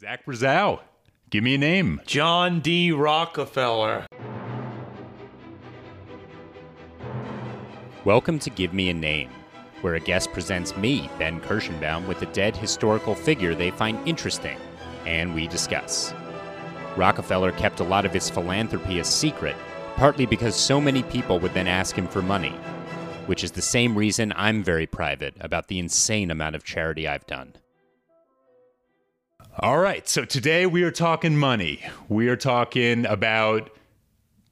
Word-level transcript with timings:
Zach 0.00 0.24
Brazow, 0.24 0.80
give 1.28 1.44
me 1.44 1.56
a 1.56 1.58
name. 1.58 2.00
John 2.06 2.60
D. 2.60 2.90
Rockefeller. 2.90 4.06
Welcome 8.06 8.38
to 8.38 8.48
Give 8.48 8.72
Me 8.72 8.88
a 8.88 8.94
Name, 8.94 9.28
where 9.82 9.96
a 9.96 10.00
guest 10.00 10.32
presents 10.32 10.74
me, 10.74 11.10
Ben 11.18 11.38
Kirschenbaum, 11.42 12.08
with 12.08 12.22
a 12.22 12.32
dead 12.32 12.56
historical 12.56 13.14
figure 13.14 13.54
they 13.54 13.70
find 13.70 14.08
interesting, 14.08 14.56
and 15.04 15.34
we 15.34 15.46
discuss. 15.46 16.14
Rockefeller 16.96 17.52
kept 17.52 17.80
a 17.80 17.84
lot 17.84 18.06
of 18.06 18.14
his 18.14 18.30
philanthropy 18.30 19.00
a 19.00 19.04
secret, 19.04 19.56
partly 19.96 20.24
because 20.24 20.56
so 20.56 20.80
many 20.80 21.02
people 21.02 21.38
would 21.40 21.52
then 21.52 21.68
ask 21.68 21.94
him 21.94 22.08
for 22.08 22.22
money, 22.22 22.52
which 23.26 23.44
is 23.44 23.52
the 23.52 23.60
same 23.60 23.94
reason 23.94 24.32
I'm 24.34 24.64
very 24.64 24.86
private 24.86 25.34
about 25.40 25.68
the 25.68 25.78
insane 25.78 26.30
amount 26.30 26.56
of 26.56 26.64
charity 26.64 27.06
I've 27.06 27.26
done. 27.26 27.52
All 29.58 29.78
right, 29.78 30.08
so 30.08 30.24
today 30.24 30.64
we 30.66 30.82
are 30.84 30.90
talking 30.90 31.36
money. 31.36 31.80
We 32.08 32.28
are 32.28 32.36
talking 32.36 33.04
about, 33.04 33.70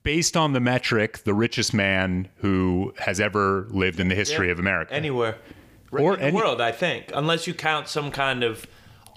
based 0.02 0.37
on 0.37 0.52
the 0.52 0.61
metric, 0.61 1.19
the 1.24 1.33
richest 1.34 1.73
man 1.73 2.29
who 2.37 2.93
has 2.98 3.21
ever 3.21 3.66
lived 3.71 4.01
in 4.01 4.09
the 4.09 4.15
history 4.15 4.47
Yeah. 4.47 4.52
of 4.52 4.59
America. 4.59 4.93
Anywhere. 4.93 5.37
Right 5.91 6.02
Or 6.05 6.19
in 6.19 6.34
the 6.34 6.37
world, 6.37 6.61
I 6.61 6.73
think. 6.73 7.11
Unless 7.15 7.47
you 7.47 7.55
count 7.55 7.88
some 7.88 8.11
kind 8.11 8.43
of 8.43 8.66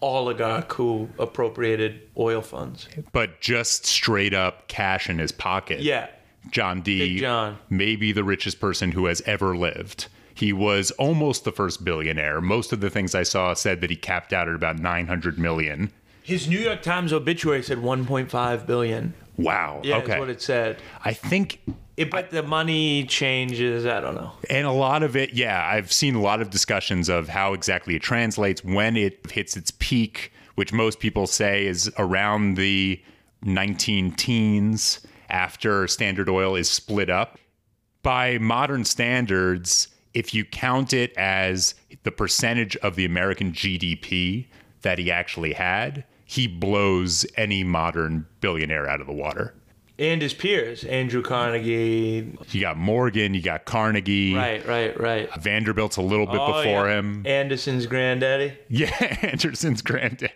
oligarch 0.02 0.72
who 0.74 1.10
appropriated 1.20 2.02
oil 2.18 2.42
funds. 2.42 2.88
but 3.12 3.42
just 3.42 3.86
straight 3.86 4.34
up 4.34 4.68
cash 4.68 5.10
in 5.10 5.20
his 5.20 5.32
pocket. 5.32 5.82
Yeah. 5.82 6.08
John 6.50 6.82
D. 6.82 7.00
Big 7.00 7.18
John. 7.20 7.58
Maybe 7.70 8.12
the 8.12 8.24
richest 8.24 8.60
person 8.60 8.94
who 8.94 9.06
has 9.08 9.22
ever 9.26 9.56
lived. 9.58 10.08
He 10.34 10.54
was 10.54 10.92
almost 10.92 11.44
the 11.44 11.52
first 11.52 11.84
billionaire. 11.84 12.42
Most 12.42 12.72
of 12.72 12.80
the 12.80 12.90
things 12.90 13.14
I 13.16 13.24
saw 13.24 13.54
said 13.54 13.82
that 13.82 13.90
he 13.90 13.96
capped 13.96 14.34
out 14.34 14.48
at 14.48 14.56
about 14.56 14.80
900 14.80 15.38
million. 15.38 15.92
His 16.24 16.48
New 16.48 16.60
York 16.60 16.82
Times 16.82 17.12
obituary 17.12 17.64
said 17.64 17.80
1.5 17.80 18.66
billion. 18.66 19.14
Wow. 19.38 19.82
Yeah, 19.84 19.98
okay. 19.98 20.08
that's 20.08 20.20
what 20.20 20.30
it 20.30 20.42
said. 20.42 20.78
I 21.04 21.14
think 21.14 21.62
It, 21.98 22.12
but 22.12 22.30
the 22.30 22.44
money 22.44 23.06
changes. 23.06 23.86
I 23.86 24.00
don't 24.00 24.16
know. 24.16 24.32
And 24.50 24.68
a 24.68 24.72
lot 24.72 25.04
of 25.04 25.16
it, 25.16 25.34
yeah, 25.34 25.68
I've 25.68 25.92
seen 25.92 26.16
a 26.16 26.22
lot 26.22 26.42
of 26.42 26.50
discussions 26.50 27.10
of 27.10 27.28
how 27.30 27.54
exactly 27.54 27.96
it 27.96 28.02
translates 28.02 28.64
when 28.64 28.96
it 28.96 29.32
hits 29.32 29.58
its 29.58 29.72
peak, 29.80 30.32
which 30.56 30.72
most 30.72 31.00
people 31.00 31.28
say 31.28 31.66
is 31.66 31.92
around 31.98 32.56
the 32.56 33.02
19 33.44 34.12
teens 34.14 35.00
after 35.30 35.88
Standard 35.88 36.30
Oil 36.30 36.56
is 36.56 36.70
split 36.70 37.10
up. 37.10 37.40
By 38.04 38.38
modern 38.38 38.86
standards, 38.86 39.88
if 40.14 40.34
you 40.34 40.46
count 40.46 40.94
it 40.94 41.16
as 41.18 41.76
the 42.04 42.12
percentage 42.12 42.76
of 42.78 42.96
the 42.96 43.06
American 43.06 43.52
GDP 43.52 44.48
that 44.82 45.00
he 45.00 45.12
actually 45.12 45.54
had, 45.54 46.04
he 46.26 46.48
blows 46.48 47.26
any 47.36 47.64
modern 47.64 48.26
billionaire 48.40 48.90
out 48.90 49.02
of 49.02 49.08
the 49.08 49.14
water. 49.14 49.54
And 50.02 50.20
his 50.20 50.34
peers, 50.34 50.84
Andrew 50.84 51.22
Carnegie. 51.22 52.36
You 52.50 52.62
got 52.62 52.76
Morgan, 52.76 53.36
you 53.36 53.42
got 53.44 53.66
Carnegie, 53.66 54.34
Right, 54.34 54.66
right, 54.68 55.00
right. 55.00 55.30
Vanderbilt's 55.40 55.98
a 55.98 56.02
little 56.02 56.26
bit 56.26 56.40
Oh, 56.42 56.48
before 56.48 56.88
yeah. 56.90 56.98
him. 56.98 57.22
Anderson's 57.28 57.86
granddaddy. 57.86 58.54
Yeah, 58.68 58.88
Anderson's 59.22 59.84
granddad. 59.84 60.32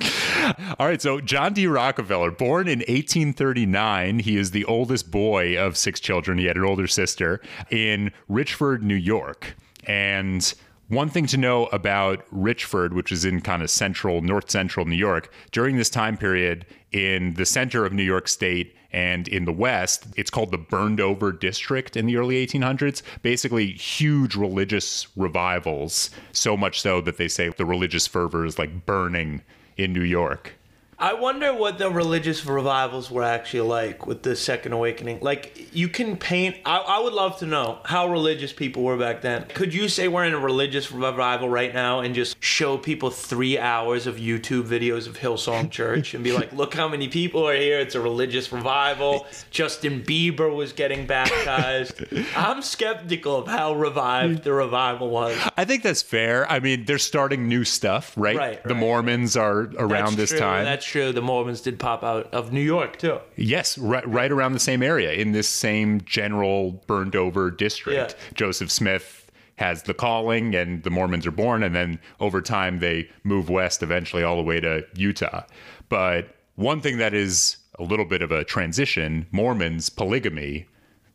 All 0.78 0.86
right, 0.86 1.02
so 1.02 1.20
John 1.20 1.52
D. 1.52 1.66
Rockefeller, 1.66 2.30
born 2.30 2.68
in 2.68 2.78
1839, 2.78 4.20
he 4.20 4.36
is 4.36 4.52
the 4.52 4.64
oldest 4.66 5.10
boy 5.10 5.58
of 5.58 5.76
six 5.76 5.98
children. 5.98 6.38
He 6.38 6.44
had 6.44 6.56
an 6.56 6.64
older 6.64 6.86
sister 6.86 7.40
in 7.70 8.12
Richford, 8.28 8.82
New 8.84 8.94
York. 8.94 9.56
And 9.84 10.54
one 10.88 11.08
thing 11.08 11.26
to 11.26 11.36
know 11.36 11.66
about 11.66 12.24
Richford, 12.30 12.92
which 12.94 13.10
is 13.10 13.24
in 13.24 13.40
kind 13.40 13.62
of 13.62 13.70
central, 13.70 14.22
north 14.22 14.48
central 14.48 14.86
New 14.86 14.94
York, 14.96 15.32
during 15.50 15.76
this 15.76 15.90
time 15.90 16.16
period 16.16 16.66
in 16.92 17.34
the 17.34 17.44
center 17.44 17.84
of 17.84 17.92
New 17.92 18.04
York 18.04 18.28
State 18.28 18.76
and 18.92 19.28
in 19.28 19.44
the 19.44 19.52
West, 19.52 20.06
it's 20.16 20.30
called 20.30 20.50
the 20.50 20.58
burned 20.58 21.00
over 21.00 21.30
district 21.32 21.96
in 21.96 22.06
the 22.06 22.16
early 22.16 22.46
1800s. 22.46 23.02
Basically, 23.22 23.72
huge 23.72 24.34
religious 24.34 25.08
revivals, 25.16 26.10
so 26.32 26.56
much 26.56 26.80
so 26.80 27.00
that 27.02 27.18
they 27.18 27.28
say 27.28 27.48
the 27.50 27.66
religious 27.66 28.06
fervor 28.06 28.46
is 28.46 28.58
like 28.58 28.86
burning 28.86 29.42
in 29.76 29.92
New 29.92 30.02
York. 30.02 30.57
I 31.00 31.14
wonder 31.14 31.54
what 31.54 31.78
the 31.78 31.88
religious 31.90 32.44
revivals 32.44 33.08
were 33.08 33.22
actually 33.22 33.60
like 33.68 34.04
with 34.06 34.22
the 34.24 34.34
Second 34.34 34.72
Awakening. 34.72 35.20
Like, 35.20 35.68
you 35.72 35.88
can 35.88 36.16
paint. 36.16 36.56
I, 36.66 36.78
I 36.78 36.98
would 36.98 37.12
love 37.12 37.38
to 37.38 37.46
know 37.46 37.78
how 37.84 38.08
religious 38.10 38.52
people 38.52 38.82
were 38.82 38.96
back 38.96 39.20
then. 39.20 39.44
Could 39.54 39.72
you 39.72 39.88
say 39.88 40.08
we're 40.08 40.24
in 40.24 40.32
a 40.34 40.38
religious 40.40 40.90
revival 40.90 41.48
right 41.48 41.72
now 41.72 42.00
and 42.00 42.16
just 42.16 42.42
show 42.42 42.76
people 42.76 43.10
three 43.10 43.56
hours 43.58 44.08
of 44.08 44.16
YouTube 44.16 44.64
videos 44.64 45.06
of 45.06 45.16
Hillsong 45.16 45.70
Church 45.78 46.14
and 46.14 46.24
be 46.24 46.32
like, 46.32 46.52
look 46.52 46.74
how 46.74 46.88
many 46.88 47.06
people 47.06 47.48
are 47.48 47.54
here? 47.54 47.78
It's 47.78 47.94
a 47.94 48.00
religious 48.00 48.50
revival. 48.50 49.24
Justin 49.52 50.02
Bieber 50.02 50.52
was 50.52 50.72
getting 50.72 51.06
baptized. 51.06 52.02
I'm 52.36 52.60
skeptical 52.60 53.36
of 53.36 53.46
how 53.46 53.74
revived 53.74 54.42
the 54.42 54.52
revival 54.52 55.10
was. 55.10 55.38
I 55.56 55.64
think 55.64 55.84
that's 55.84 56.02
fair. 56.02 56.50
I 56.50 56.58
mean, 56.58 56.86
they're 56.86 56.98
starting 56.98 57.46
new 57.46 57.62
stuff, 57.62 58.14
right? 58.16 58.36
Right, 58.36 58.62
The 58.64 58.74
right. 58.74 58.80
Mormons 58.80 59.36
are 59.36 59.60
around 59.78 59.88
That's 59.88 60.16
this 60.16 60.30
true. 60.30 60.38
time. 60.40 60.64
That's 60.64 60.87
true. 60.88 61.12
The 61.12 61.22
Mormons 61.22 61.60
did 61.60 61.78
pop 61.78 62.02
out 62.02 62.32
of 62.34 62.52
New 62.52 62.60
York, 62.60 62.98
too. 62.98 63.18
Yes, 63.36 63.78
right, 63.78 64.06
right 64.08 64.32
around 64.32 64.52
the 64.54 64.58
same 64.60 64.82
area 64.82 65.12
in 65.12 65.32
this 65.32 65.48
same 65.48 66.00
general 66.02 66.72
burned 66.86 67.14
over 67.14 67.50
district. 67.50 68.14
Yeah. 68.18 68.34
Joseph 68.34 68.70
Smith 68.70 69.30
has 69.56 69.82
the 69.84 69.94
calling, 69.94 70.54
and 70.54 70.82
the 70.82 70.90
Mormons 70.90 71.26
are 71.26 71.32
born, 71.32 71.62
and 71.62 71.74
then 71.74 71.98
over 72.20 72.40
time 72.40 72.78
they 72.78 73.08
move 73.24 73.48
west, 73.48 73.82
eventually 73.82 74.22
all 74.22 74.36
the 74.36 74.42
way 74.42 74.60
to 74.60 74.84
Utah. 74.94 75.42
But 75.88 76.34
one 76.54 76.80
thing 76.80 76.98
that 76.98 77.14
is 77.14 77.56
a 77.78 77.82
little 77.82 78.04
bit 78.04 78.22
of 78.22 78.30
a 78.32 78.44
transition 78.44 79.26
Mormons, 79.30 79.88
polygamy, 79.88 80.66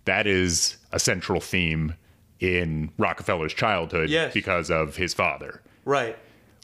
that 0.05 0.27
is 0.27 0.77
a 0.91 0.99
central 0.99 1.39
theme 1.39 1.95
in 2.39 2.91
Rockefeller's 2.97 3.53
childhood 3.53 4.09
Yes. 4.09 4.33
because 4.33 4.69
of 4.69 4.97
his 4.97 5.13
father. 5.13 5.61
Right. 5.85 6.17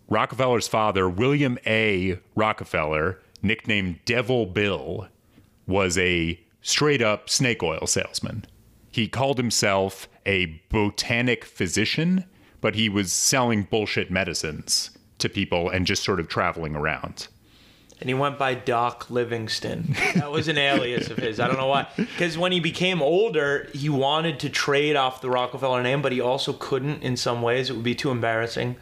Rockefeller's 0.10 0.68
father, 0.68 1.08
William 1.08 1.58
A. 1.68 2.20
Rockefeller, 2.36 3.20
nicknamed 3.42 4.00
Devil 4.06 4.48
Bill, 4.48 5.08
was 5.68 5.98
a 5.98 6.40
straight 6.62 7.02
up 7.02 7.30
snake 7.30 7.62
oil 7.62 7.86
salesman. 7.86 8.46
He 8.92 9.08
called 9.08 9.38
himself 9.38 10.10
a 10.26 10.62
botanic 10.70 11.46
physician, 11.46 12.26
but 12.60 12.76
he 12.76 12.90
was 12.90 13.12
selling 13.12 13.64
bullshit 13.64 14.10
medicines 14.10 14.92
to 15.20 15.30
people 15.30 15.70
and 15.70 15.86
just 15.86 16.04
sort 16.04 16.20
of 16.20 16.28
traveling 16.28 16.76
around. 16.76 17.28
and 18.02 18.10
he 18.10 18.14
went 18.14 18.40
by 18.40 18.54
Doc 18.54 19.10
Livingston. 19.12 19.96
That 20.16 20.32
was 20.32 20.48
an 20.48 20.58
alias 20.58 21.10
of 21.10 21.18
his. 21.18 21.40
I 21.40 21.48
don't 21.48 21.58
know 21.58 21.68
why. 21.68 21.88
Because 21.98 22.38
when 22.38 22.52
he 22.54 22.60
became 22.62 23.02
older, 23.02 23.70
he 23.74 23.90
wanted 23.90 24.40
to 24.40 24.50
trade 24.50 24.96
off 24.96 25.20
the 25.22 25.30
Rockefeller 25.30 25.84
name, 25.84 26.02
but 26.02 26.14
he 26.14 26.22
also 26.22 26.54
couldn't 26.54 27.04
in 27.04 27.18
some 27.18 27.42
ways. 27.42 27.70
It 27.70 27.74
would 27.74 27.84
be 27.84 27.96
too 27.96 28.10
embarrassing 28.10 28.78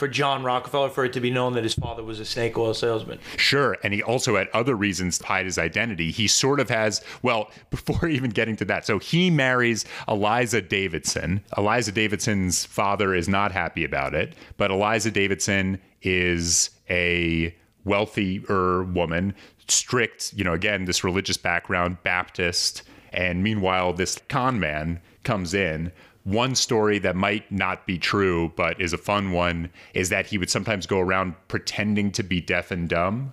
for 0.00 0.08
John 0.08 0.42
Rockefeller 0.42 0.88
for 0.88 1.04
it 1.04 1.12
to 1.12 1.20
be 1.20 1.30
known 1.30 1.52
that 1.52 1.62
his 1.62 1.74
father 1.74 2.02
was 2.02 2.18
a 2.18 2.24
snake 2.24 2.56
oil 2.56 2.72
salesman. 2.72 3.18
Sure. 3.36 3.76
And 3.84 3.92
he 3.92 4.02
also 4.02 4.34
had 4.36 4.48
other 4.48 4.74
reasons 4.74 5.18
to 5.18 5.26
hide 5.26 5.44
his 5.44 5.58
identity. 5.58 6.10
He 6.10 6.26
sort 6.26 6.58
of 6.58 6.70
has, 6.70 7.04
well, 7.22 7.50
before 7.70 8.08
even 8.08 8.30
getting 8.30 8.56
to 8.56 8.64
that, 8.64 8.86
so 8.86 8.98
he 8.98 9.30
marries 9.30 9.84
Eliza 10.08 10.62
Davidson. 10.62 11.42
Eliza 11.56 11.92
Davidson's 11.92 12.64
father 12.64 13.14
is 13.14 13.28
not 13.28 13.52
happy 13.52 13.84
about 13.84 14.14
it, 14.14 14.34
but 14.56 14.70
Eliza 14.70 15.10
Davidson 15.10 15.78
is 16.02 16.70
a 16.88 17.54
wealthier 17.84 18.84
woman, 18.84 19.34
strict, 19.68 20.32
you 20.34 20.44
know, 20.44 20.54
again, 20.54 20.86
this 20.86 21.04
religious 21.04 21.36
background, 21.36 21.98
Baptist. 22.02 22.82
And 23.12 23.42
meanwhile, 23.42 23.92
this 23.92 24.18
con 24.30 24.58
man 24.58 25.00
comes 25.24 25.52
in. 25.52 25.92
One 26.24 26.54
story 26.54 26.98
that 26.98 27.16
might 27.16 27.50
not 27.50 27.86
be 27.86 27.98
true, 27.98 28.52
but 28.56 28.80
is 28.80 28.92
a 28.92 28.98
fun 28.98 29.32
one, 29.32 29.70
is 29.94 30.10
that 30.10 30.26
he 30.26 30.38
would 30.38 30.50
sometimes 30.50 30.86
go 30.86 31.00
around 31.00 31.34
pretending 31.48 32.12
to 32.12 32.22
be 32.22 32.40
deaf 32.40 32.70
and 32.70 32.88
dumb. 32.88 33.32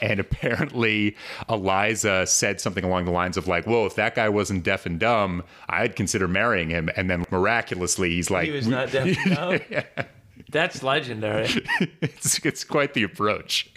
And 0.00 0.20
apparently, 0.20 1.16
Eliza 1.48 2.26
said 2.26 2.60
something 2.60 2.84
along 2.84 3.04
the 3.04 3.10
lines 3.10 3.36
of 3.36 3.48
like, 3.48 3.66
"Well, 3.66 3.86
if 3.86 3.94
that 3.96 4.14
guy 4.14 4.28
wasn't 4.28 4.64
deaf 4.64 4.86
and 4.86 4.98
dumb, 4.98 5.42
I'd 5.68 5.96
consider 5.96 6.28
marrying 6.28 6.70
him." 6.70 6.90
And 6.96 7.10
then 7.10 7.24
miraculously, 7.30 8.10
he's 8.10 8.30
like, 8.30 8.46
He 8.46 8.52
was 8.52 8.68
not 8.68 8.90
deaf 8.92 9.16
and 9.24 9.34
dumb. 9.96 10.06
That's 10.50 10.82
legendary. 10.82 11.48
it's, 12.00 12.44
it's 12.44 12.64
quite 12.64 12.94
the 12.94 13.02
approach. 13.02 13.70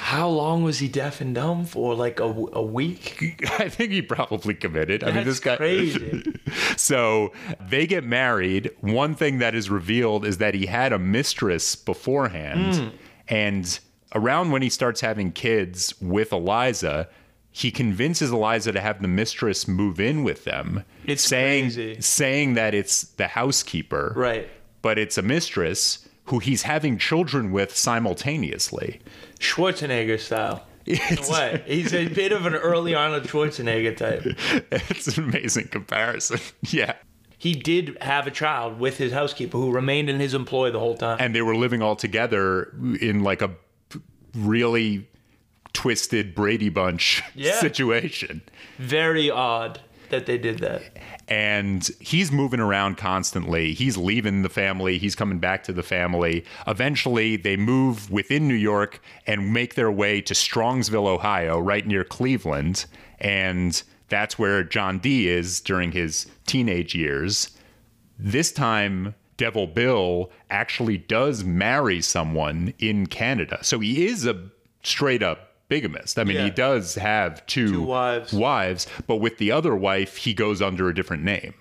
How 0.00 0.28
long 0.28 0.62
was 0.62 0.78
he 0.78 0.88
deaf 0.88 1.20
and 1.20 1.34
dumb 1.34 1.64
for? 1.64 1.94
Like 1.94 2.20
a, 2.20 2.24
a 2.24 2.62
week? 2.62 3.44
I 3.58 3.68
think 3.68 3.92
he 3.92 4.02
probably 4.02 4.54
committed. 4.54 5.02
I 5.04 5.12
mean, 5.12 5.24
this 5.24 5.40
guy. 5.40 5.56
crazy. 5.56 6.22
So 6.76 7.32
they 7.60 7.86
get 7.86 8.04
married. 8.04 8.70
One 8.80 9.14
thing 9.14 9.38
that 9.38 9.54
is 9.54 9.68
revealed 9.70 10.24
is 10.24 10.38
that 10.38 10.54
he 10.54 10.66
had 10.66 10.92
a 10.92 10.98
mistress 10.98 11.74
beforehand. 11.74 12.76
Hmm. 12.76 12.96
And 13.28 13.80
around 14.14 14.50
when 14.50 14.62
he 14.62 14.68
starts 14.68 15.00
having 15.00 15.32
kids 15.32 15.94
with 16.00 16.32
Eliza, 16.32 17.08
he 17.50 17.70
convinces 17.70 18.30
Eliza 18.30 18.72
to 18.72 18.80
have 18.80 19.00
the 19.00 19.08
mistress 19.08 19.66
move 19.66 19.98
in 19.98 20.22
with 20.22 20.44
them. 20.44 20.84
It's 21.06 21.22
saying 21.22 21.64
crazy. 21.64 22.00
saying 22.00 22.54
that 22.54 22.74
it's 22.74 23.02
the 23.02 23.26
housekeeper. 23.28 24.12
Right. 24.14 24.48
But 24.86 24.98
it's 25.00 25.18
a 25.18 25.22
mistress 25.22 26.06
who 26.26 26.38
he's 26.38 26.62
having 26.62 26.96
children 26.96 27.50
with 27.50 27.76
simultaneously. 27.76 29.00
Schwarzenegger 29.40 30.20
style. 30.20 30.64
In 30.86 30.96
a 31.18 31.28
way. 31.28 31.64
He's 31.66 31.92
a 31.92 32.06
bit 32.06 32.30
of 32.30 32.46
an 32.46 32.54
early 32.54 32.94
Arnold 32.94 33.24
Schwarzenegger 33.24 33.96
type. 33.96 34.22
It's 34.70 35.18
an 35.18 35.24
amazing 35.24 35.66
comparison. 35.68 36.38
Yeah. 36.70 36.94
He 37.36 37.54
did 37.54 37.98
have 38.00 38.28
a 38.28 38.30
child 38.30 38.78
with 38.78 38.96
his 38.98 39.10
housekeeper 39.12 39.58
who 39.58 39.72
remained 39.72 40.08
in 40.08 40.20
his 40.20 40.34
employ 40.34 40.70
the 40.70 40.78
whole 40.78 40.96
time. 40.96 41.16
And 41.18 41.34
they 41.34 41.42
were 41.42 41.56
living 41.56 41.82
all 41.82 41.96
together 41.96 42.72
in 43.00 43.24
like 43.24 43.42
a 43.42 43.50
really 44.36 45.08
twisted 45.72 46.32
Brady 46.32 46.68
Bunch 46.68 47.24
Yeah. 47.34 47.58
situation. 47.58 48.40
Very 48.78 49.32
odd 49.32 49.80
that 50.10 50.26
they 50.26 50.38
did 50.38 50.58
that. 50.60 50.82
and 51.28 51.88
he's 52.00 52.30
moving 52.30 52.60
around 52.60 52.96
constantly. 52.96 53.72
He's 53.74 53.96
leaving 53.96 54.42
the 54.42 54.48
family, 54.48 54.98
he's 54.98 55.14
coming 55.14 55.38
back 55.38 55.64
to 55.64 55.72
the 55.72 55.82
family. 55.82 56.44
Eventually, 56.66 57.36
they 57.36 57.56
move 57.56 58.10
within 58.10 58.46
New 58.48 58.54
York 58.54 59.00
and 59.26 59.52
make 59.52 59.74
their 59.74 59.90
way 59.90 60.20
to 60.22 60.34
Strongsville, 60.34 61.06
Ohio, 61.06 61.58
right 61.58 61.86
near 61.86 62.04
Cleveland. 62.04 62.86
And 63.18 63.82
that's 64.08 64.38
where 64.38 64.62
John 64.62 64.98
D 64.98 65.28
is 65.28 65.60
during 65.60 65.92
his 65.92 66.26
teenage 66.46 66.94
years. 66.94 67.50
This 68.18 68.52
time, 68.52 69.14
Devil 69.36 69.66
Bill 69.66 70.30
actually 70.48 70.96
does 70.96 71.44
marry 71.44 72.00
someone 72.00 72.72
in 72.78 73.06
Canada. 73.06 73.58
So 73.62 73.80
he 73.80 74.06
is 74.06 74.26
a 74.26 74.48
straight 74.82 75.22
up 75.22 75.45
bigamist. 75.68 76.18
I 76.18 76.24
mean, 76.24 76.36
Yeah. 76.36 76.44
he 76.44 76.50
does 76.50 76.94
have 76.96 77.44
two, 77.46 77.68
Two 77.68 77.82
wives. 77.82 78.32
wives, 78.32 78.86
but 79.06 79.16
with 79.16 79.38
the 79.38 79.50
other 79.52 79.74
wife, 79.74 80.16
he 80.18 80.34
goes 80.34 80.62
under 80.62 80.88
a 80.88 80.94
different 80.94 81.22
name. 81.24 81.54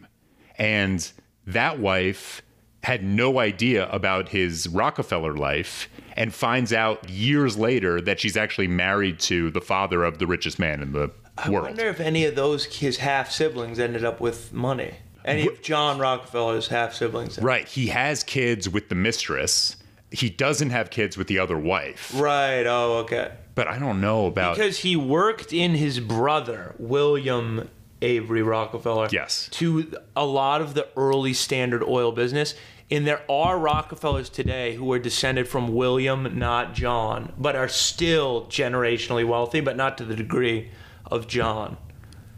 And 0.58 1.10
that 1.48 1.80
wife 1.80 2.42
had 2.84 3.04
no 3.04 3.40
idea 3.40 3.90
about 3.90 4.30
his 4.30 4.68
Rockefeller 4.68 5.36
life 5.36 5.90
and 6.16 6.34
finds 6.34 6.72
out 6.72 7.10
years 7.10 7.58
later 7.58 8.00
that 8.02 8.20
she's 8.20 8.38
actually 8.38 8.68
married 8.68 9.20
to 9.20 9.50
the 9.52 9.62
father 9.62 10.04
of 10.04 10.20
the 10.20 10.28
richest 10.28 10.60
man 10.60 10.82
in 10.82 10.92
the 10.94 11.10
I 11.38 11.50
world. 11.50 11.66
I 11.66 11.70
wonder 11.70 11.88
if 11.88 12.00
any 12.00 12.26
of 12.26 12.36
those 12.36 12.66
his 12.66 12.98
half 12.98 13.32
siblings 13.32 13.80
ended 13.80 14.06
up 14.06 14.22
with 14.22 14.54
money. 14.54 14.94
Any 15.26 15.48
of 15.48 15.64
John 15.64 15.98
Rockefeller's 15.98 16.68
half 16.68 16.94
siblings. 16.94 17.40
Right. 17.40 17.68
He 17.68 17.88
has 17.88 18.24
kids 18.24 18.70
with 18.70 18.90
the 18.90 18.96
mistress. 18.96 19.76
He 20.12 20.30
doesn't 20.30 20.70
have 20.70 20.92
kids 20.92 21.18
with 21.18 21.26
the 21.26 21.40
other 21.40 21.58
wife. 21.58 22.12
Right. 22.16 22.66
Oh, 22.68 22.98
okay. 23.00 23.32
But 23.56 23.68
I 23.68 23.80
don't 23.80 24.02
know 24.02 24.26
about. 24.26 24.58
Because 24.58 24.80
he 24.80 24.96
worked 24.96 25.54
in 25.54 25.76
his 25.76 26.00
brother, 26.00 26.76
William 26.78 27.70
Avery 28.02 28.44
Rockefeller. 28.44 29.08
Yes. 29.12 29.50
To 29.54 29.94
a 30.16 30.26
lot 30.26 30.62
of 30.62 30.74
the 30.74 30.88
early 30.96 31.34
Standard 31.34 31.84
Oil 31.84 32.12
business. 32.12 32.54
And 32.92 33.08
there 33.08 33.24
are 33.28 33.58
Rockefellers 33.58 34.30
today 34.30 34.76
who 34.76 34.92
are 34.92 35.00
descended 35.00 35.48
from 35.48 35.74
William, 35.74 36.38
not 36.38 36.76
John, 36.76 37.34
but 37.36 37.56
are 37.56 37.68
still 37.68 38.46
generationally 38.46 39.26
wealthy, 39.26 39.60
but 39.60 39.76
not 39.76 39.98
to 39.98 40.06
the 40.06 40.16
degree 40.16 40.70
of 41.06 41.28
John. 41.28 41.78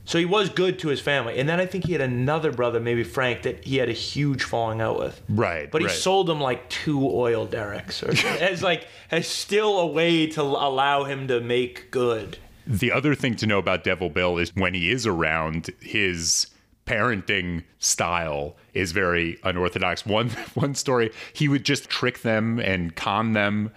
So 0.08 0.18
he 0.18 0.24
was 0.24 0.50
good 0.50 0.80
to 0.80 0.88
his 0.88 1.02
family. 1.02 1.38
And 1.38 1.50
then 1.50 1.60
I 1.60 1.66
think 1.66 1.86
he 1.86 1.92
had 1.92 2.00
another 2.00 2.54
brother, 2.54 2.80
maybe 2.80 3.04
Frank, 3.04 3.42
that 3.42 3.66
he 3.66 3.76
had 3.76 3.90
a 3.90 3.94
huge 3.94 4.42
falling 4.42 4.80
out 4.80 4.98
with. 4.98 5.22
Right, 5.28 5.70
But 5.70 5.82
he 5.82 5.88
right. 5.88 5.96
sold 5.96 6.30
him 6.30 6.40
like 6.40 6.70
two 6.70 7.06
oil 7.06 7.46
derricks 7.46 8.02
or 8.02 8.12
as 8.40 8.64
like 8.64 8.88
as 9.12 9.28
still 9.28 9.80
a 9.80 9.86
way 9.86 10.26
to 10.28 10.42
allow 10.42 11.04
him 11.04 11.28
to 11.28 11.42
make 11.42 11.92
good. 11.92 12.38
The 12.66 12.90
other 12.90 13.16
thing 13.16 13.36
to 13.36 13.46
know 13.46 13.60
about 13.60 13.84
Devil 13.84 14.10
Bill 14.10 14.38
is 14.38 14.56
when 14.56 14.74
he 14.74 14.92
is 14.92 15.06
around, 15.06 15.72
his 15.82 16.48
parenting 16.86 17.66
style 17.80 18.56
is 18.74 18.94
very 18.94 19.38
unorthodox. 19.44 20.06
One 20.06 20.30
one 20.54 20.74
story, 20.74 21.12
he 21.34 21.50
would 21.50 21.66
just 21.66 21.90
trick 21.90 22.22
them 22.22 22.60
and 22.60 22.96
con 22.96 23.34
them 23.34 23.72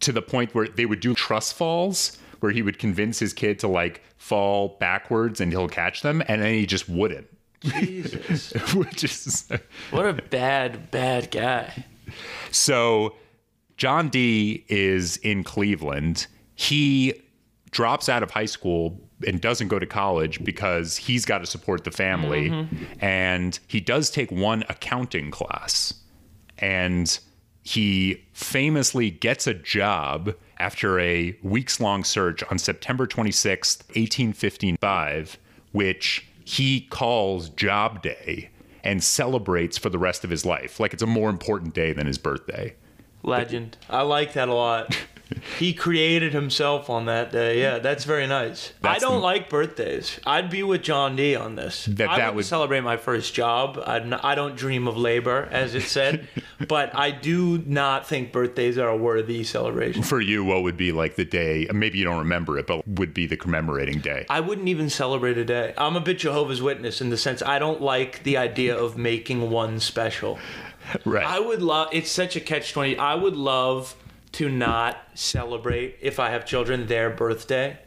to 0.00 0.10
the 0.10 0.22
point 0.22 0.56
where 0.56 0.66
they 0.66 0.86
would 0.86 0.98
do 0.98 1.14
trust 1.14 1.54
falls 1.54 2.18
where 2.42 2.52
he 2.52 2.60
would 2.60 2.78
convince 2.78 3.20
his 3.20 3.32
kid 3.32 3.58
to 3.60 3.68
like 3.68 4.02
fall 4.18 4.76
backwards 4.80 5.40
and 5.40 5.52
he'll 5.52 5.68
catch 5.68 6.02
them 6.02 6.22
and 6.26 6.42
then 6.42 6.54
he 6.54 6.66
just 6.66 6.88
wouldn't. 6.88 7.28
Jesus. 7.60 8.50
Which 8.74 9.04
is 9.04 9.48
What 9.90 10.06
a 10.06 10.14
bad, 10.14 10.90
bad 10.90 11.30
guy. 11.30 11.84
So 12.50 13.14
John 13.76 14.08
D 14.08 14.64
is 14.68 15.18
in 15.18 15.44
Cleveland. 15.44 16.26
He 16.56 17.14
drops 17.70 18.08
out 18.08 18.22
of 18.22 18.32
high 18.32 18.46
school 18.46 19.00
and 19.26 19.40
doesn't 19.40 19.68
go 19.68 19.78
to 19.78 19.86
college 19.86 20.42
because 20.44 20.96
he's 20.96 21.24
got 21.24 21.38
to 21.38 21.46
support 21.46 21.84
the 21.84 21.92
family. 21.92 22.50
Mm-hmm. 22.50 22.84
And 23.00 23.58
he 23.68 23.80
does 23.80 24.10
take 24.10 24.32
one 24.32 24.64
accounting 24.68 25.30
class. 25.30 25.94
And 26.58 27.18
he 27.62 28.24
famously 28.32 29.10
gets 29.10 29.46
a 29.46 29.54
job 29.54 30.34
after 30.62 31.00
a 31.00 31.36
weeks 31.42 31.80
long 31.80 32.04
search 32.04 32.44
on 32.44 32.56
September 32.56 33.04
26th, 33.04 33.84
1855, 33.96 35.36
which 35.72 36.24
he 36.44 36.82
calls 36.82 37.48
Job 37.48 38.00
Day 38.00 38.48
and 38.84 39.02
celebrates 39.02 39.76
for 39.76 39.90
the 39.90 39.98
rest 39.98 40.22
of 40.22 40.30
his 40.30 40.44
life. 40.44 40.78
Like 40.78 40.92
it's 40.92 41.02
a 41.02 41.06
more 41.06 41.30
important 41.30 41.74
day 41.74 41.92
than 41.92 42.06
his 42.06 42.16
birthday. 42.16 42.74
Legend. 43.24 43.76
I 43.90 44.02
like 44.02 44.34
that 44.34 44.48
a 44.48 44.54
lot. 44.54 44.96
He 45.58 45.72
created 45.72 46.32
himself 46.32 46.90
on 46.90 47.06
that 47.06 47.32
day. 47.32 47.60
Yeah, 47.60 47.78
that's 47.78 48.04
very 48.04 48.26
nice. 48.26 48.72
I 48.82 48.98
don't 48.98 49.14
the- 49.14 49.18
like 49.20 49.48
birthdays. 49.48 50.18
I'd 50.26 50.50
be 50.50 50.62
with 50.62 50.82
John 50.82 51.16
D 51.16 51.34
on 51.36 51.56
this. 51.56 51.86
That- 51.86 52.10
I 52.10 52.18
that 52.18 52.34
would 52.34 52.44
celebrate 52.44 52.80
my 52.80 52.96
first 52.96 53.34
job. 53.34 53.82
I'd 53.86 54.06
not, 54.06 54.24
I 54.24 54.34
don't 54.34 54.56
dream 54.56 54.88
of 54.88 54.96
labor, 54.96 55.48
as 55.50 55.74
it 55.74 55.82
said, 55.82 56.28
but 56.68 56.94
I 56.94 57.10
do 57.10 57.58
not 57.66 58.06
think 58.06 58.32
birthdays 58.32 58.78
are 58.78 58.88
a 58.88 58.96
worthy 58.96 59.44
celebration. 59.44 60.02
For 60.02 60.20
you, 60.20 60.44
what 60.44 60.62
would 60.62 60.76
be 60.76 60.92
like 60.92 61.16
the 61.16 61.24
day? 61.24 61.68
Maybe 61.72 61.98
you 61.98 62.04
don't 62.04 62.18
remember 62.18 62.58
it, 62.58 62.66
but 62.66 62.86
would 62.86 63.14
be 63.14 63.26
the 63.26 63.36
commemorating 63.36 64.00
day. 64.00 64.26
I 64.28 64.40
wouldn't 64.40 64.68
even 64.68 64.90
celebrate 64.90 65.38
a 65.38 65.44
day. 65.44 65.74
I'm 65.78 65.96
a 65.96 66.00
bit 66.00 66.18
Jehovah's 66.18 66.62
Witness 66.62 67.00
in 67.00 67.10
the 67.10 67.16
sense 67.16 67.42
I 67.42 67.58
don't 67.58 67.80
like 67.80 68.22
the 68.24 68.36
idea 68.36 68.76
of 68.76 68.96
making 68.96 69.50
one 69.50 69.80
special. 69.80 70.38
Right. 71.04 71.24
I 71.24 71.38
would 71.38 71.62
love. 71.62 71.88
It's 71.92 72.10
such 72.10 72.34
a 72.34 72.40
catch 72.40 72.72
twenty. 72.72 72.98
I 72.98 73.14
would 73.14 73.36
love 73.36 73.94
to 74.32 74.48
not 74.48 74.98
celebrate 75.14 75.96
if 76.00 76.18
I 76.18 76.30
have 76.30 76.44
children 76.46 76.86
their 76.86 77.10
birthday, 77.10 77.78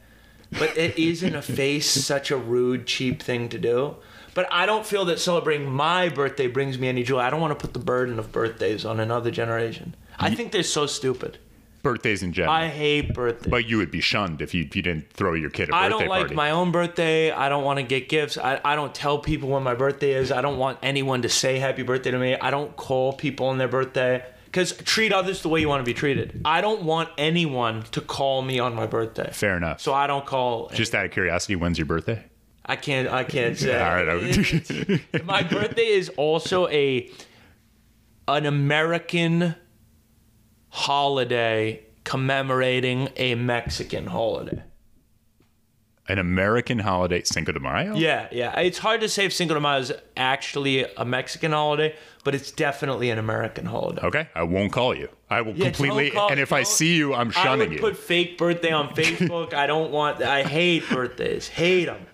but 0.52 0.78
it 0.78 0.98
is 0.98 1.24
in 1.24 1.36
a 1.36 1.42
face 1.42 1.90
such 2.06 2.32
a 2.32 2.38
rude, 2.38 2.86
cheap 2.86 3.22
thing 3.22 3.50
to 3.50 3.58
do. 3.58 3.96
But 4.34 4.48
I 4.52 4.66
don't 4.66 4.86
feel 4.86 5.06
that 5.06 5.20
celebrating 5.20 5.70
my 5.70 6.10
birthday 6.10 6.48
brings 6.48 6.78
me 6.78 6.90
any 6.90 7.04
joy. 7.04 7.20
I 7.20 7.30
don't 7.30 7.40
want 7.42 7.58
to 7.58 7.64
put 7.64 7.74
the 7.74 7.80
burden 7.80 8.20
of 8.20 8.32
birthdays 8.32 8.86
on 8.86 9.00
another 9.00 9.32
generation. 9.32 9.96
I 10.20 10.36
think 10.36 10.52
they're 10.52 10.64
so 10.64 10.86
stupid. 10.86 11.38
Birthdays 11.82 12.22
in 12.24 12.34
general. 12.34 12.54
I 12.54 12.68
hate 12.68 13.14
birthdays. 13.14 13.50
but 13.50 13.70
you 13.70 13.78
would 13.78 13.92
be 13.92 14.02
shunned 14.02 14.42
if 14.42 14.54
you, 14.54 14.64
if 14.64 14.76
you 14.76 14.82
didn't 14.82 15.12
throw 15.14 15.36
your 15.36 15.52
kid 15.52 15.70
a 15.70 15.72
birthday 15.72 15.86
I 15.86 15.90
don't 15.90 16.08
like 16.08 16.22
party. 16.22 16.36
my 16.36 16.50
own 16.52 16.72
birthday. 16.72 17.32
I 17.32 17.48
don't 17.48 17.64
want 17.64 17.78
to 17.78 17.84
get 17.84 18.10
gifts. 18.10 18.38
I, 18.38 18.60
I 18.66 18.76
don't 18.76 18.94
tell 18.94 19.20
people 19.20 19.50
when 19.50 19.64
my 19.64 19.76
birthday 19.76 20.14
is. 20.14 20.32
I 20.32 20.42
don't 20.42 20.58
want 20.58 20.80
anyone 20.82 21.22
to 21.22 21.30
say 21.30 21.60
happy 21.60 21.84
birthday 21.84 22.12
to 22.12 22.18
me. 22.18 22.36
I 22.36 22.50
don't 22.50 22.76
call 22.76 23.14
people 23.14 23.48
on 23.48 23.58
their 23.58 23.68
birthday. 23.68 24.26
Because 24.56 24.72
treat 24.72 25.12
others 25.12 25.42
the 25.42 25.50
way 25.50 25.60
you 25.60 25.68
want 25.68 25.82
to 25.82 25.86
be 25.86 25.94
treated. 25.94 26.40
I 26.46 26.62
don't 26.62 26.84
want 26.84 27.10
anyone 27.18 27.84
to 27.92 28.00
call 28.00 28.42
me 28.42 28.58
on 28.58 28.74
my 28.74 28.88
birthday. 28.88 29.30
Fair 29.34 29.58
enough. 29.58 29.82
So 29.82 29.94
I 29.94 30.08
don't 30.08 30.26
call. 30.26 30.70
Just 30.70 30.96
out 30.96 31.04
of 31.04 31.12
curiosity, 31.12 31.58
when's 31.58 31.78
your 31.78 31.88
birthday? 31.88 32.24
I 32.66 32.78
can't. 32.78 33.10
I 33.10 33.26
can't 33.26 33.58
say. 33.58 33.78
All 33.78 34.02
right, 34.02 35.26
my 35.26 35.44
birthday 35.44 35.88
is 35.88 36.08
also 36.16 36.70
a 36.70 37.12
an 38.30 38.46
American 38.46 39.56
holiday 40.70 41.86
commemorating 42.06 43.10
a 43.18 43.36
Mexican 43.36 44.08
holiday. 44.08 44.64
An 46.08 46.20
American 46.20 46.78
holiday, 46.78 47.24
Cinco 47.24 47.52
de 47.52 47.60
Mayo? 47.60 47.96
Yeah, 47.96 48.28
yeah. 48.32 48.60
It's 48.60 48.78
hard 48.78 49.02
to 49.02 49.10
say 49.10 49.26
if 49.26 49.34
Cinco 49.34 49.56
de 49.56 49.60
Mayo 49.60 49.80
is 49.80 49.92
actually 50.16 50.86
a 50.98 51.04
Mexican 51.04 51.52
holiday, 51.52 51.96
but 52.24 52.36
it's 52.36 52.52
definitely 52.52 53.10
an 53.10 53.18
American 53.18 53.66
holiday. 53.66 54.02
Okay, 54.04 54.28
I 54.36 54.44
won't 54.44 54.72
call 54.72 54.94
you. 54.96 55.10
I 55.32 55.42
will 55.42 55.54
Yeah, 55.56 55.66
completely. 55.72 56.12
call- 56.12 56.30
and 56.30 56.40
if 56.40 56.54
I 56.54 56.62
see 56.62 56.96
you, 56.96 57.16
I'm 57.16 57.32
shunning 57.32 57.46
you. 57.46 57.52
I 57.52 57.58
would 57.70 57.72
you. 57.74 57.80
put 57.80 57.98
fake 57.98 58.38
birthday 58.38 58.72
on 58.72 58.90
Facebook. 58.96 59.54
I 59.56 59.66
don't 59.66 59.90
want. 59.92 60.22
I 60.22 60.44
hate 60.44 60.88
birthdays. 60.90 61.48
Hate 61.48 61.86
them. 61.86 62.06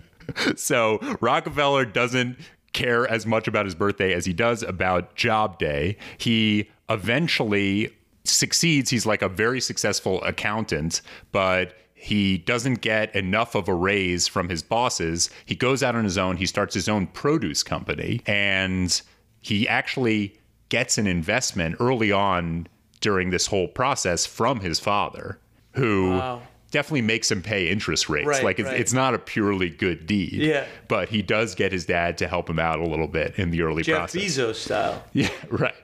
So 0.56 0.98
Rockefeller 1.20 1.84
doesn't 1.84 2.38
care 2.72 3.06
as 3.06 3.26
much 3.26 3.46
about 3.46 3.66
his 3.66 3.74
birthday 3.74 4.14
as 4.14 4.24
he 4.24 4.32
does 4.32 4.62
about 4.62 5.14
job 5.16 5.58
day. 5.58 5.98
He 6.16 6.70
eventually 6.88 7.90
succeeds. 8.24 8.88
He's 8.88 9.04
like 9.04 9.20
a 9.20 9.28
very 9.28 9.60
successful 9.60 10.22
accountant, 10.22 11.02
but 11.32 11.74
he 12.02 12.36
doesn't 12.38 12.80
get 12.80 13.14
enough 13.14 13.54
of 13.54 13.68
a 13.68 13.74
raise 13.74 14.26
from 14.26 14.48
his 14.48 14.60
bosses. 14.60 15.30
He 15.46 15.54
goes 15.54 15.84
out 15.84 15.94
on 15.94 16.02
his 16.02 16.18
own. 16.18 16.36
He 16.36 16.46
starts 16.46 16.74
his 16.74 16.88
own 16.88 17.06
produce 17.06 17.62
company 17.62 18.22
and 18.26 19.00
he 19.40 19.68
actually 19.68 20.36
gets 20.68 20.98
an 20.98 21.06
investment 21.06 21.76
early 21.78 22.10
on 22.10 22.66
during 23.00 23.30
this 23.30 23.46
whole 23.46 23.68
process 23.68 24.26
from 24.26 24.58
his 24.60 24.80
father, 24.80 25.38
who 25.74 26.10
Wow. 26.10 26.42
definitely 26.72 27.02
makes 27.02 27.30
him 27.30 27.40
pay 27.40 27.68
interest 27.68 28.08
rates. 28.08 28.26
Right, 28.26 28.42
like 28.42 28.58
it's, 28.58 28.68
right. 28.68 28.80
it's 28.80 28.92
not 28.92 29.14
a 29.14 29.18
purely 29.18 29.70
good 29.70 30.04
deed. 30.06 30.32
Yeah. 30.34 30.64
But 30.88 31.08
he 31.08 31.22
does 31.22 31.54
get 31.54 31.70
his 31.70 31.86
dad 31.86 32.18
to 32.18 32.26
help 32.26 32.50
him 32.50 32.58
out 32.58 32.80
a 32.80 32.84
little 32.86 33.06
bit 33.08 33.34
in 33.38 33.50
the 33.50 33.62
early 33.62 33.84
process. 33.84 34.12
Jeff 34.12 34.22
process. 34.22 34.38
Bezos 34.38 34.54
style. 34.56 35.04
Yeah, 35.12 35.28
right. 35.50 35.74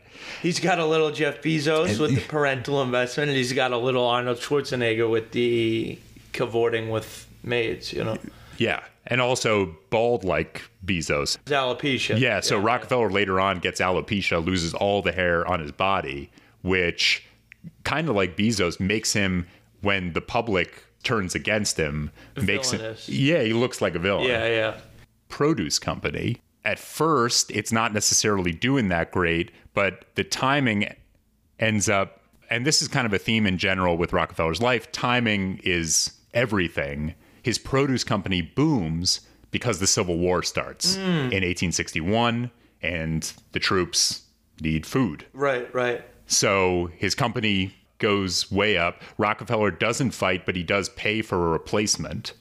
He's 0.42 0.60
got 0.60 0.78
a 0.78 0.84
little 0.86 1.10
Jeff 1.10 1.42
Bezos 1.42 1.98
with 1.98 2.14
the 2.14 2.20
parental 2.28 2.80
investment, 2.82 3.28
and 3.28 3.36
he's 3.36 3.52
got 3.52 3.72
a 3.72 3.78
little 3.78 4.06
Arnold 4.06 4.38
Schwarzenegger 4.38 5.10
with 5.10 5.32
the 5.32 5.98
cavorting 6.38 6.88
with 6.88 7.26
maids. 7.42 7.92
You 7.92 8.04
know, 8.04 8.16
Yeah. 8.56 8.80
And 9.10 9.20
also 9.20 9.74
bald 9.90 10.22
like 10.24 10.62
Bezos. 10.84 11.36
It's 11.36 11.50
alopecia. 11.50 12.18
Yeah, 12.18 12.40
so 12.40 12.58
Rockefeller 12.58 13.10
later 13.10 13.40
on 13.40 13.58
gets 13.58 13.80
alopecia, 13.80 14.44
loses 14.44 14.74
all 14.74 15.00
the 15.02 15.12
hair 15.12 15.46
on 15.46 15.60
his 15.60 15.72
body, 15.72 16.30
which 16.62 17.24
kind 17.84 18.08
of 18.08 18.14
like 18.16 18.36
Bezos 18.36 18.78
makes 18.78 19.12
him 19.14 19.46
when 19.80 20.12
the 20.12 20.20
public 20.20 20.84
turns 21.04 21.34
against 21.34 21.78
him, 21.78 22.10
makes 22.42 22.70
him 22.72 22.96
Yeah, 23.06 23.42
he 23.42 23.52
looks 23.54 23.80
like 23.80 23.94
a 23.94 23.98
villain. 23.98 24.28
yeah, 24.28 24.46
yeah. 24.46 24.80
Produce 25.30 25.78
company. 25.78 26.36
At 26.64 26.78
first, 26.78 27.50
it's 27.50 27.72
not 27.72 27.94
necessarily 27.94 28.52
doing 28.52 28.88
that 28.88 29.10
great, 29.10 29.52
but 29.72 30.04
the 30.16 30.24
timing 30.24 30.92
ends 31.58 31.88
up 31.88 32.20
and 32.50 32.66
this 32.66 32.80
is 32.82 32.88
kind 32.88 33.06
of 33.06 33.12
a 33.12 33.18
theme 33.18 33.46
in 33.46 33.58
general 33.58 33.96
with 33.96 34.12
Rockefeller's 34.12 34.60
life, 34.62 34.90
timing 34.92 35.60
is 35.64 36.12
everything. 36.34 37.14
His 37.42 37.58
produce 37.58 38.04
company 38.04 38.42
booms 38.42 39.20
because 39.50 39.80
the 39.80 39.86
Civil 39.86 40.18
War 40.18 40.42
starts 40.42 40.96
hmm. 40.96 41.02
in 41.02 41.42
1861 41.44 42.50
and 42.82 43.32
the 43.52 43.58
troops 43.58 44.22
need 44.60 44.86
food. 44.86 45.24
Right, 45.32 45.72
right. 45.74 46.04
So 46.26 46.90
his 46.96 47.14
company 47.14 47.74
goes 47.98 48.50
way 48.50 48.76
up. 48.76 49.02
Rockefeller 49.16 49.70
doesn't 49.70 50.12
fight, 50.12 50.46
but 50.46 50.56
he 50.56 50.62
does 50.62 50.88
pay 50.90 51.22
for 51.22 51.46
a 51.46 51.50
replacement, 51.50 52.34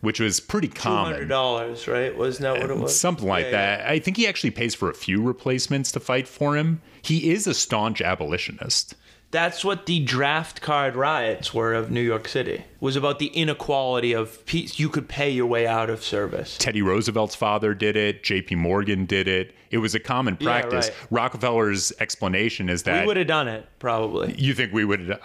which 0.00 0.20
was 0.20 0.40
pretty 0.40 0.68
common. 0.68 0.96
Two 0.96 1.04
hundred 1.04 1.16
common. 1.16 1.28
dollars, 1.28 1.88
right? 1.88 2.16
Wasn't 2.16 2.42
that 2.42 2.60
what 2.60 2.70
it 2.70 2.76
uh, 2.76 2.82
was? 2.82 2.98
Something 2.98 3.28
like 3.28 3.46
Yeah, 3.46 3.50
yeah. 3.50 3.76
that. 3.76 3.88
I 3.88 3.98
think 3.98 4.16
he 4.16 4.26
actually 4.26 4.50
pays 4.50 4.74
for 4.74 4.90
a 4.90 4.94
few 4.94 5.22
replacements 5.22 5.92
to 5.92 6.00
fight 6.00 6.26
for 6.26 6.56
him. 6.56 6.80
He 7.02 7.30
is 7.30 7.46
a 7.46 7.54
staunch 7.54 8.00
abolitionist. 8.00 8.94
That's 9.34 9.64
what 9.64 9.86
the 9.86 9.98
draft 9.98 10.60
card 10.60 10.94
riots 10.94 11.52
were 11.52 11.74
of 11.74 11.90
New 11.90 12.00
York 12.00 12.28
City. 12.28 12.66
Was 12.78 12.94
about 12.94 13.18
the 13.18 13.26
inequality 13.26 14.12
of 14.12 14.46
peace. 14.46 14.78
you 14.78 14.88
could 14.88 15.08
pay 15.08 15.28
your 15.28 15.46
way 15.46 15.66
out 15.66 15.90
of 15.90 16.04
service. 16.04 16.56
Teddy 16.56 16.82
Roosevelt's 16.82 17.34
father 17.34 17.74
did 17.74 17.96
it. 17.96 18.22
J.P. 18.22 18.54
Morgan 18.54 19.06
did 19.06 19.26
it. 19.26 19.52
It 19.72 19.78
was 19.78 19.92
a 19.92 19.98
common 19.98 20.36
practice. 20.36 20.86
Yeah, 20.86 20.92
right. 21.00 21.06
Rockefeller's 21.10 21.92
explanation 21.98 22.68
is 22.70 22.84
that 22.84 23.00
We 23.00 23.06
would 23.08 23.16
have 23.16 23.26
done 23.26 23.48
it 23.48 23.66
probably. 23.80 24.36
you 24.38 24.54
think 24.54 24.72
we 24.72 24.84
would. 24.84 25.00
You- 25.00 25.16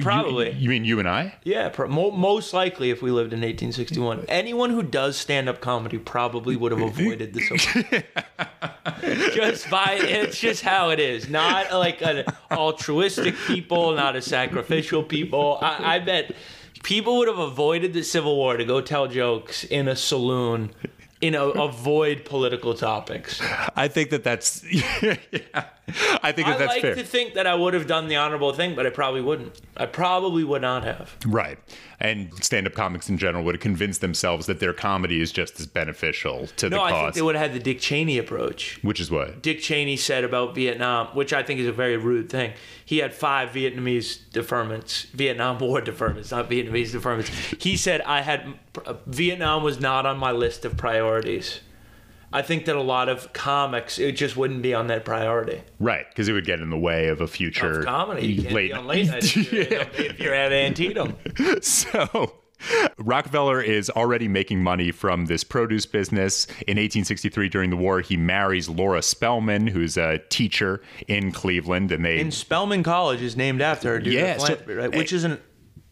Probably. 0.00 0.52
You, 0.52 0.70
mean 0.70 0.84
you 0.84 0.98
and 0.98 1.08
I? 1.08 1.34
Yeah, 1.44 1.68
pro- 1.68 1.88
mo- 1.88 2.10
most 2.10 2.52
likely 2.54 2.90
if 2.90 3.02
we 3.02 3.10
lived 3.10 3.32
in 3.32 3.40
1861. 3.40 4.24
Anyone 4.28 4.70
who 4.70 4.82
does 4.82 5.16
stand-up 5.16 5.60
comedy 5.60 5.98
probably 5.98 6.56
would 6.56 6.72
have 6.72 6.80
avoided 6.80 7.34
the 7.34 7.40
Civil 7.40 7.82
War. 9.02 9.30
just 9.34 9.70
by 9.70 9.98
it's 10.00 10.38
just 10.38 10.62
how 10.62 10.90
it 10.90 11.00
is. 11.00 11.28
Not 11.28 11.72
like 11.72 12.00
an 12.02 12.24
altruistic 12.50 13.34
people, 13.46 13.92
not 13.94 14.16
a 14.16 14.22
sacrificial 14.22 15.02
people. 15.02 15.58
I, 15.60 15.96
I 15.96 15.98
bet 15.98 16.34
people 16.82 17.18
would 17.18 17.28
have 17.28 17.38
avoided 17.38 17.92
the 17.92 18.02
Civil 18.02 18.36
War 18.36 18.56
to 18.56 18.64
go 18.64 18.80
tell 18.80 19.08
jokes 19.08 19.64
in 19.64 19.88
a 19.88 19.96
saloon. 19.96 20.70
you 21.20 21.30
know, 21.30 21.50
avoid 21.52 22.24
political 22.24 22.74
topics. 22.74 23.40
I 23.76 23.88
think 23.88 24.10
that 24.10 24.24
that's. 24.24 24.64
yeah. 25.02 25.16
I 26.22 26.32
think 26.32 26.46
that 26.46 26.46
that's 26.46 26.46
fair. 26.46 26.52
I 26.54 26.58
that's 26.58 26.68
like 26.68 26.82
fair. 26.82 26.94
to 26.94 27.04
think 27.04 27.34
that 27.34 27.46
I 27.46 27.54
would 27.54 27.74
have 27.74 27.86
done 27.86 28.08
the 28.08 28.16
honorable 28.16 28.52
thing, 28.52 28.74
but 28.74 28.86
I 28.86 28.90
probably 28.90 29.20
wouldn't. 29.20 29.60
I 29.76 29.86
probably 29.86 30.44
would 30.44 30.62
not 30.62 30.84
have. 30.84 31.16
Right. 31.26 31.58
And 32.00 32.32
stand 32.42 32.66
up 32.66 32.74
comics 32.74 33.08
in 33.08 33.16
general 33.16 33.44
would 33.44 33.54
have 33.54 33.62
convinced 33.62 34.00
themselves 34.00 34.46
that 34.46 34.58
their 34.58 34.72
comedy 34.72 35.20
is 35.20 35.30
just 35.30 35.60
as 35.60 35.66
beneficial 35.66 36.48
to 36.56 36.68
the 36.68 36.76
No, 36.76 36.82
I 36.82 36.90
think 36.90 37.00
cause. 37.06 37.14
they 37.14 37.22
would 37.22 37.36
have 37.36 37.50
had 37.52 37.54
the 37.60 37.62
Dick 37.62 37.78
Cheney 37.80 38.18
approach. 38.18 38.80
which 38.82 38.98
is 38.98 39.10
what? 39.10 39.40
Dick 39.42 39.60
Cheney 39.60 39.96
said 39.96 40.24
about 40.24 40.54
Vietnam, 40.54 41.08
which 41.14 41.32
I 41.32 41.42
think 41.44 41.60
is 41.60 41.66
a 41.66 41.72
very 41.72 41.96
rude 41.96 42.28
thing. 42.28 42.54
He 42.84 42.98
had 42.98 43.14
five 43.14 43.50
Vietnamese 43.50 44.18
deferments, 44.32 45.06
Vietnam 45.10 45.58
War 45.58 45.80
deferments, 45.80 46.32
not 46.32 46.50
Vietnamese 46.50 46.90
deferments. 46.90 47.62
He 47.62 47.76
said 47.76 48.00
I 48.02 48.22
had 48.22 48.52
Vietnam 49.06 49.62
was 49.62 49.78
not 49.80 50.04
on 50.04 50.18
my 50.18 50.32
list 50.32 50.64
of 50.64 50.76
priorities. 50.76 51.60
I 52.32 52.42
think 52.42 52.64
that 52.66 52.76
a 52.76 52.82
lot 52.82 53.08
of 53.08 53.32
comics 53.32 53.98
it 53.98 54.12
just 54.12 54.36
wouldn't 54.36 54.62
be 54.62 54.72
on 54.74 54.86
that 54.88 55.04
priority 55.04 55.60
Right. 55.78 56.06
Because 56.08 56.28
it 56.28 56.32
would 56.32 56.44
get 56.46 56.60
in 56.60 56.70
the 56.70 56.78
way 56.78 57.08
of 57.08 57.20
a 57.20 57.26
future 57.26 57.80
of 57.80 57.84
comedy. 57.86 58.26
You 58.26 58.42
can't 58.42 58.54
late 58.54 58.68
be 58.68 58.72
on 58.72 58.86
late 58.86 59.06
night 59.08 59.24
if 59.36 59.52
you're, 59.52 59.62
if 60.06 60.20
you're 60.20 60.34
at 60.34 60.52
Antietam. 60.52 61.16
So 61.62 62.34
Rockefeller 62.98 63.60
is 63.60 63.90
already 63.90 64.28
making 64.28 64.62
money 64.62 64.92
from 64.92 65.26
this 65.26 65.42
produce 65.42 65.84
business. 65.84 66.46
In 66.68 66.76
1863, 66.78 67.48
during 67.48 67.70
the 67.70 67.76
war, 67.76 68.00
he 68.00 68.16
marries 68.16 68.68
Laura 68.68 69.02
Spelman, 69.02 69.66
who's 69.66 69.96
a 69.96 70.18
teacher 70.28 70.80
in 71.08 71.32
Cleveland, 71.32 71.90
and 71.90 72.04
they. 72.04 72.20
And 72.20 72.32
Spelman 72.32 72.84
College 72.84 73.20
is 73.20 73.36
named 73.36 73.60
after 73.62 73.98
her 73.98 74.00
Yeah, 74.00 74.38
so- 74.38 74.56
right? 74.68 74.94
Which 74.94 75.12
is 75.12 75.24
an 75.24 75.40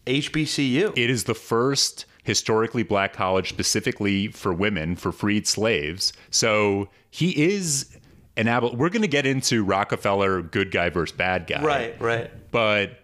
HBCU. 0.06 0.92
it 0.96 1.10
is 1.10 1.24
the 1.24 1.34
first 1.34 2.06
historically 2.22 2.82
black 2.82 3.12
college 3.12 3.48
specifically 3.48 4.28
for 4.28 4.52
women 4.52 4.96
for 4.96 5.12
freed 5.12 5.46
slaves. 5.46 6.12
So 6.30 6.88
he 7.10 7.30
is 7.52 7.96
an 8.36 8.46
abol. 8.46 8.74
We're 8.76 8.88
going 8.90 9.02
to 9.02 9.08
get 9.08 9.26
into 9.26 9.64
Rockefeller, 9.64 10.42
good 10.42 10.70
guy 10.70 10.90
versus 10.90 11.16
bad 11.16 11.46
guy. 11.46 11.62
right, 11.62 12.00
right. 12.00 12.30
But 12.50 12.98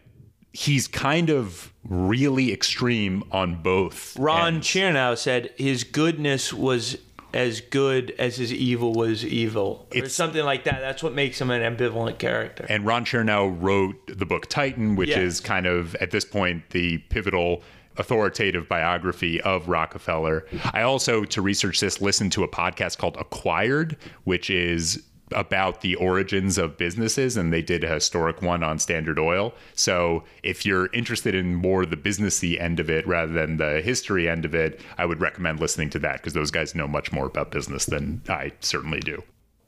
he's 0.52 0.88
kind 0.88 1.30
of 1.30 1.72
really 1.84 2.52
extreme 2.52 3.22
on 3.30 3.62
both. 3.62 4.18
Ron 4.18 4.54
ends. 4.56 4.66
Chernow 4.66 5.16
said 5.16 5.50
his 5.56 5.84
goodness 5.84 6.52
was 6.52 6.96
as 7.34 7.60
good 7.60 8.14
as 8.18 8.36
his 8.38 8.50
evil 8.50 8.94
was 8.94 9.22
evil, 9.22 9.86
or 9.90 9.96
It's- 9.98 10.14
something 10.14 10.42
like 10.44 10.64
that. 10.64 10.80
That's 10.80 11.02
what 11.02 11.12
makes 11.12 11.38
him 11.38 11.50
an 11.50 11.60
ambivalent 11.60 12.18
character. 12.18 12.64
And 12.68 12.86
Ron 12.86 13.04
Chernow 13.04 13.54
wrote 13.60 13.96
the 14.06 14.24
book 14.24 14.46
Titan, 14.48 14.96
which 14.96 15.10
Yes. 15.10 15.18
is 15.18 15.40
kind 15.40 15.66
of, 15.66 15.94
at 15.96 16.12
this 16.12 16.24
point, 16.24 16.70
the 16.70 16.98
pivotal 17.10 17.62
authoritative 17.98 18.68
biography 18.68 19.40
of 19.42 19.68
Rockefeller. 19.68 20.46
I 20.72 20.82
also, 20.82 21.24
to 21.24 21.42
research 21.42 21.80
this, 21.80 22.00
listened 22.00 22.32
to 22.32 22.44
a 22.44 22.48
podcast 22.48 22.98
called 22.98 23.16
Acquired, 23.16 23.96
which 24.24 24.50
is 24.50 25.02
about 25.32 25.80
the 25.80 25.96
origins 25.96 26.56
of 26.56 26.76
businesses 26.76 27.36
and 27.36 27.52
they 27.52 27.62
did 27.62 27.82
a 27.82 27.88
historic 27.88 28.42
one 28.42 28.62
on 28.62 28.78
standard 28.78 29.18
oil 29.18 29.52
so 29.74 30.22
if 30.44 30.64
you're 30.64 30.86
interested 30.92 31.34
in 31.34 31.54
more 31.54 31.84
the 31.84 31.96
businessy 31.96 32.60
end 32.60 32.78
of 32.78 32.88
it 32.88 33.04
rather 33.08 33.32
than 33.32 33.56
the 33.56 33.80
history 33.80 34.28
end 34.28 34.44
of 34.44 34.54
it 34.54 34.80
i 34.98 35.04
would 35.04 35.20
recommend 35.20 35.58
listening 35.58 35.90
to 35.90 35.98
that 35.98 36.18
because 36.18 36.32
those 36.32 36.52
guys 36.52 36.76
know 36.76 36.86
much 36.86 37.10
more 37.10 37.26
about 37.26 37.50
business 37.50 37.86
than 37.86 38.22
i 38.28 38.52
certainly 38.60 39.00
do 39.00 39.20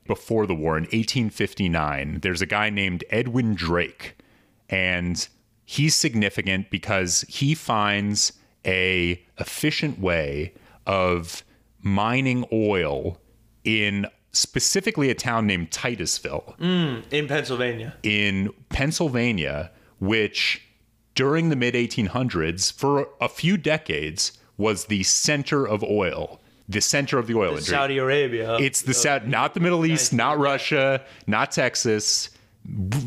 before 0.07 0.47
the 0.47 0.55
war 0.55 0.77
in 0.77 0.85
1859 0.85 2.21
there's 2.23 2.41
a 2.41 2.47
guy 2.47 2.71
named 2.71 3.03
edwin 3.11 3.55
drake 3.55 4.17
and 4.71 5.29
he's 5.71 5.95
significant 5.95 6.71
because 6.71 7.27
he 7.29 7.55
finds 7.55 8.33
a 8.65 9.23
efficient 9.39 10.01
way 10.01 10.55
of 10.87 11.45
mining 11.83 12.43
oil 12.51 13.21
in 13.65 14.07
specifically 14.33 15.11
a 15.11 15.15
town 15.15 15.47
named 15.47 15.71
Titusville. 15.71 16.55
Mm, 16.59 17.03
in 17.13 17.29
Pennsylvania, 17.29 17.95
in 18.03 18.51
Pennsylvania, 18.71 19.71
which 20.01 20.67
during 21.15 21.51
the 21.51 21.57
mid 21.57 21.75
1800s, 21.75 22.73
for 22.73 23.07
a 23.21 23.29
few 23.29 23.59
decades, 23.59 24.39
was 24.57 24.87
the 24.87 25.03
center 25.03 25.69
of 25.69 25.85
oil, 25.85 26.41
the 26.67 26.81
center 26.81 27.19
of 27.19 27.27
the 27.27 27.35
oil 27.35 27.51
industry. 27.51 27.75
Saudi 27.75 27.99
Arabia. 27.99 28.57
It's 28.57 28.81
the 28.81 28.95
South, 28.95 29.25
not 29.25 29.53
the 29.53 29.61
Middle 29.61 29.85
East, 29.85 30.15
not 30.15 30.39
Russia, 30.39 31.05
not 31.27 31.51
Texas, 31.53 32.31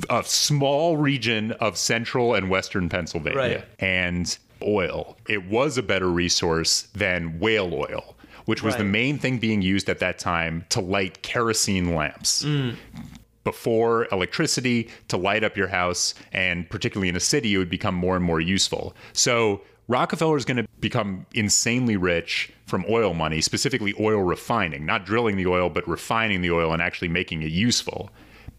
a 0.09 0.23
small 0.23 0.97
region 0.97 1.51
of 1.53 1.77
central 1.77 2.33
and 2.33 2.49
western 2.49 2.89
Pennsylvania. 2.89 3.37
Right. 3.37 3.65
And 3.79 4.37
oil. 4.63 5.17
It 5.27 5.45
was 5.45 5.77
a 5.77 5.83
better 5.83 6.09
resource 6.09 6.83
than 6.93 7.39
whale 7.39 7.73
oil, 7.73 8.15
which 8.45 8.63
was 8.63 8.75
the 8.75 8.83
main 8.83 9.17
thing 9.17 9.39
being 9.39 9.61
used 9.61 9.89
at 9.89 9.99
that 9.99 10.19
time 10.19 10.65
to 10.69 10.81
light 10.81 11.21
kerosene 11.21 11.95
lamps. 11.95 12.43
Mm. 12.43 12.75
Before 13.43 14.07
electricity 14.11 14.89
to 15.07 15.17
light 15.17 15.43
up 15.43 15.57
your 15.57 15.67
house, 15.67 16.13
and 16.31 16.69
particularly 16.69 17.09
in 17.09 17.15
a 17.15 17.19
city, 17.19 17.55
it 17.55 17.57
would 17.57 17.71
become 17.71 17.95
more 17.95 18.15
and 18.15 18.23
more 18.23 18.39
useful. 18.39 18.95
So 19.13 19.61
Rockefeller 19.87 20.37
is 20.37 20.45
going 20.45 20.57
to 20.57 20.67
become 20.79 21.25
insanely 21.33 21.97
rich 21.97 22.53
from 22.65 22.85
oil 22.87 23.13
money, 23.13 23.41
specifically 23.41 23.95
oil 23.99 24.21
refining, 24.21 24.85
not 24.85 25.05
drilling 25.05 25.37
the 25.37 25.47
oil, 25.47 25.69
but 25.69 25.87
refining 25.87 26.41
the 26.41 26.51
oil 26.51 26.71
and 26.71 26.81
actually 26.81 27.07
making 27.07 27.41
it 27.41 27.51
useful. 27.51 28.11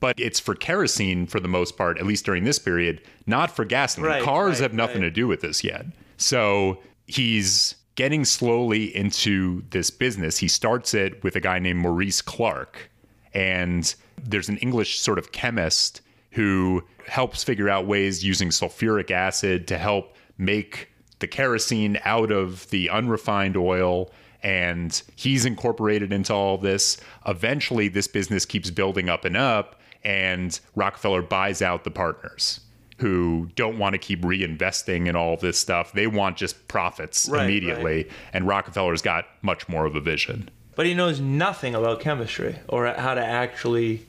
But 0.03 0.19
it's 0.19 0.41
for 0.41 0.57
kerosene 0.57 1.29
for 1.29 1.39
the 1.39 1.47
most 1.47 1.77
part, 1.77 1.97
at 1.97 2.05
least 2.05 2.25
during 2.25 2.43
this 2.43 2.59
period, 2.59 3.01
not 3.25 3.55
for 3.55 3.65
gasoline. 3.65 4.11
Right, 4.11 4.23
Cars 4.25 4.55
right, 4.55 4.63
have 4.63 4.73
nothing 4.75 5.03
right. 5.03 5.07
to 5.07 5.11
do 5.13 5.29
with 5.29 5.43
this 5.43 5.63
yet. 5.63 5.87
So 6.17 6.79
he's 7.07 7.77
getting 7.95 8.25
slowly 8.25 8.95
into 8.97 9.63
this 9.71 9.93
business. 9.93 10.39
He 10.39 10.49
starts 10.49 10.93
it 10.93 11.23
with 11.23 11.37
a 11.37 11.41
guy 11.41 11.61
named 11.61 11.79
Maurice 11.79 12.21
Clark. 12.21 12.91
And 13.33 13.95
there's 14.21 14.49
an 14.49 14.57
English 14.57 14.99
sort 14.99 15.21
of 15.21 15.31
chemist 15.31 16.01
who 16.33 16.83
helps 17.07 17.45
figure 17.45 17.69
out 17.69 17.87
ways 17.87 18.25
using 18.25 18.49
sulfuric 18.49 19.13
acid 19.13 19.69
to 19.69 19.79
help 19.79 20.17
make 20.37 20.89
the 21.21 21.29
kerosene 21.29 22.01
out 22.05 22.33
of 22.33 22.69
the 22.71 22.91
unrefined 22.91 23.57
oil. 23.57 24.11
And 24.43 25.01
he's 25.15 25.45
incorporated 25.45 26.13
into 26.13 26.35
all 26.35 26.59
this. 26.59 26.97
Eventually, 27.25 27.87
this 27.87 28.09
business 28.09 28.45
keeps 28.45 28.69
building 28.69 29.09
up 29.09 29.25
and 29.25 29.37
up. 29.37 29.79
And 30.05 30.59
Rockefeller 30.75 31.23
buys 31.23 31.63
out 31.63 31.85
the 31.85 31.91
partners 31.91 32.61
who 32.99 33.49
don't 33.57 33.79
want 33.79 33.95
to 33.95 33.99
keep 33.99 34.23
reinvesting 34.23 35.09
in 35.09 35.17
all 35.17 35.37
this 35.37 35.59
stuff. 35.59 35.93
They 35.93 36.07
want 36.07 36.37
just 36.37 36.69
profits 36.69 37.29
Right, 37.29 37.45
immediately. 37.45 38.09
And 38.33 38.47
Rockefeller's 38.47 39.03
got 39.03 39.27
much 39.43 39.69
more 39.69 39.87
of 39.87 39.97
a 39.97 40.01
vision. 40.01 40.49
But 40.77 40.87
he 40.87 40.95
knows 40.95 41.21
nothing 41.21 41.75
about 41.75 42.01
chemistry 42.01 42.59
or 42.69 42.87
how 42.87 43.15
to 43.15 43.25
actually 43.25 44.07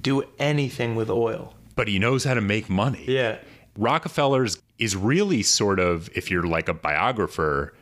do 0.00 0.24
anything 0.38 0.96
with 0.96 1.08
oil. 1.08 1.54
But 1.76 1.88
he 1.88 1.98
knows 1.98 2.24
how 2.24 2.34
to 2.34 2.40
make 2.40 2.68
money. 2.68 3.04
Yeah. 3.06 3.38
Rockefeller's 3.78 4.60
is 4.78 4.96
really 4.96 5.44
sort 5.44 5.78
of, 5.78 6.10
if 6.14 6.28
you're 6.30 6.42
like 6.42 6.68
a 6.68 6.74
biographer 6.74 7.72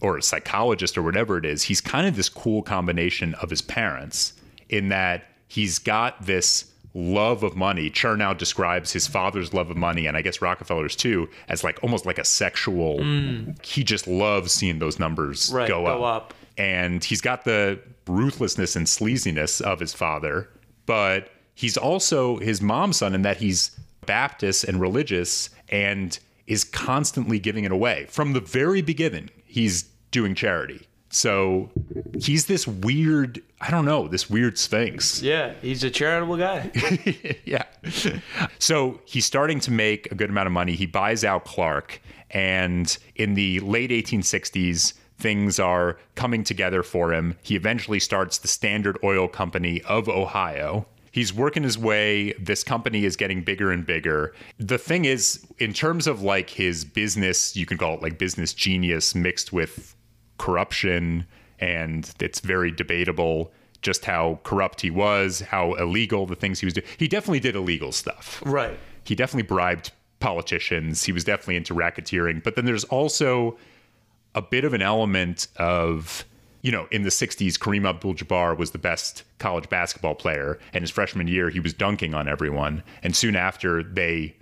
or 0.00 0.16
a 0.16 0.22
psychologist 0.22 0.96
or 0.96 1.02
whatever 1.02 1.36
it 1.36 1.44
is, 1.44 1.64
he's 1.64 1.80
kind 1.82 2.06
of 2.06 2.16
this 2.16 2.30
cool 2.30 2.62
combination 2.62 3.34
of 3.34 3.50
his 3.50 3.60
parents 3.60 4.32
in 4.70 4.88
that 4.88 5.24
he's 5.46 5.78
got 5.78 6.24
this 6.24 6.67
love 6.94 7.42
of 7.42 7.56
money. 7.56 7.90
Chernow 7.90 8.36
describes 8.36 8.92
his 8.92 9.06
father's 9.06 9.52
love 9.54 9.70
of 9.70 9.76
money, 9.76 10.06
and 10.06 10.16
I 10.16 10.22
guess 10.22 10.40
Rockefeller's 10.40 10.96
too, 10.96 11.28
as 11.48 11.62
like 11.62 11.78
almost 11.82 12.06
like 12.06 12.18
a 12.18 12.24
sexual. 12.24 13.02
He 13.62 13.84
just 13.84 14.06
loves 14.06 14.52
seeing 14.52 14.78
those 14.78 14.98
numbers 14.98 15.50
Mm. 15.50 15.54
Right, 15.54 15.68
go, 15.68 15.84
go 15.84 16.04
up. 16.04 16.32
up. 16.32 16.34
And 16.56 17.04
he's 17.04 17.20
got 17.20 17.44
the 17.44 17.78
ruthlessness 18.06 18.74
and 18.74 18.86
sleaziness 18.86 19.60
of 19.60 19.78
his 19.80 19.94
father, 19.94 20.48
but 20.86 21.30
he's 21.54 21.76
also 21.76 22.38
his 22.38 22.60
mom's 22.60 22.96
son 22.96 23.14
in 23.14 23.22
that 23.22 23.36
he's 23.36 23.78
Baptist 24.06 24.64
and 24.64 24.80
religious 24.80 25.50
and 25.68 26.18
is 26.46 26.64
constantly 26.64 27.38
giving 27.38 27.64
it 27.64 27.70
away. 27.70 28.06
From 28.08 28.32
the 28.32 28.40
very 28.40 28.80
beginning, 28.80 29.28
he's 29.44 29.82
doing 30.10 30.34
charity. 30.34 30.87
So 31.10 31.70
he's 32.18 32.46
this 32.46 32.66
weird, 32.66 33.40
I 33.60 33.70
don't 33.70 33.84
know, 33.84 34.08
this 34.08 34.28
weird 34.28 34.58
sphinx. 34.58 35.22
Yeah. 35.22 35.54
He's 35.62 35.82
a 35.84 35.90
charitable 35.90 36.36
guy. 36.36 36.70
yeah. 37.44 37.64
So 38.58 39.00
he's 39.04 39.24
starting 39.24 39.60
to 39.60 39.70
make 39.70 40.10
a 40.12 40.14
good 40.14 40.30
amount 40.30 40.46
of 40.46 40.52
money. 40.52 40.74
He 40.74 40.86
buys 40.86 41.24
out 41.24 41.44
Clark, 41.44 42.00
and 42.30 42.96
in 43.16 43.34
the 43.34 43.60
late 43.60 43.90
1860s, 43.90 44.94
things 45.18 45.58
are 45.58 45.98
coming 46.14 46.44
together 46.44 46.82
for 46.82 47.12
him. 47.12 47.36
He 47.42 47.56
eventually 47.56 48.00
starts 48.00 48.38
the 48.38 48.48
Standard 48.48 48.98
Oil 49.02 49.28
Company 49.28 49.82
of 49.82 50.08
Ohio. 50.08 50.86
He's 51.10 51.32
working 51.34 51.62
his 51.62 51.78
way. 51.78 52.32
This 52.34 52.62
company 52.62 53.04
is 53.04 53.16
getting 53.16 53.42
bigger 53.42 53.72
and 53.72 53.84
bigger. 53.84 54.34
The 54.58 54.78
thing 54.78 55.04
is, 55.04 55.44
in 55.58 55.72
terms 55.72 56.06
of 56.06 56.22
like 56.22 56.50
his 56.50 56.84
business, 56.84 57.56
you 57.56 57.66
can 57.66 57.78
call 57.78 57.94
it 57.94 58.02
like 58.02 58.18
business 58.18 58.52
genius 58.52 59.14
mixed 59.14 59.52
with 59.52 59.96
corruption, 60.38 61.26
and 61.58 62.10
it's 62.20 62.40
very 62.40 62.70
debatable 62.70 63.52
just 63.82 64.04
how 64.04 64.40
corrupt 64.42 64.80
he 64.80 64.90
was, 64.90 65.40
how 65.40 65.74
illegal 65.74 66.26
the 66.26 66.34
things 66.34 66.58
he 66.60 66.66
was 66.66 66.74
doing. 66.74 66.86
He 66.96 67.06
definitely 67.06 67.40
did 67.40 67.54
illegal 67.54 67.92
stuff. 67.92 68.42
right. 68.44 68.78
He 69.04 69.14
definitely 69.14 69.46
bribed 69.46 69.92
politicians. 70.20 71.04
He 71.04 71.12
was 71.12 71.24
definitely 71.24 71.56
into 71.56 71.74
racketeering. 71.74 72.42
But 72.42 72.56
then 72.56 72.66
there's 72.66 72.84
also 72.84 73.56
a 74.34 74.42
bit 74.42 74.64
of 74.64 74.74
an 74.74 74.82
element 74.82 75.46
of, 75.56 76.24
you 76.60 76.70
know, 76.72 76.88
in 76.90 77.02
the 77.02 77.08
60s, 77.08 77.54
Kareem 77.54 77.88
Abdul 77.88 78.14
Jabbar 78.14 78.58
was 78.58 78.72
the 78.72 78.78
best 78.78 79.22
college 79.38 79.68
basketball 79.68 80.14
player. 80.14 80.58
And 80.74 80.82
his 80.82 80.90
freshman 80.90 81.26
year, 81.26 81.48
he 81.48 81.60
was 81.60 81.72
dunking 81.72 82.14
on 82.14 82.28
everyone. 82.28 82.82
And 83.02 83.16
soon 83.16 83.36
after, 83.36 83.82
they 83.82 84.36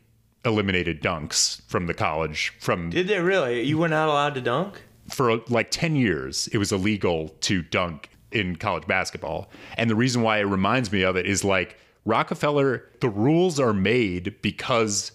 eliminated 0.44 1.02
dunks 1.02 1.60
from 1.68 1.86
the 1.86 1.94
college 1.94 2.52
from 2.58 2.90
Did 2.90 3.08
they 3.08 3.20
really? 3.20 3.62
You 3.62 3.78
were 3.78 3.88
not 3.88 4.08
allowed 4.08 4.34
to 4.34 4.40
dunk? 4.40 4.82
For 5.08 5.36
like 5.48 5.70
10 5.70 5.96
years, 5.96 6.48
it 6.52 6.58
was 6.58 6.72
illegal 6.72 7.28
to 7.42 7.62
dunk 7.62 8.10
in 8.32 8.56
college 8.56 8.86
basketball. 8.86 9.50
And 9.76 9.88
the 9.88 9.94
reason 9.94 10.22
why 10.22 10.38
it 10.38 10.44
reminds 10.44 10.90
me 10.92 11.02
of 11.02 11.16
it 11.16 11.26
is 11.26 11.44
like 11.44 11.78
Rockefeller, 12.04 12.84
the 13.00 13.08
rules 13.08 13.58
are 13.60 13.72
made 13.72 14.34
because 14.42 15.12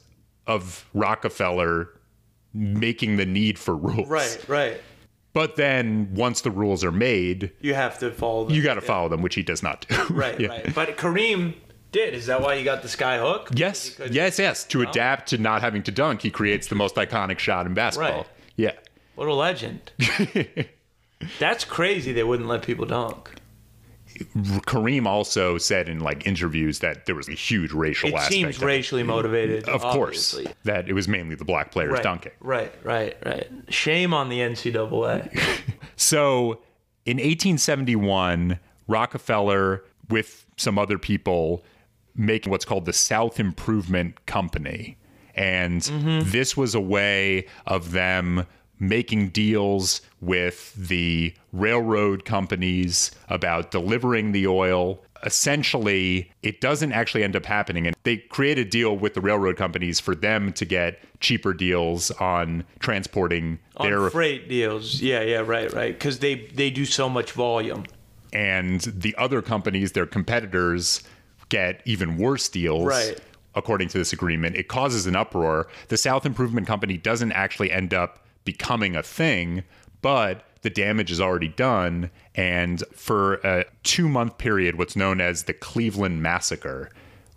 of 0.48 0.86
Rockefeller 0.93 1.89
making 2.53 3.17
the 3.17 3.25
need 3.25 3.57
for 3.57 3.75
rules. 3.75 4.07
Right, 4.07 4.43
right. 4.48 4.81
But 5.33 5.55
then 5.55 6.13
once 6.13 6.41
the 6.41 6.51
rules 6.51 6.83
are 6.83 6.91
made, 6.91 7.51
You 7.62 7.74
have 7.74 7.98
to 8.00 8.12
follow 8.12 8.46
them. 8.46 8.55
you 8.55 8.61
got 8.61 8.74
to 8.74 8.81
follow 8.81 9.07
them, 9.07 9.22
which 9.22 9.35
he 9.35 9.44
does 9.44 9.63
not 9.63 9.85
do. 9.87 9.96
Right, 10.13 10.37
Yeah. 10.39 10.48
right. 10.50 10.75
But 10.75 10.98
Kareem 10.98 11.53
did. 11.94 12.13
Is 12.13 12.25
that 12.25 12.42
why 12.42 12.55
you 12.55 12.65
got 12.65 12.81
the 12.81 12.89
sky 12.89 13.18
hook? 13.20 13.50
Yes, 13.53 13.89
Because 13.89 13.98
he 13.98 14.07
could- 14.09 14.15
yes, 14.15 14.39
yes. 14.39 14.65
To 14.65 14.81
adapt 14.81 15.29
to 15.29 15.37
not 15.37 15.61
having 15.61 15.83
to 15.83 15.92
dunk, 15.92 16.22
he 16.22 16.29
creates 16.31 16.68
the 16.68 16.75
most 16.75 16.96
iconic 16.96 17.39
shot 17.39 17.65
in 17.65 17.74
basketball. 17.74 18.18
Right. 18.18 18.27
Yeah. 18.57 18.72
What 19.15 19.27
a 19.27 19.33
legend. 19.33 19.91
That's 21.39 21.65
crazy 21.65 22.11
they 22.13 22.24
wouldn't 22.24 22.50
let 22.50 22.63
people 22.63 22.85
dunk. 22.85 23.31
Kareem 24.35 25.05
also 25.05 25.57
said 25.57 25.87
in 25.89 26.00
like 26.00 26.27
interviews 26.27 26.79
that 26.79 27.05
there 27.05 27.15
was 27.15 27.29
a 27.29 27.33
huge 27.33 27.71
racial 27.71 28.09
It 28.09 28.15
aspect. 28.15 28.33
seems 28.33 28.57
of 28.57 28.63
it. 28.63 28.65
racially 28.65 29.03
motivated. 29.03 29.67
Of 29.69 29.81
course, 29.81 30.33
obviously. 30.33 30.53
that 30.63 30.87
it 30.89 30.93
was 30.93 31.07
mainly 31.07 31.35
the 31.35 31.45
black 31.45 31.71
players 31.71 31.93
Right, 31.93 32.03
dunking. 32.03 32.31
right, 32.39 32.74
right, 32.83 33.17
right. 33.25 33.47
Shame 33.69 34.13
on 34.13 34.29
the 34.29 34.39
NCAA. 34.39 35.39
So 35.97 36.53
in 37.05 37.17
1871, 37.17 38.59
Rockefeller, 38.87 39.83
with 40.09 40.45
some 40.57 40.79
other 40.79 40.97
people, 40.97 41.63
making 42.15 42.50
what's 42.50 42.65
called 42.65 42.85
the 42.85 42.93
South 42.93 43.39
Improvement 43.39 44.25
Company. 44.25 44.97
And 45.35 45.81
mm-hmm. 45.81 46.27
this 46.31 46.57
was 46.57 46.74
a 46.74 46.81
way 46.81 47.45
of 47.67 47.91
them 47.91 48.47
making 48.81 49.29
deals 49.29 50.01
with 50.20 50.74
the 50.75 51.33
railroad 51.53 52.25
companies 52.25 53.11
about 53.29 53.72
delivering 53.72 54.31
the 54.33 54.48
oil. 54.48 55.00
Essentially, 55.24 56.31
it 56.41 56.61
doesn't 56.61 56.91
actually 56.91 57.24
end 57.24 57.35
up 57.35 57.46
happening. 57.46 57.85
And 57.85 57.96
they 58.03 58.17
create 58.17 58.57
a 58.57 58.65
deal 58.65 58.98
with 58.98 59.13
the 59.13 59.22
railroad 59.22 59.55
companies 59.55 60.00
for 60.00 60.15
them 60.15 60.51
to 60.53 60.65
get 60.65 61.00
cheaper 61.20 61.53
deals 61.53 62.09
on 62.11 62.63
transporting 62.79 63.59
on 63.77 63.85
their 63.87 64.09
freight 64.09 64.50
deals. 64.50 65.00
Yeah, 65.00 65.22
yeah, 65.22 65.37
right, 65.46 65.72
right. 65.74 65.94
Because 65.94 66.20
they 66.20 66.48
they 66.55 66.72
do 66.72 66.85
so 66.85 67.07
much 67.07 67.31
volume. 67.33 67.85
and 68.33 68.81
the 68.81 69.13
other 69.17 69.41
companies, 69.44 69.91
their 69.91 70.07
competitors, 70.07 71.03
get 71.50 71.81
even 71.85 72.17
worse 72.17 72.50
deals. 72.50 72.85
Right. 72.87 73.20
According 73.53 73.89
to 73.89 73.98
this 73.98 74.13
agreement, 74.13 74.55
it 74.55 74.70
causes 74.70 75.05
an 75.05 75.15
uproar. 75.15 75.67
The 75.89 75.98
South 75.98 76.25
Improvement 76.25 76.65
Company 76.65 76.98
doesn't 76.98 77.33
actually 77.33 77.70
end 77.70 77.94
up 77.94 78.25
becoming 78.45 78.95
a 78.95 79.03
thing, 79.03 79.63
but 80.01 80.43
the 80.61 80.69
damage 80.69 81.11
is 81.11 81.19
already 81.21 81.47
done. 81.47 82.11
And 82.35 82.83
for 82.93 83.35
a 83.43 83.65
two 83.83 84.07
month 84.09 84.37
period, 84.37 84.77
what's 84.77 84.95
known 84.95 85.19
as 85.21 85.43
the 85.43 85.53
Cleveland 85.53 86.21
Massacre, 86.21 86.89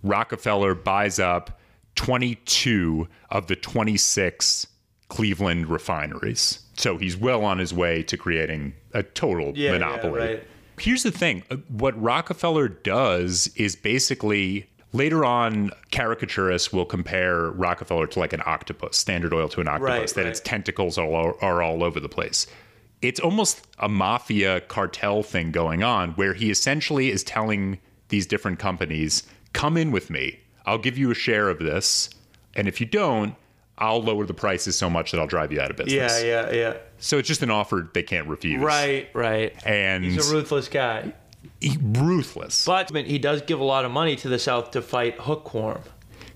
Rockefeller 0.02 0.74
buys 0.74 1.18
up 1.18 1.58
22 1.96 3.08
of 3.30 3.46
the 3.46 3.56
26 3.56 4.66
Cleveland 5.08 5.68
refineries. 5.68 6.60
So 6.76 6.96
he's 6.98 7.16
well 7.16 7.44
on 7.44 7.58
his 7.58 7.72
way 7.72 8.02
to 8.04 8.16
creating 8.16 8.74
a 8.92 9.02
total 9.02 9.52
Yeah, 9.54 9.72
yeah, 9.72 9.78
monopoly. 9.78 10.20
right. 10.20 10.44
Here's 10.78 11.02
the 11.04 11.12
thing 11.12 11.44
uh, 11.50 11.56
what 11.68 12.00
Rockefeller 12.00 12.68
does 12.68 13.48
is 13.56 13.76
basically 13.76 14.68
later 14.94 15.24
on, 15.24 15.70
caricaturists 15.92 16.72
will 16.72 16.86
compare 16.86 17.50
Rockefeller 17.50 18.06
to 18.06 18.18
like 18.18 18.32
an 18.32 18.42
octopus, 18.46 18.96
Standard 18.96 19.34
Oil 19.34 19.48
to 19.50 19.60
an 19.60 19.68
octopus, 19.68 19.90
Right, 19.90 20.08
that 20.14 20.22
right. 20.22 20.30
its 20.30 20.40
tentacles 20.40 20.96
are 20.96 21.06
all, 21.06 21.34
are 21.42 21.62
all 21.62 21.84
over 21.84 22.00
the 22.00 22.08
place. 22.08 22.46
It's 23.02 23.20
almost 23.20 23.66
a 23.80 23.88
mafia 23.88 24.62
cartel 24.62 25.22
thing 25.22 25.50
going 25.50 25.82
on 25.82 26.12
where 26.12 26.32
he 26.32 26.50
essentially 26.50 27.10
is 27.10 27.22
telling 27.22 27.78
these 28.08 28.26
different 28.26 28.58
companies, 28.58 29.24
come 29.52 29.76
in 29.76 29.90
with 29.90 30.08
me. 30.08 30.40
I'll 30.64 30.78
give 30.78 30.96
you 30.96 31.10
a 31.10 31.14
share 31.14 31.50
of 31.50 31.58
this. 31.58 32.08
And 32.54 32.66
if 32.68 32.80
you 32.80 32.86
don't, 32.86 33.34
I'll 33.76 34.02
lower 34.02 34.24
the 34.24 34.34
prices 34.34 34.76
so 34.76 34.88
much 34.88 35.10
that 35.10 35.20
I'll 35.20 35.26
drive 35.26 35.52
you 35.52 35.60
out 35.60 35.70
of 35.70 35.76
business. 35.76 36.22
Yeah, 36.22 36.48
yeah, 36.48 36.52
yeah. 36.52 36.76
So 36.98 37.18
it's 37.18 37.26
just 37.28 37.42
an 37.42 37.50
offer 37.50 37.90
they 37.92 38.04
can't 38.04 38.28
refuse. 38.28 38.62
Right, 38.62 39.10
right. 39.12 39.52
And 39.66 40.04
He's 40.04 40.30
a 40.30 40.34
ruthless 40.34 40.68
guy. 40.68 41.12
He- 41.60 41.78
ruthless. 41.80 42.64
But 42.64 42.90
he 42.90 43.18
does 43.18 43.42
give 43.42 43.60
a 43.60 43.64
lot 43.64 43.84
of 43.84 43.90
money 43.90 44.16
to 44.16 44.28
the 44.28 44.38
South 44.38 44.70
to 44.72 44.82
fight 44.82 45.16
hookworm. 45.20 45.80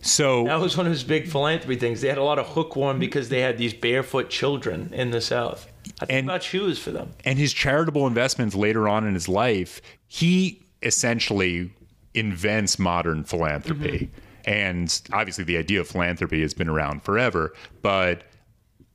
So 0.01 0.45
That 0.45 0.61
was 0.61 0.77
one 0.77 0.87
of 0.87 0.93
his 0.93 1.03
big 1.05 1.29
philanthropy 1.29 1.77
things. 1.77 2.01
They 2.01 2.09
had 2.09 2.19
a 2.19 2.23
lot 2.23 2.39
of 2.39 2.47
hookworm 2.47 2.99
because 3.01 3.29
they 3.31 3.41
had 3.41 3.59
these 3.59 3.75
barefoot 3.75 4.31
children 4.31 4.91
in 4.95 5.11
the 5.11 5.21
South. 5.21 5.67
I 6.01 6.07
think 6.07 6.19
And- 6.19 6.27
about 6.29 6.43
shoes 6.45 6.79
for 6.79 6.91
them. 6.93 7.11
and 7.25 7.39
his 7.39 7.53
charitable 7.53 8.07
investments 8.07 8.55
later 8.55 8.89
on 8.89 9.07
in 9.07 9.15
his 9.15 9.29
life, 9.29 9.81
he 10.07 10.61
essentially 10.83 11.71
invents 12.15 12.79
modern 12.79 13.25
philanthropy. 13.25 14.11
Mm-hmm. 14.11 14.51
And 14.51 15.01
obviously, 15.13 15.45
the 15.45 15.57
idea 15.59 15.81
of 15.81 15.89
philanthropy 15.89 16.41
has 16.43 16.55
been 16.55 16.69
around 16.69 17.03
forever, 17.03 17.53
but 17.83 18.23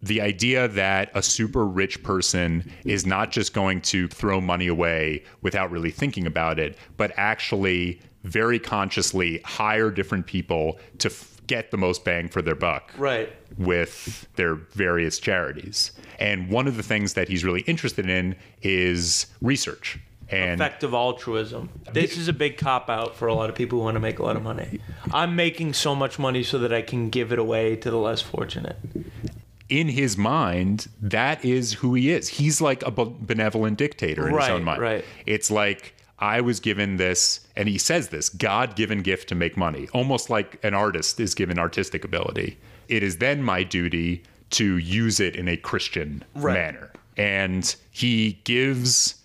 the 0.04 0.20
idea 0.20 0.68
that 0.68 1.10
a 1.16 1.24
super 1.24 1.66
rich 1.66 2.04
person 2.04 2.70
is 2.84 3.06
not 3.06 3.32
just 3.32 3.54
going 3.54 3.80
to 3.80 4.08
throw 4.10 4.42
money 4.42 4.68
away 4.68 5.24
without 5.42 5.72
really 5.72 5.92
thinking 5.92 6.28
about 6.28 6.60
it, 6.60 6.78
but 6.98 7.14
actually 7.16 8.02
very 8.26 8.60
consciously 8.60 9.40
hire 9.46 9.90
different 9.90 10.26
people 10.28 10.78
to 10.98 11.08
f- 11.10 11.42
get 11.48 11.72
the 11.72 11.78
most 11.78 12.04
bang 12.04 12.28
for 12.28 12.42
their 12.42 12.56
buck 12.56 12.92
Right. 12.98 13.32
with 13.58 14.28
their 14.36 14.56
various 14.56 15.20
charities. 15.20 15.92
And 16.20 16.50
one 16.50 16.68
of 16.68 16.76
the 16.76 16.84
things 16.84 17.14
that 17.14 17.30
he's 17.30 17.46
really 17.46 17.62
interested 17.62 18.10
in 18.10 18.36
is 18.62 19.28
research. 19.42 20.00
And 20.30 20.60
effective 20.60 20.94
altruism. 20.94 21.70
This 21.94 22.18
is 22.18 22.28
a 22.28 22.34
big 22.34 22.58
cop 22.58 22.90
out 22.90 23.16
for 23.16 23.28
a 23.28 23.34
lot 23.34 23.50
of 23.50 23.56
people 23.56 23.80
who 23.80 23.86
want 23.86 23.96
to 23.96 24.00
make 24.02 24.20
a 24.20 24.24
lot 24.24 24.36
of 24.36 24.44
money. 24.44 24.80
I'm 25.14 25.36
making 25.36 25.74
so 25.74 25.96
much 25.96 26.20
money 26.20 26.44
so 26.44 26.58
that 26.60 26.74
I 26.74 26.82
can 26.82 27.10
give 27.10 27.32
it 27.32 27.40
away 27.40 27.76
to 27.78 27.90
the 27.92 27.98
less 27.98 28.22
fortunate. 28.22 28.78
In 29.70 29.88
his 29.88 30.18
mind, 30.18 30.88
that 31.02 31.44
is 31.44 31.74
who 31.74 31.94
he 31.96 32.12
is. 32.12 32.28
He's 32.28 32.62
like 32.62 32.84
a 32.84 32.92
benevolent 32.92 33.78
dictator 33.78 34.28
in 34.28 34.36
his 34.38 34.50
own 34.50 34.64
mind. 34.64 34.82
right. 34.82 35.06
It's 35.26 35.50
like 35.50 35.96
I 36.20 36.42
was 36.42 36.60
given 36.60 36.98
this, 36.98 37.42
and 37.56 37.68
he 37.68 37.78
says 37.78 38.10
this 38.10 38.30
God-given 38.30 39.02
gift 39.02 39.30
to 39.30 39.36
make 39.36 39.58
money, 39.58 39.88
almost 39.94 40.30
like 40.30 40.60
an 40.64 40.74
artist 40.74 41.20
is 41.20 41.34
given 41.36 41.58
artistic 41.60 42.04
ability. 42.06 42.58
It 42.88 43.04
is 43.04 43.18
then 43.18 43.42
my 43.42 43.64
duty 43.64 44.24
to 44.52 44.78
use 44.78 45.20
it 45.20 45.36
in 45.36 45.48
a 45.48 45.58
Christian 45.58 46.24
Right. 46.36 46.54
manner, 46.54 46.92
and 47.18 47.76
he 47.92 48.40
gives 48.44 49.16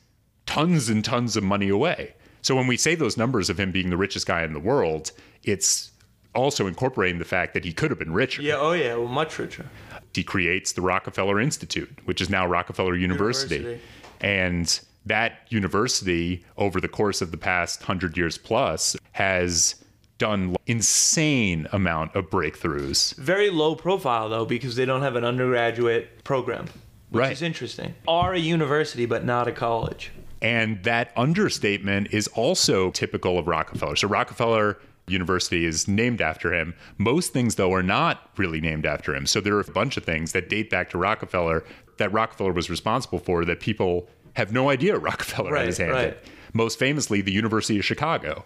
tons 0.46 0.88
and 0.88 1.04
tons 1.04 1.36
of 1.36 1.44
money 1.44 1.68
away. 1.68 2.14
So 2.40 2.54
when 2.56 2.66
we 2.66 2.76
say 2.78 2.94
those 2.94 3.16
numbers 3.18 3.50
of 3.50 3.60
him 3.60 3.70
being 3.72 3.90
the 3.90 3.96
richest 3.96 4.26
guy 4.26 4.42
in 4.42 4.54
the 4.54 4.60
world, 4.60 5.12
it's 5.44 5.90
also 6.34 6.66
incorporating 6.66 7.18
the 7.18 7.24
fact 7.24 7.52
that 7.54 7.64
he 7.64 7.72
could 7.72 7.90
have 7.90 7.98
been 7.98 8.12
richer 8.12 8.40
Yeah, 8.42 8.56
oh 8.56 8.72
yeah, 8.72 8.94
well, 8.94 9.08
much 9.08 9.38
richer. 9.38 9.66
He 10.14 10.24
creates 10.24 10.72
the 10.72 10.80
Rockefeller 10.82 11.40
Institute, 11.40 11.90
which 12.04 12.20
is 12.20 12.28
now 12.28 12.46
Rockefeller 12.46 12.96
University. 12.96 13.56
University. 13.56 13.84
And 14.20 14.80
that 15.06 15.40
university, 15.48 16.44
over 16.56 16.80
the 16.80 16.88
course 16.88 17.22
of 17.22 17.30
the 17.30 17.36
past 17.36 17.82
hundred 17.82 18.16
years 18.16 18.36
plus, 18.36 18.96
has 19.12 19.76
done 20.18 20.56
insane 20.66 21.68
amount 21.72 22.14
of 22.16 22.28
breakthroughs. 22.28 23.14
Very 23.16 23.50
low 23.50 23.76
profile 23.76 24.28
though, 24.28 24.44
because 24.44 24.74
they 24.74 24.84
don't 24.84 25.02
have 25.02 25.14
an 25.14 25.24
undergraduate 25.24 26.24
program, 26.24 26.66
which 27.10 27.20
Right. 27.20 27.32
is 27.32 27.42
interesting. 27.42 27.94
Are 28.08 28.34
a 28.34 28.38
university, 28.38 29.06
but 29.06 29.24
not 29.24 29.46
a 29.46 29.52
college. 29.52 30.10
And 30.42 30.82
that 30.84 31.12
understatement 31.16 32.08
is 32.12 32.26
also 32.28 32.90
typical 32.90 33.38
of 33.38 33.46
Rockefeller. 33.46 33.96
So 33.96 34.08
Rockefeller 34.08 34.78
University 35.10 35.64
is 35.64 35.88
named 35.88 36.20
after 36.20 36.52
him. 36.52 36.74
Most 36.98 37.32
things, 37.32 37.54
though, 37.56 37.72
are 37.72 37.82
not 37.82 38.30
really 38.36 38.60
named 38.60 38.86
after 38.86 39.14
him. 39.14 39.26
So 39.26 39.40
there 39.40 39.54
are 39.56 39.60
a 39.60 39.64
bunch 39.72 39.96
of 39.96 40.04
things 40.04 40.32
that 40.32 40.48
date 40.48 40.70
back 40.70 40.90
to 40.90 40.98
Rockefeller 40.98 41.64
that 41.98 42.12
Rockefeller 42.12 42.52
was 42.52 42.70
responsible 42.70 43.18
for 43.18 43.44
that 43.44 43.60
people 43.60 44.08
have 44.34 44.52
no 44.52 44.70
idea 44.70 44.96
Rockefeller 44.98 45.50
Right, 45.52 45.60
had 45.60 45.66
his 45.66 45.78
hand 45.78 45.90
in. 45.90 45.96
right. 45.96 46.18
Most 46.52 46.78
famously, 46.78 47.20
the 47.20 47.32
University 47.32 47.78
of 47.78 47.84
Chicago. 47.84 48.44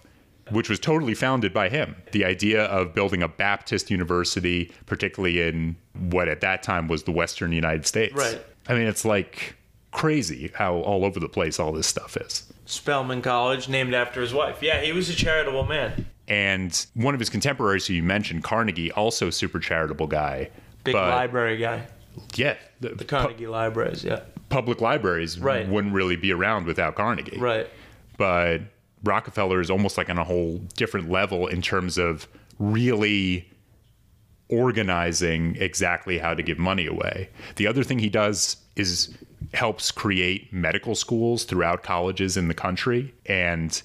Which 0.51 0.69
was 0.69 0.81
totally 0.81 1.15
founded 1.15 1.55
by 1.55 1.69
him. 1.69 1.95
The 2.11 2.25
idea 2.25 2.65
of 2.65 2.95
building 2.95 3.23
a 3.23 3.29
Baptist 3.29 3.91
university, 3.93 4.73
particularly 4.87 5.41
in 5.41 5.77
what 6.11 6.29
at 6.29 6.41
that 6.41 6.65
time 6.65 6.89
was 6.89 7.05
the 7.05 7.13
Western 7.13 7.53
United 7.53 7.87
States. 7.87 8.13
Right. 8.15 8.45
I 8.69 8.75
mean, 8.75 8.89
it's 8.89 9.05
like 9.05 9.55
crazy 9.93 10.51
how 10.55 10.75
all 10.79 11.05
over 11.05 11.21
the 11.21 11.29
place 11.29 11.61
all 11.61 11.71
this 11.71 11.87
stuff 11.87 12.17
is. 12.17 12.53
Spelman 12.67 13.23
College, 13.23 13.69
named 13.69 13.95
after 13.95 14.21
his 14.21 14.35
wife. 14.35 14.59
Yeah, 14.63 14.81
he 14.81 14.93
was 14.93 15.09
a 15.09 15.15
charitable 15.15 15.65
man. 15.65 16.07
And 16.29 16.87
one 16.95 17.15
of 17.15 17.21
his 17.21 17.29
contemporaries 17.31 17.87
who 17.87 17.95
you 17.95 18.03
mentioned, 18.03 18.45
Carnegie, 18.45 18.93
also 18.93 19.29
super 19.31 19.59
charitable 19.59 20.07
guy. 20.07 20.51
Big 20.85 20.95
but 20.95 21.09
library 21.09 21.59
guy. 21.59 21.87
yeah, 22.35 22.57
the, 22.81 22.91
The 22.91 23.05
Carnegie 23.05 23.47
Libraries, 23.47 24.05
yeah. 24.05 24.21
public 24.49 24.81
libraries 24.81 25.39
Right. 25.39 25.69
wouldn't 25.69 25.95
really 25.95 26.17
be 26.17 26.33
around 26.33 26.67
without 26.67 26.95
Carnegie. 26.95 27.39
Right. 27.39 27.69
But 28.17 28.63
Rockefeller 29.05 29.61
is 29.61 29.71
almost 29.71 29.99
like 29.99 30.09
on 30.11 30.19
a 30.19 30.25
whole 30.25 30.59
different 30.77 31.11
level 31.11 31.47
in 31.49 31.61
terms 31.63 31.99
of 31.99 32.29
really 32.59 33.49
organizing 34.49 35.57
exactly 35.57 36.19
how 36.19 36.35
to 36.35 36.43
give 36.43 36.59
money 36.59 36.87
away. 36.87 37.29
The 37.57 37.67
other 37.67 37.83
thing 37.83 37.99
he 37.99 38.11
does 38.11 38.57
is 38.77 39.17
helps 39.55 39.91
create 39.91 40.53
medical 40.53 40.95
schools 40.95 41.45
throughout 41.45 41.83
colleges 41.83 42.37
in 42.37 42.49
the 42.49 42.55
country 42.55 43.13
and 43.27 43.83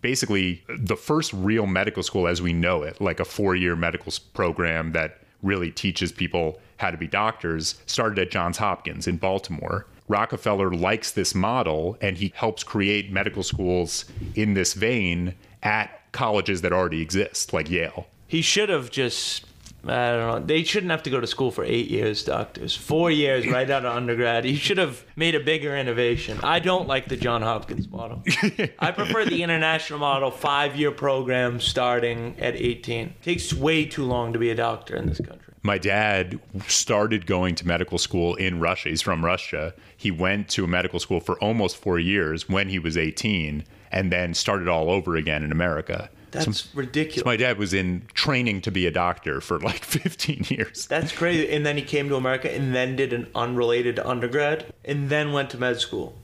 basically 0.00 0.64
the 0.68 0.96
first 0.96 1.32
real 1.32 1.66
medical 1.66 2.02
school 2.02 2.28
as 2.28 2.40
we 2.40 2.52
know 2.52 2.82
it, 2.82 3.00
like 3.00 3.20
a 3.20 3.24
4-year 3.24 3.76
medical 3.76 4.12
program 4.34 4.92
that 4.92 5.18
really 5.42 5.70
teaches 5.70 6.12
people 6.12 6.60
how 6.78 6.90
to 6.90 6.96
be 6.96 7.06
doctors, 7.06 7.80
started 7.86 8.18
at 8.18 8.30
Johns 8.30 8.58
Hopkins 8.58 9.06
in 9.06 9.16
Baltimore. 9.16 9.86
Rockefeller 10.08 10.70
likes 10.72 11.12
this 11.12 11.34
model 11.34 11.96
and 12.00 12.16
he 12.16 12.32
helps 12.34 12.64
create 12.64 13.12
medical 13.12 13.42
schools 13.42 14.04
in 14.34 14.54
this 14.54 14.74
vein 14.74 15.34
at 15.62 16.00
colleges 16.12 16.62
that 16.62 16.72
already 16.72 17.00
exist, 17.00 17.52
like 17.52 17.70
Yale. 17.70 18.06
He 18.26 18.42
should 18.42 18.68
have 18.68 18.90
just 18.90 19.44
I 19.84 20.10
don't 20.12 20.40
know. 20.40 20.46
They 20.46 20.62
shouldn't 20.62 20.90
have 20.90 21.02
to 21.04 21.10
go 21.10 21.20
to 21.20 21.26
school 21.26 21.50
for 21.50 21.64
eight 21.64 21.88
years, 21.88 22.24
doctors. 22.24 22.76
Four 22.76 23.10
years 23.10 23.46
right 23.46 23.68
out 23.70 23.84
of 23.84 23.96
undergrad. 23.96 24.44
You 24.44 24.56
should 24.56 24.78
have 24.78 25.04
made 25.16 25.34
a 25.34 25.40
bigger 25.40 25.76
innovation. 25.76 26.38
I 26.42 26.58
don't 26.58 26.86
like 26.86 27.08
the 27.08 27.16
John 27.16 27.42
Hopkins 27.42 27.88
model. 27.88 28.22
I 28.78 28.90
prefer 28.92 29.24
the 29.24 29.42
international 29.42 29.98
model, 29.98 30.30
five 30.30 30.76
year 30.76 30.90
program 30.90 31.60
starting 31.60 32.36
at 32.38 32.56
18. 32.56 33.14
Takes 33.22 33.52
way 33.54 33.86
too 33.86 34.04
long 34.04 34.32
to 34.32 34.38
be 34.38 34.50
a 34.50 34.54
doctor 34.54 34.96
in 34.96 35.06
this 35.06 35.18
country. 35.18 35.54
My 35.62 35.76
dad 35.76 36.40
started 36.68 37.26
going 37.26 37.54
to 37.56 37.66
medical 37.66 37.98
school 37.98 38.34
in 38.36 38.60
Russia. 38.60 38.88
He's 38.88 39.02
from 39.02 39.24
Russia. 39.24 39.74
He 39.94 40.10
went 40.10 40.48
to 40.50 40.64
a 40.64 40.66
medical 40.66 40.98
school 40.98 41.20
for 41.20 41.38
almost 41.38 41.76
four 41.76 41.98
years 41.98 42.48
when 42.48 42.70
he 42.70 42.78
was 42.78 42.96
18 42.96 43.64
and 43.92 44.10
then 44.10 44.32
started 44.32 44.68
all 44.68 44.90
over 44.90 45.16
again 45.16 45.42
in 45.42 45.52
America. 45.52 46.08
That's 46.32 46.74
ridiculous. 46.74 47.24
My 47.24 47.36
dad 47.36 47.58
was 47.58 47.74
in 47.74 48.06
training 48.14 48.60
to 48.62 48.70
be 48.70 48.86
a 48.86 48.90
doctor 48.90 49.40
for 49.40 49.58
like 49.58 49.84
15 49.84 50.46
years. 50.48 50.86
That's 50.86 51.12
crazy. 51.12 51.50
And 51.50 51.64
then 51.64 51.76
he 51.76 51.82
came 51.82 52.08
to 52.08 52.16
America 52.16 52.52
and 52.52 52.74
then 52.74 52.96
did 52.96 53.12
an 53.12 53.28
unrelated 53.34 53.98
undergrad 53.98 54.72
and 54.84 55.08
then 55.08 55.32
went 55.32 55.50
to 55.50 55.58
med 55.58 55.80
school. 55.80 56.16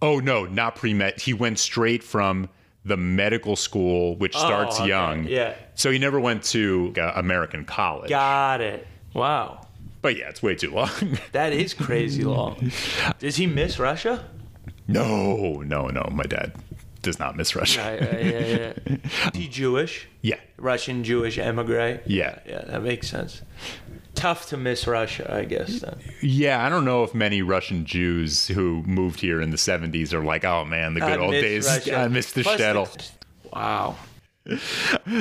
Oh, 0.00 0.18
no, 0.18 0.44
not 0.44 0.76
pre 0.76 0.94
med. 0.94 1.20
He 1.20 1.32
went 1.32 1.58
straight 1.58 2.02
from 2.02 2.48
the 2.84 2.96
medical 2.96 3.54
school, 3.54 4.16
which 4.16 4.36
starts 4.36 4.80
okay. 4.80 4.88
young. 4.88 5.24
Yeah. 5.24 5.54
So 5.74 5.90
he 5.90 5.98
never 5.98 6.18
went 6.18 6.42
to 6.44 6.92
uh, 6.98 7.12
American 7.14 7.64
college. 7.64 8.10
Got 8.10 8.60
it. 8.60 8.86
Wow. 9.14 9.66
But 10.00 10.16
yeah, 10.16 10.28
it's 10.28 10.42
way 10.42 10.56
too 10.56 10.72
long. 10.72 10.90
That 11.32 11.52
is 11.52 11.74
crazy 11.74 12.24
long. 12.24 12.72
Does 13.20 13.36
he 13.36 13.46
miss 13.46 13.78
Russia? 13.78 14.24
no, 14.88 15.62
no, 15.62 15.86
no. 15.86 16.08
My 16.12 16.24
dad 16.24 16.52
does 17.02 17.18
not 17.18 17.36
miss 17.36 17.54
Russia. 17.54 17.98
Yeah, 18.00 18.16
yeah, 18.16 18.38
yeah, 18.38 18.72
yeah. 18.86 19.30
Is 19.34 19.40
he 19.40 19.48
Jewish? 19.48 20.08
Yeah. 20.22 20.38
Russian 20.56 21.04
Jewish 21.04 21.38
emigre? 21.38 22.00
Yeah. 22.06 22.38
Yeah, 22.46 22.62
that 22.66 22.82
makes 22.82 23.08
sense. 23.08 23.42
Tough 24.14 24.46
to 24.48 24.56
miss 24.56 24.86
Russia, 24.86 25.34
I 25.34 25.44
guess, 25.44 25.80
then. 25.80 25.98
Yeah, 26.20 26.64
I 26.64 26.68
don't 26.68 26.84
know 26.84 27.02
if 27.02 27.14
many 27.14 27.42
Russian 27.42 27.84
Jews 27.84 28.46
who 28.46 28.82
moved 28.84 29.20
here 29.20 29.40
in 29.40 29.50
the 29.50 29.56
70s 29.56 30.12
are 30.12 30.22
like, 30.24 30.44
oh 30.44 30.64
man, 30.64 30.94
the 30.94 31.00
good 31.00 31.18
I 31.18 31.22
old 31.22 31.32
days. 31.32 31.66
Russia. 31.68 31.96
I 31.96 32.08
miss 32.08 32.32
the 32.32 32.42
Plus 32.42 32.60
shtetl. 32.60 33.10
Wow. 33.52 33.96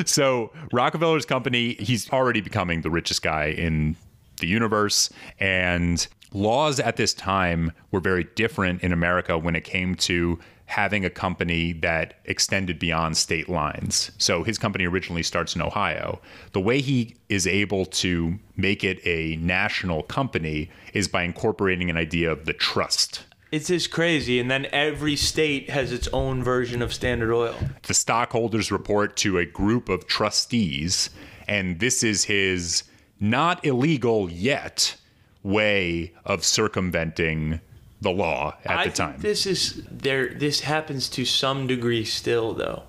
So 0.05 0.51
Rockefeller's 0.73 1.25
company, 1.25 1.75
he's 1.75 2.09
already 2.11 2.41
becoming 2.41 2.81
the 2.81 2.89
richest 2.89 3.21
guy 3.21 3.45
in 3.45 3.95
the 4.39 4.47
universe. 4.47 5.11
And 5.39 6.05
laws 6.33 6.79
at 6.79 6.95
this 6.97 7.13
time 7.13 7.71
were 7.91 7.99
very 7.99 8.23
different 8.35 8.81
in 8.81 8.91
America 8.91 9.37
when 9.37 9.55
it 9.55 9.63
came 9.63 9.95
to 9.95 10.39
having 10.71 11.03
a 11.03 11.10
company 11.10 11.73
that 11.73 12.13
extended 12.23 12.79
beyond 12.79 13.17
state 13.17 13.49
lines. 13.49 14.10
So 14.17 14.41
his 14.41 14.57
company 14.57 14.88
originally 14.88 15.21
starts 15.21 15.53
in 15.53 15.62
Ohio. 15.62 16.21
The 16.53 16.62
way 16.62 16.79
he 16.79 17.17
is 17.27 17.45
able 17.45 17.86
to 17.88 18.39
make 18.55 18.81
it 18.81 19.05
a 19.05 19.36
national 19.36 20.03
company 20.03 20.69
is 20.93 21.10
by 21.10 21.23
incorporating 21.23 21.89
an 21.89 21.97
idea 21.97 22.31
of 22.31 22.45
the 22.45 22.53
trust. 22.53 23.25
It's 23.51 23.67
just 23.67 23.91
crazy. 23.91 24.39
And 24.39 24.49
then 24.49 24.65
every 24.71 25.17
state 25.17 25.69
has 25.69 25.91
its 25.91 26.07
own 26.13 26.41
version 26.41 26.81
of 26.81 26.93
Standard 26.93 27.34
Oil. 27.34 27.53
the 27.84 27.93
stockholders 27.93 28.71
report 28.71 29.17
to 29.17 29.39
a 29.39 29.45
group 29.45 29.89
of 29.89 30.07
trustees, 30.07 31.10
and 31.49 31.81
this 31.81 32.01
is 32.01 32.23
his 32.23 32.84
not 33.19 33.65
illegal 33.65 34.31
yet 34.31 34.95
way 35.43 36.13
of 36.23 36.45
circumventing 36.45 37.60
the 38.01 38.11
law 38.11 38.55
at 38.65 38.77
I 38.79 38.85
the 38.87 38.91
time. 38.91 39.19
This 39.19 39.45
is 39.45 39.83
there. 39.89 40.33
This 40.33 40.61
happens 40.61 41.07
to 41.09 41.25
some 41.25 41.67
degree 41.67 42.03
still, 42.03 42.53
though. 42.53 42.83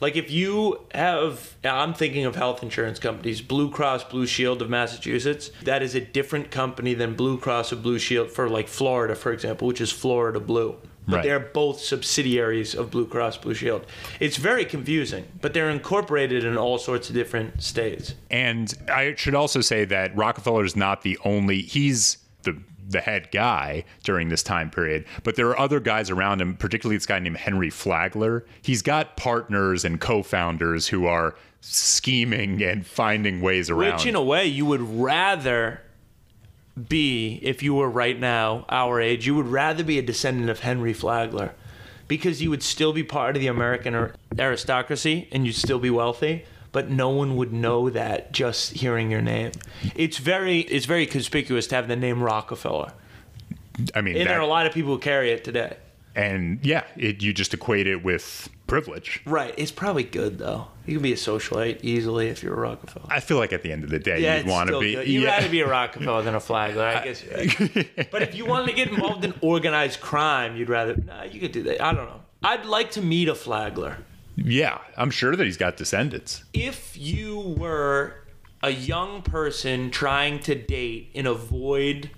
Like 0.00 0.16
if 0.16 0.32
you 0.32 0.80
have, 0.94 1.54
I'm 1.62 1.94
thinking 1.94 2.24
of 2.24 2.34
health 2.34 2.62
insurance 2.62 2.98
companies, 2.98 3.40
Blue 3.40 3.70
Cross 3.70 4.04
Blue 4.04 4.26
Shield 4.26 4.60
of 4.60 4.68
Massachusetts. 4.68 5.52
That 5.62 5.80
is 5.82 5.94
a 5.94 6.00
different 6.00 6.50
company 6.50 6.94
than 6.94 7.14
Blue 7.14 7.38
Cross 7.38 7.72
or 7.72 7.76
Blue 7.76 8.00
Shield 8.00 8.30
for 8.30 8.48
like 8.48 8.66
Florida, 8.66 9.14
for 9.14 9.32
example, 9.32 9.68
which 9.68 9.80
is 9.80 9.92
Florida 9.92 10.40
Blue. 10.40 10.76
But 11.06 11.16
Right. 11.16 11.22
they're 11.24 11.40
both 11.40 11.80
subsidiaries 11.80 12.74
of 12.76 12.90
Blue 12.92 13.06
Cross 13.06 13.38
Blue 13.38 13.54
Shield. 13.54 13.86
It's 14.20 14.36
very 14.36 14.64
confusing, 14.64 15.24
but 15.40 15.52
they're 15.54 15.70
incorporated 15.70 16.44
in 16.44 16.56
all 16.56 16.78
sorts 16.78 17.08
of 17.08 17.14
different 17.14 17.60
states. 17.62 18.14
And 18.30 18.72
I 18.88 19.14
should 19.16 19.34
also 19.34 19.60
say 19.60 19.84
that 19.84 20.16
Rockefeller 20.16 20.64
is 20.64 20.76
not 20.76 21.02
the 21.02 21.18
only, 21.24 21.62
he's 21.62 22.18
the 22.42 22.56
the 22.88 23.00
head 23.00 23.30
guy 23.30 23.84
during 24.02 24.28
this 24.28 24.42
time 24.42 24.70
period, 24.70 25.04
but 25.22 25.36
there 25.36 25.48
are 25.48 25.58
other 25.58 25.80
guys 25.80 26.10
around 26.10 26.40
him, 26.40 26.56
particularly 26.56 26.96
this 26.96 27.06
guy 27.06 27.18
named 27.18 27.36
Henry 27.36 27.70
Flagler. 27.70 28.44
He's 28.60 28.82
got 28.82 29.16
partners 29.16 29.84
and 29.84 30.00
co-founders 30.00 30.88
who 30.88 31.06
are 31.06 31.34
scheming 31.60 32.62
and 32.62 32.84
finding 32.86 33.40
ways 33.40 33.70
around. 33.70 33.94
Which, 33.94 34.06
in 34.06 34.14
a 34.14 34.22
way, 34.22 34.46
you 34.46 34.66
would 34.66 34.82
rather 34.82 35.80
be, 36.88 37.38
if 37.42 37.62
you 37.62 37.74
were 37.74 37.90
right 37.90 38.18
now 38.18 38.64
our 38.68 39.00
age, 39.00 39.26
you 39.26 39.34
would 39.34 39.46
rather 39.46 39.84
be 39.84 39.98
a 39.98 40.02
descendant 40.02 40.50
of 40.50 40.60
Henry 40.60 40.92
Flagler 40.92 41.54
because 42.08 42.42
you 42.42 42.50
would 42.50 42.62
still 42.62 42.92
be 42.92 43.04
part 43.04 43.36
of 43.36 43.40
the 43.40 43.46
American 43.46 44.12
aristocracy 44.38 45.28
and 45.32 45.46
you'd 45.46 45.54
still 45.54 45.78
be 45.78 45.90
wealthy, 45.90 46.44
but 46.72 46.90
no 46.90 47.10
one 47.10 47.36
would 47.36 47.52
know 47.52 47.90
that 47.90 48.32
just 48.32 48.72
hearing 48.72 49.10
your 49.10 49.22
name. 49.22 49.52
It's 49.94 50.18
very 50.18 50.60
it's 50.60 50.86
very 50.86 51.06
conspicuous 51.06 51.66
to 51.68 51.74
have 51.76 51.88
the 51.88 51.96
name 51.96 52.22
Rockefeller. 52.22 52.92
I 53.94 54.00
mean, 54.00 54.16
And 54.16 54.22
that- 54.26 54.28
there 54.30 54.38
are 54.38 54.42
a 54.42 54.46
lot 54.46 54.66
of 54.66 54.72
people 54.72 54.92
who 54.92 54.98
carry 54.98 55.30
it 55.32 55.44
today. 55.44 55.76
and 56.14 56.58
yeah, 56.62 56.84
it, 56.96 57.22
you 57.22 57.32
just 57.32 57.54
equate 57.54 57.86
it 57.86 58.02
with 58.04 58.48
privilege. 58.66 59.20
Right. 59.24 59.54
It's 59.56 59.70
probably 59.72 60.02
good 60.04 60.38
though. 60.38 60.66
You 60.86 60.94
can 60.96 61.02
be 61.02 61.12
a 61.12 61.16
socialite 61.16 61.78
easily 61.82 62.28
if 62.28 62.42
you're 62.42 62.54
a 62.54 62.60
Rockefeller. 62.60 63.06
I 63.08 63.20
feel 63.20 63.36
like 63.38 63.52
at 63.52 63.62
the 63.62 63.70
end 63.72 63.84
of 63.84 63.90
the 63.90 63.98
day, 63.98 64.20
Yeah, 64.20 64.38
you'd 64.38 64.46
want 64.46 64.68
to 64.70 64.78
be. 64.80 64.94
good. 64.94 65.06
You'd 65.08 65.22
yeah. 65.22 65.36
rather 65.36 65.48
be 65.48 65.60
a 65.60 65.68
Rockefeller 65.68 66.22
than 66.22 66.34
a 66.34 66.40
Flagler, 66.40 66.84
I 66.84 67.04
guess. 67.04 67.22
You're 67.24 67.34
right. 67.36 68.10
but 68.10 68.22
if 68.22 68.34
you 68.34 68.44
wanted 68.46 68.66
to 68.70 68.72
get 68.74 68.88
involved 68.88 69.24
in 69.24 69.32
organized 69.40 70.00
crime, 70.00 70.56
you'd 70.56 70.68
rather. 70.68 70.96
Nah, 70.96 71.22
you 71.24 71.38
could 71.40 71.52
do 71.52 71.62
that. 71.64 71.80
I 71.82 71.92
don't 71.94 72.06
know. 72.06 72.20
I'd 72.42 72.66
like 72.66 72.90
to 72.92 73.02
meet 73.02 73.28
a 73.28 73.34
Flagler. 73.34 73.98
Yeah, 74.36 74.78
I'm 74.96 75.10
sure 75.10 75.36
that 75.36 75.44
he's 75.44 75.56
got 75.56 75.76
descendants. 75.76 76.44
If 76.52 76.96
you 76.96 77.38
were 77.38 78.14
a 78.62 78.70
young 78.70 79.22
person 79.22 79.90
trying 79.90 80.38
to 80.40 80.54
date 80.54 81.10
and 81.14 81.26
avoid 81.26 82.10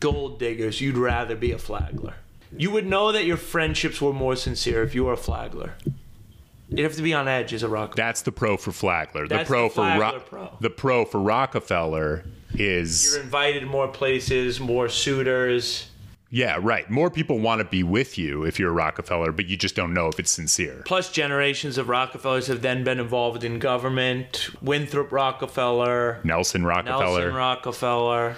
gold 0.00 0.38
diggers, 0.38 0.80
you'd 0.80 0.96
rather 0.96 1.36
be 1.36 1.52
a 1.52 1.58
Flagler. 1.58 2.14
You 2.56 2.70
would 2.70 2.86
know 2.86 3.12
that 3.12 3.24
your 3.24 3.36
friendships 3.36 4.00
were 4.00 4.12
more 4.12 4.36
sincere 4.36 4.82
if 4.82 4.94
you 4.94 5.04
were 5.04 5.12
a 5.14 5.16
Flagler. 5.16 5.74
You'd 6.68 6.84
have 6.84 6.94
to 6.96 7.02
be 7.02 7.12
on 7.12 7.28
edge 7.28 7.52
as 7.52 7.62
a 7.62 7.68
Rockefeller. 7.68 8.06
That's 8.06 8.22
the 8.22 8.32
pro 8.32 8.56
for 8.56 8.72
Flagler. 8.72 9.28
The 9.28 9.36
That's 9.36 9.48
pro 9.48 9.68
the 9.68 9.74
for 9.74 9.98
Ro- 9.98 10.20
pro. 10.20 10.56
the 10.60 10.70
pro 10.70 11.04
for 11.04 11.20
Rockefeller 11.20 12.24
is 12.54 13.12
You're 13.14 13.22
invited 13.22 13.66
more 13.66 13.88
places, 13.88 14.60
more 14.60 14.88
suitors. 14.88 15.90
Yeah, 16.34 16.58
right. 16.60 16.90
More 16.90 17.10
people 17.10 17.38
want 17.38 17.60
to 17.60 17.64
be 17.64 17.84
with 17.84 18.18
you 18.18 18.42
if 18.42 18.58
you're 18.58 18.70
a 18.70 18.72
Rockefeller, 18.72 19.30
but 19.30 19.46
you 19.46 19.56
just 19.56 19.76
don't 19.76 19.94
know 19.94 20.08
if 20.08 20.18
it's 20.18 20.32
sincere. 20.32 20.82
Plus, 20.84 21.12
generations 21.12 21.78
of 21.78 21.88
Rockefellers 21.88 22.48
have 22.48 22.60
then 22.60 22.82
been 22.82 22.98
involved 22.98 23.44
in 23.44 23.60
government. 23.60 24.50
Winthrop 24.60 25.12
Rockefeller, 25.12 26.20
Nelson 26.24 26.66
Rockefeller. 26.66 27.20
Nelson 27.20 27.34
Rockefeller. 27.34 28.36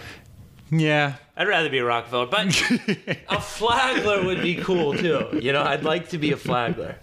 yeah. 0.71 1.15
I'd 1.39 1.49
rather 1.49 1.71
be 1.71 1.79
a 1.79 1.87
Rockefeller, 1.87 2.27
but 2.27 2.47
a 3.31 3.41
Flagler 3.41 4.27
would 4.27 4.43
be 4.43 4.57
cool 4.57 4.93
too. 4.93 5.29
You 5.41 5.55
know, 5.55 5.63
I'd 5.63 5.85
like 5.85 6.11
to 6.11 6.19
be 6.19 6.33
a 6.33 6.37
Flagler. 6.37 6.97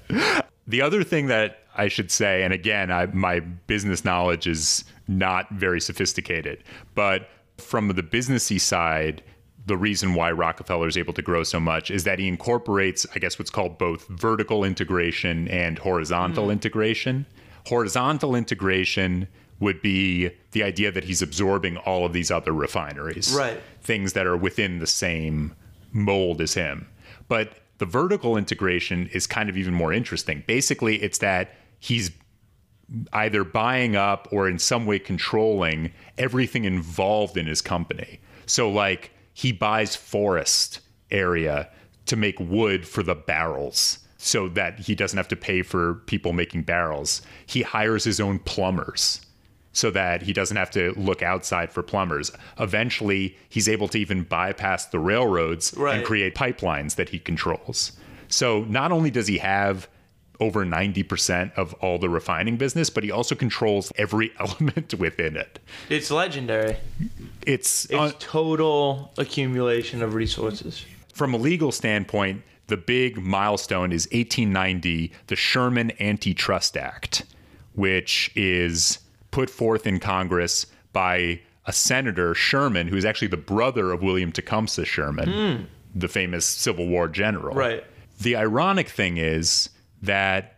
The 0.67 0.81
other 0.83 1.03
thing 1.03 1.25
that 1.25 1.61
I 1.75 1.87
should 1.87 2.11
say, 2.11 2.43
and 2.43 2.53
again, 2.53 2.91
I, 2.91 3.07
my 3.07 3.39
business 3.39 4.05
knowledge 4.05 4.45
is 4.45 4.85
not 5.07 5.49
very 5.49 5.81
sophisticated, 5.81 6.63
but 6.93 7.29
from 7.57 7.87
the 7.87 8.03
businessy 8.03 8.61
side, 8.61 9.23
the 9.65 9.77
reason 9.77 10.13
why 10.13 10.31
Rockefeller 10.31 10.87
is 10.87 10.97
able 10.97 11.13
to 11.13 11.21
grow 11.21 11.43
so 11.43 11.59
much 11.59 11.89
is 11.89 12.03
that 12.03 12.19
he 12.19 12.27
incorporates, 12.27 13.05
I 13.15 13.19
guess, 13.19 13.39
what's 13.39 13.51
called 13.51 13.77
both 13.77 14.07
vertical 14.07 14.63
integration 14.63 15.47
and 15.47 15.79
horizontal 15.79 16.45
mm-hmm. 16.45 16.51
integration. 16.51 17.25
Horizontal 17.67 18.35
integration 18.35 19.27
would 19.59 19.81
be 19.81 20.31
the 20.51 20.63
idea 20.63 20.91
that 20.91 21.05
he's 21.05 21.21
absorbing 21.21 21.77
all 21.77 22.05
of 22.05 22.11
these 22.11 22.29
other 22.29 22.51
refineries, 22.51 23.33
Right. 23.33 23.61
Things 23.81 24.13
that 24.13 24.27
are 24.27 24.35
within 24.35 24.79
the 24.79 24.87
same 24.87 25.55
mold 25.93 26.41
as 26.41 26.53
him. 26.53 26.87
But 27.29 27.59
the 27.77 27.85
vertical 27.85 28.35
integration 28.35 29.09
is 29.13 29.25
kind 29.27 29.49
of 29.49 29.57
even 29.57 29.73
more 29.73 29.93
interesting. 29.93 30.43
Basically, 30.45 31.01
it's 31.01 31.19
that 31.19 31.55
he's 31.79 32.11
either 33.13 33.43
buying 33.43 33.95
up 33.95 34.27
or 34.31 34.49
in 34.49 34.59
some 34.59 34.85
way 34.85 34.99
controlling 34.99 35.91
everything 36.17 36.65
involved 36.65 37.37
in 37.37 37.45
his 37.47 37.61
company. 37.61 38.19
So, 38.45 38.69
like, 38.69 39.11
he 39.33 39.51
buys 39.51 39.95
forest 39.95 40.79
area 41.11 41.69
to 42.05 42.15
make 42.15 42.39
wood 42.39 42.87
for 42.87 43.03
the 43.03 43.15
barrels 43.15 43.99
so 44.17 44.47
that 44.49 44.79
he 44.79 44.95
doesn't 44.95 45.17
have 45.17 45.27
to 45.27 45.35
pay 45.35 45.61
for 45.61 45.95
people 46.05 46.33
making 46.33 46.63
barrels. 46.63 47.21
He 47.45 47.61
hires 47.61 48.03
his 48.03 48.19
own 48.19 48.39
plumbers 48.39 49.21
so 49.73 49.89
that 49.91 50.21
he 50.21 50.33
doesn't 50.33 50.55
have 50.55 50.69
to 50.71 50.93
look 50.95 51.21
outside 51.23 51.71
for 51.71 51.81
plumbers. 51.81 52.31
Eventually, 52.59 53.35
he's 53.49 53.67
able 53.67 53.87
to 53.89 53.97
even 53.97 54.23
bypass 54.23 54.85
the 54.85 54.99
railroads 54.99 55.73
Right. 55.75 55.97
and 55.97 56.05
create 56.05 56.35
pipelines 56.35 56.95
that 56.95 57.09
he 57.09 57.19
controls. 57.19 57.93
So 58.27 58.63
not 58.65 58.91
only 58.91 59.09
does 59.11 59.27
he 59.27 59.39
have 59.39 59.87
over 60.43 60.65
90% 60.65 61.53
of 61.53 61.73
all 61.75 61.97
the 61.97 62.09
refining 62.09 62.57
business, 62.57 62.89
but 62.89 63.01
he 63.03 63.11
also 63.11 63.33
controls 63.33 63.93
every 63.95 64.31
element 64.39 64.93
within 64.95 65.37
it. 65.37 65.59
It's 65.89 66.11
legendary. 66.11 66.75
It's, 67.47 67.87
It's 67.89 68.15
total 68.19 69.13
accumulation 69.17 70.03
of 70.03 70.13
resources. 70.13 70.85
from 71.13 71.33
a 71.33 71.37
legal 71.37 71.71
standpoint, 71.71 72.43
the 72.67 72.77
big 72.77 73.17
milestone 73.17 73.91
is 73.93 74.05
1890, 74.07 75.13
the 75.27 75.35
Sherman 75.35 75.93
Antitrust 76.01 76.75
Act, 76.75 77.23
which 77.73 78.31
is 78.35 78.99
put 79.31 79.49
forth 79.49 79.87
in 79.87 79.99
Congress 79.99 80.65
by 80.91 81.39
a 81.65 81.71
senator, 81.73 82.35
Sherman, 82.35 82.87
who 82.87 82.97
is 82.97 83.05
actually 83.05 83.29
the 83.29 83.37
brother 83.37 83.91
of 83.91 84.01
William 84.01 84.31
Tecumseh 84.31 84.85
Sherman, 84.85 85.31
hmm. 85.31 85.63
the 85.95 86.09
famous 86.09 86.45
Civil 86.45 86.87
War 86.87 87.07
general. 87.07 87.55
Right. 87.55 87.83
The 88.21 88.35
ironic 88.35 88.89
thing 88.89 89.17
is 89.17 89.69
that 90.03 90.57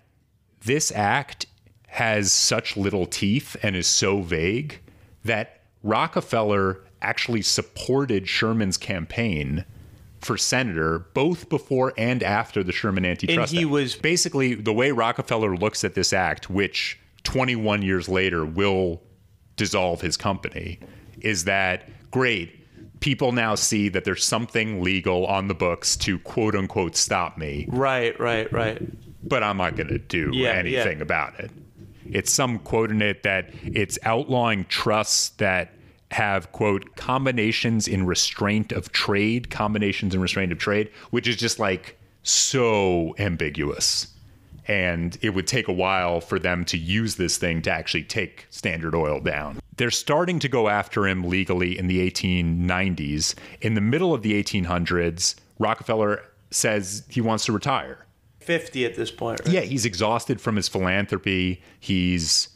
this 0.65 0.91
act 0.93 1.45
has 1.87 2.31
such 2.31 2.75
little 2.75 3.05
teeth 3.05 3.55
and 3.63 3.75
is 3.75 3.87
so 3.87 4.21
vague 4.21 4.79
that 5.23 5.61
Rockefeller 5.83 6.81
actually 7.01 7.41
supported 7.43 8.27
Sherman's 8.27 8.77
campaign 8.77 9.63
for 10.19 10.37
senator 10.37 10.99
both 11.13 11.47
before 11.49 11.93
and 11.97 12.23
after 12.23 12.63
the 12.63 12.71
Sherman 12.71 13.05
Antitrust 13.05 13.53
And 13.53 13.59
he 13.59 13.65
Act. 13.65 13.71
was- 13.71 13.95
basically 13.95 14.55
the 14.55 14.73
way 14.73 14.91
Rockefeller 14.91 15.55
looks 15.55 15.83
at 15.83 15.93
this 15.93 16.11
act, 16.11 16.49
which 16.49 16.99
21 17.23 17.81
years 17.83 18.09
later 18.09 18.43
will 18.43 19.01
dissolve 19.55 20.01
his 20.01 20.17
company, 20.17 20.79
is 21.21 21.43
that 21.45 21.87
great. 22.11 22.61
People 22.99 23.31
now 23.31 23.53
see 23.53 23.87
that 23.89 24.03
there's 24.03 24.23
something 24.23 24.81
legal 24.81 25.25
on 25.27 25.47
the 25.47 25.53
books 25.53 25.95
to 25.97 26.17
quote 26.19 26.55
unquote 26.55 26.95
stop 26.95 27.37
me, 27.37 27.65
Right, 27.69 28.19
right, 28.19 28.51
right. 28.51 28.81
But 29.25 29.43
I'm 29.43 29.57
not 29.57 29.75
going 29.75 29.87
to 29.89 29.99
do 29.99 30.31
Yeah, 30.33 30.51
anything 30.51 30.97
yeah. 30.97 31.03
about 31.03 31.39
it. 31.39 31.51
It's 32.09 32.31
some 32.31 32.59
quote 32.59 32.91
in 32.91 33.01
it 33.01 33.23
that 33.23 33.49
it's 33.63 33.97
outlawing 34.03 34.65
trusts 34.65 35.29
that 35.37 35.71
have 36.11 36.51
quote 36.51 36.95
combinations 36.95 37.87
in 37.87 38.05
restraint 38.05 38.71
of 38.71 38.91
trade, 38.91 39.49
combinations 39.49 40.13
in 40.13 40.21
restraint 40.21 40.51
of 40.51 40.59
trade, 40.59 40.89
which 41.09 41.27
is 41.27 41.35
just 41.35 41.59
like 41.59 41.97
so 42.23 43.15
ambiguous. 43.17 44.07
And 44.67 45.17
it 45.21 45.31
would 45.31 45.45
take 45.45 45.67
a 45.67 45.73
while 45.73 46.21
for 46.21 46.39
them 46.39 46.65
to 46.65 46.77
use 46.77 47.15
this 47.15 47.37
thing 47.37 47.61
to 47.63 47.71
actually 47.71 48.03
take 48.03 48.47
Standard 48.49 48.95
Oil 48.95 49.19
down. 49.19 49.59
They're 49.77 49.91
starting 49.91 50.39
to 50.39 50.47
go 50.49 50.69
after 50.69 51.07
him 51.07 51.23
legally 51.23 51.77
in 51.77 51.87
the 51.87 52.09
1890s. 52.09 53.35
In 53.61 53.73
the 53.75 53.81
middle 53.81 54.13
of 54.13 54.21
the 54.21 54.41
1800s, 54.41 55.35
Rockefeller 55.59 56.23
says 56.49 57.03
he 57.09 57.21
wants 57.21 57.45
to 57.45 57.51
retire. 57.51 58.04
50 58.45 58.85
at 58.85 58.95
this 58.95 59.11
point, 59.11 59.39
right? 59.45 59.53
Yeah, 59.53 59.61
he's 59.61 59.85
exhausted 59.85 60.39
from 60.39 60.55
his 60.55 60.67
philanthropy. 60.69 61.61
He's 61.79 62.49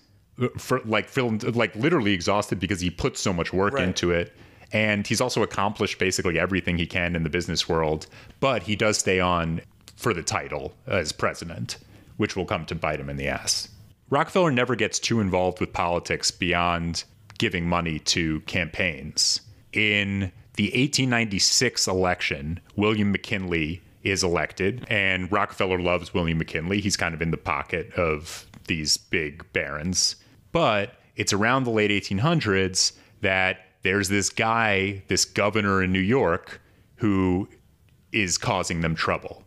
for, 0.57 0.79
like 0.85 1.09
like 1.17 1.75
literally 1.75 2.13
exhausted 2.13 2.59
because 2.59 2.79
he 2.79 2.89
put 2.89 3.17
so 3.17 3.33
much 3.33 3.51
work 3.51 3.73
Right. 3.73 3.83
into 3.85 4.11
it. 4.11 4.33
And 4.71 5.05
he's 5.07 5.19
also 5.19 5.41
accomplished 5.41 5.97
basically 5.97 6.37
everything 6.39 6.77
he 6.77 6.85
can 6.85 7.15
in 7.15 7.23
the 7.23 7.29
business 7.29 7.67
world, 7.67 8.05
but 8.39 8.63
he 8.63 8.75
does 8.75 8.99
stay 8.99 9.19
on 9.19 9.61
for 9.95 10.13
the 10.13 10.21
title 10.21 10.73
as 10.85 11.11
president, 11.11 11.77
which 12.17 12.35
will 12.35 12.45
come 12.45 12.65
to 12.67 12.75
bite 12.75 12.99
him 12.99 13.09
in 13.09 13.17
the 13.17 13.27
ass. 13.27 13.67
Rockefeller 14.11 14.51
never 14.51 14.75
gets 14.75 14.99
too 14.99 15.19
involved 15.19 15.59
with 15.59 15.73
politics 15.73 16.29
beyond 16.31 17.03
giving 17.39 17.67
money 17.67 17.99
to 17.99 18.41
campaigns. 18.41 19.41
In 19.73 20.31
the 20.55 20.65
1896 20.65 21.87
election, 21.87 22.59
William 22.75 23.11
McKinley 23.11 23.81
is 24.03 24.23
elected, 24.23 24.85
and 24.89 25.31
Rockefeller 25.31 25.79
loves 25.79 26.13
William 26.13 26.37
McKinley. 26.37 26.79
He's 26.81 26.95
kind 26.97 27.13
of 27.13 27.21
in 27.21 27.31
the 27.31 27.37
pocket 27.37 27.91
of 27.93 28.45
these 28.67 28.97
big 28.97 29.45
barons. 29.53 30.15
But 30.51 30.93
it's 31.15 31.33
around 31.33 31.63
the 31.65 31.71
late 31.71 31.91
1800s 31.91 32.93
that 33.21 33.57
there's 33.83 34.07
this 34.09 34.29
guy, 34.29 35.03
this 35.07 35.25
governor 35.25 35.83
in 35.83 35.91
New 35.91 35.99
York, 35.99 36.61
who 36.95 37.47
is 38.11 38.37
causing 38.37 38.81
them 38.81 38.95
trouble 38.95 39.43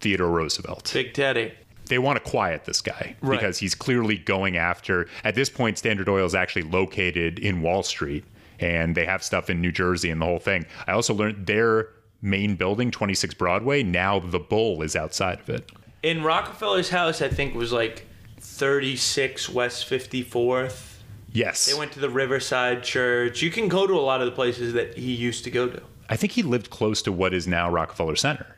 Theodore 0.00 0.30
Roosevelt 0.30 0.90
Big 0.94 1.12
Teddy. 1.12 1.52
they 1.86 1.98
want 1.98 2.22
to 2.22 2.30
quiet 2.30 2.64
this 2.64 2.80
guy 2.80 3.16
Right. 3.20 3.38
because 3.38 3.58
he's 3.58 3.74
clearly 3.74 4.16
going 4.16 4.56
after 4.56 5.08
at 5.24 5.34
this 5.34 5.50
point 5.50 5.76
standard 5.78 6.08
oil 6.08 6.24
is 6.24 6.34
actually 6.34 6.62
located 6.62 7.38
in 7.38 7.60
wall 7.62 7.82
street 7.82 8.24
and 8.60 8.94
they 8.96 9.04
have 9.04 9.22
stuff 9.22 9.50
in 9.50 9.60
new 9.60 9.70
jersey 9.72 10.10
and 10.10 10.20
the 10.22 10.24
whole 10.24 10.38
thing 10.38 10.64
i 10.86 10.92
also 10.92 11.12
learned 11.12 11.46
their 11.46 11.88
main 12.20 12.56
building 12.56 12.90
26 12.90 13.34
broadway 13.34 13.82
now 13.82 14.18
the 14.18 14.38
bull 14.38 14.82
is 14.82 14.96
outside 14.96 15.38
of 15.40 15.48
it 15.48 15.70
In 16.02 16.22
Rockefeller's 16.22 16.90
house, 16.90 17.22
I 17.22 17.28
think 17.28 17.54
was 17.54 17.72
like 17.72 18.06
36 18.40 19.48
West 19.50 19.88
54th. 19.88 20.96
yes 21.32 21.66
They 21.66 21.78
went 21.78 21.92
to 21.92 22.00
the 22.00 22.10
Riverside 22.10 22.82
Church. 22.82 23.42
You 23.42 23.50
can 23.50 23.68
go 23.68 23.86
to 23.86 23.94
a 23.94 24.00
lot 24.00 24.20
of 24.20 24.26
the 24.26 24.32
places 24.32 24.72
that 24.74 24.96
he 24.96 25.12
used 25.12 25.44
to 25.44 25.50
go 25.50 25.68
to. 25.68 25.80
i 26.08 26.16
think 26.16 26.32
he 26.32 26.42
lived 26.42 26.70
close 26.70 27.02
to 27.02 27.12
what 27.12 27.32
is 27.34 27.46
now 27.46 27.70
rockefeller 27.70 28.16
center 28.16 28.56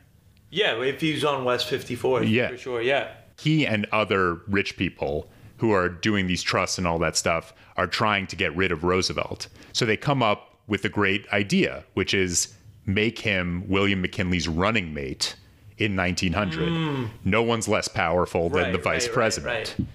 Yeah, 0.49 0.81
if 0.81 0.99
he's 1.01 1.23
on 1.23 1.45
West 1.45 1.67
54th, 1.69 2.27
Yeah. 2.29 2.49
for 2.49 2.57
sure. 2.57 2.81
Yeah. 2.81 3.07
he 3.39 3.65
and 3.65 3.85
other 3.91 4.41
rich 4.47 4.75
people 4.77 5.29
who 5.57 5.71
are 5.71 5.87
doing 5.87 6.27
these 6.27 6.41
trusts 6.43 6.77
and 6.79 6.85
all 6.87 6.99
that 6.99 7.15
stuff 7.15 7.53
are 7.77 7.87
trying 7.87 8.25
to 8.27 8.35
get 8.35 8.55
rid 8.55 8.71
of 8.71 8.83
Roosevelt. 8.83 9.47
So 9.73 9.85
they 9.85 9.95
come 9.95 10.21
up 10.23 10.57
with 10.67 10.83
a 10.85 10.89
great 10.89 11.25
idea, 11.31 11.83
which 11.93 12.13
is 12.13 12.53
make 12.85 13.19
him 13.19 13.63
William 13.67 14.01
McKinley's 14.01 14.47
running 14.47 14.93
mate 14.93 15.35
in 15.77 15.95
1900. 15.95 17.09
No 17.25 17.41
one's 17.43 17.67
less 17.67 17.87
powerful 17.87 18.49
than 18.49 18.63
Right, 18.63 18.71
the 18.71 18.77
vice 18.77 19.05
right, 19.07 19.13
president. 19.13 19.75
right. 19.77 19.87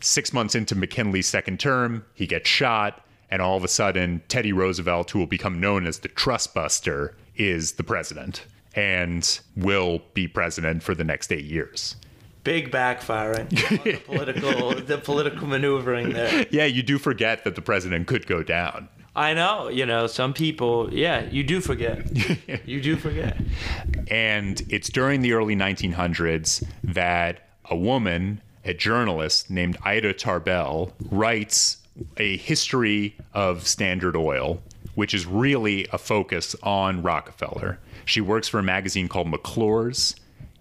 Six 0.00 0.32
months 0.32 0.54
into 0.54 0.74
McKinley's 0.74 1.26
second 1.28 1.60
term, 1.60 2.04
he 2.14 2.26
gets 2.26 2.48
shot, 2.48 3.06
and 3.30 3.40
all 3.40 3.56
of 3.56 3.64
a 3.64 3.68
sudden, 3.68 4.22
Teddy 4.28 4.52
Roosevelt, 4.52 5.10
who 5.10 5.18
will 5.20 5.26
become 5.26 5.60
known 5.60 5.86
as 5.86 6.00
the 6.00 6.08
Trust 6.08 6.54
Buster, 6.54 7.14
is 7.36 7.72
the 7.72 7.84
president 7.84 8.44
and 8.74 9.40
will 9.56 10.00
be 10.14 10.26
president 10.26 10.82
for 10.82 10.94
the 10.94 11.04
next 11.04 11.30
eight 11.32 11.44
years. 11.44 11.96
Big 12.42 12.70
backfiring. 12.72 13.48
the 13.84 13.96
political, 14.06 14.74
the 14.74 14.98
political 14.98 15.46
maneuvering 15.46 16.12
there. 16.12 16.46
Yeah, 16.50 16.64
you 16.64 16.82
do 16.82 16.98
forget 16.98 17.44
that 17.44 17.54
the 17.54 17.62
president 17.62 18.06
could 18.08 18.26
go 18.26 18.42
down. 18.42 18.88
I 19.14 19.34
know, 19.34 19.68
you 19.68 19.84
know, 19.84 20.06
some 20.06 20.32
people, 20.32 20.92
yeah, 20.92 21.24
you 21.30 21.44
do 21.44 21.60
forget. 21.60 22.66
you 22.66 22.80
do 22.80 22.96
forget. 22.96 23.36
And 24.08 24.62
it's 24.70 24.88
during 24.88 25.20
the 25.20 25.34
early 25.34 25.54
1900s 25.54 26.64
that 26.82 27.48
a 27.66 27.76
woman, 27.76 28.40
a 28.64 28.72
journalist 28.72 29.50
named 29.50 29.76
Ida 29.84 30.14
Tarbell, 30.14 30.92
writes 31.10 31.76
a 32.16 32.38
history 32.38 33.14
of 33.34 33.66
Standard 33.66 34.16
Oil, 34.16 34.62
which 34.94 35.12
is 35.12 35.26
really 35.26 35.86
a 35.92 35.98
focus 35.98 36.56
on 36.62 37.02
Rockefeller. 37.02 37.78
She 38.06 38.22
works 38.22 38.48
for 38.48 38.58
a 38.60 38.62
magazine 38.62 39.08
called 39.08 39.28
McClure's. 39.28 40.16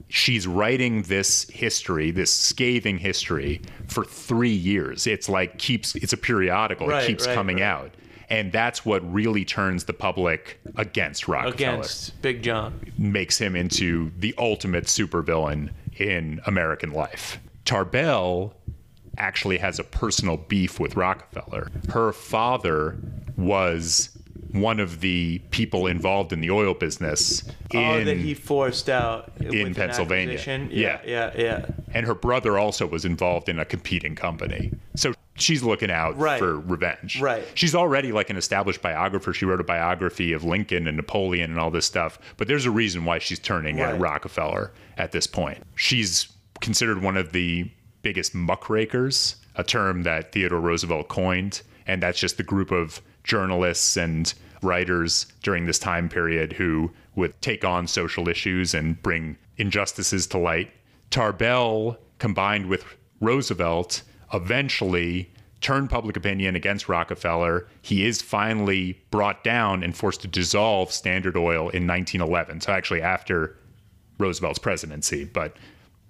She's 0.09 0.45
writing 0.45 1.03
this 1.03 1.49
history, 1.49 2.11
this 2.11 2.31
scathing 2.31 2.97
history, 2.97 3.61
for 3.87 4.03
three 4.03 4.49
years. 4.49 5.07
It's 5.07 5.29
like 5.29 5.57
keeps 5.57 5.95
it's 5.95 6.11
a 6.11 6.17
periodical. 6.17 6.87
Right, 6.87 7.03
it 7.03 7.07
keeps 7.07 7.25
right, 7.25 7.33
coming 7.33 7.57
right. 7.57 7.63
out. 7.63 7.91
And 8.31 8.49
that's 8.53 8.85
what 8.85 9.01
really 9.11 9.43
turns 9.43 9.83
the 9.83 9.93
public 9.93 10.57
against 10.77 11.27
Rockefeller 11.27 11.73
Against 11.73 12.21
Big 12.21 12.41
John. 12.41 12.79
makes 12.97 13.37
him 13.37 13.57
into 13.57 14.09
the 14.17 14.33
ultimate 14.37 14.85
supervillain 14.85 15.71
in 15.97 16.39
American 16.45 16.93
life. 16.93 17.39
Tarbell 17.65 18.55
actually 19.17 19.57
has 19.57 19.79
a 19.79 19.83
personal 19.83 20.37
beef 20.37 20.79
with 20.79 20.95
Rockefeller. 20.95 21.69
Her 21.89 22.13
father 22.13 22.97
was 23.35 24.17
one 24.53 24.79
of 24.79 25.01
the 25.01 25.39
people 25.51 25.87
involved 25.87 26.31
in 26.31 26.39
the 26.39 26.51
oil 26.51 26.73
business 26.73 27.43
in 27.71 27.83
oh, 27.83 28.03
that 28.05 28.17
he 28.17 28.33
forced 28.33 28.89
out 28.89 29.31
in 29.41 29.75
Pennsylvania. 29.75 30.39
Yeah. 30.45 30.67
Yeah, 30.71 30.99
yeah, 31.05 31.31
yeah. 31.35 31.65
and 31.93 32.05
her 32.05 32.15
brother 32.15 32.57
also 32.57 32.87
was 32.87 33.03
involved 33.03 33.49
in 33.49 33.59
a 33.59 33.65
competing 33.65 34.15
company. 34.15 34.71
So 34.95 35.13
she's 35.35 35.63
looking 35.63 35.89
out 35.91 36.17
Right. 36.17 36.39
for 36.39 36.59
revenge. 36.59 37.19
Right. 37.21 37.43
She's 37.55 37.73
already 37.75 38.11
like 38.11 38.29
an 38.29 38.37
established 38.37 38.81
biographer. 38.81 39.33
She 39.33 39.45
wrote 39.45 39.59
a 39.61 39.63
biography 39.63 40.33
of 40.33 40.43
Lincoln 40.43 40.87
and 40.87 40.97
Napoleon 40.97 41.51
and 41.51 41.59
all 41.59 41.71
this 41.71 41.85
stuff. 41.85 42.19
But 42.37 42.47
there's 42.47 42.65
a 42.65 42.71
reason 42.71 43.05
why 43.05 43.19
she's 43.19 43.39
turning 43.39 43.79
at 43.79 43.99
Rockefeller 43.99 44.71
at 44.97 45.11
this 45.11 45.27
point. 45.27 45.63
She's 45.75 46.27
considered 46.59 47.01
one 47.01 47.17
of 47.17 47.31
the 47.31 47.69
biggest 48.03 48.33
muckrakers, 48.35 49.35
a 49.55 49.63
term 49.63 50.03
that 50.03 50.31
Theodore 50.31 50.59
Roosevelt 50.59 51.07
coined. 51.07 51.61
And 51.87 52.01
that's 52.03 52.19
just 52.19 52.37
the 52.37 52.43
group 52.43 52.71
of 52.71 53.01
journalists 53.23 53.97
and 53.97 54.33
writers 54.61 55.25
during 55.43 55.65
this 55.65 55.79
time 55.79 56.07
period 56.09 56.53
who 56.53 56.91
would 57.15 57.39
take 57.41 57.65
on 57.65 57.87
social 57.87 58.27
issues 58.27 58.73
and 58.73 59.01
bring 59.01 59.37
injustices 59.57 60.27
to 60.27 60.37
light. 60.37 60.71
Tarbell, 61.09 61.97
combined 62.19 62.67
with 62.67 62.85
Roosevelt, 63.19 64.03
eventually 64.33 65.31
turn 65.61 65.87
public 65.87 66.17
opinion 66.17 66.55
against 66.55 66.89
Rockefeller. 66.89 67.67
He 67.81 68.05
is 68.05 68.21
finally 68.21 68.99
brought 69.11 69.43
down 69.43 69.83
and 69.83 69.95
forced 69.95 70.21
to 70.21 70.27
dissolve 70.27 70.91
Standard 70.91 71.37
Oil 71.37 71.69
in 71.69 71.87
1911. 71.87 72.61
So, 72.61 72.73
actually, 72.73 73.01
after 73.01 73.55
Roosevelt's 74.17 74.59
presidency, 74.59 75.25
but 75.25 75.55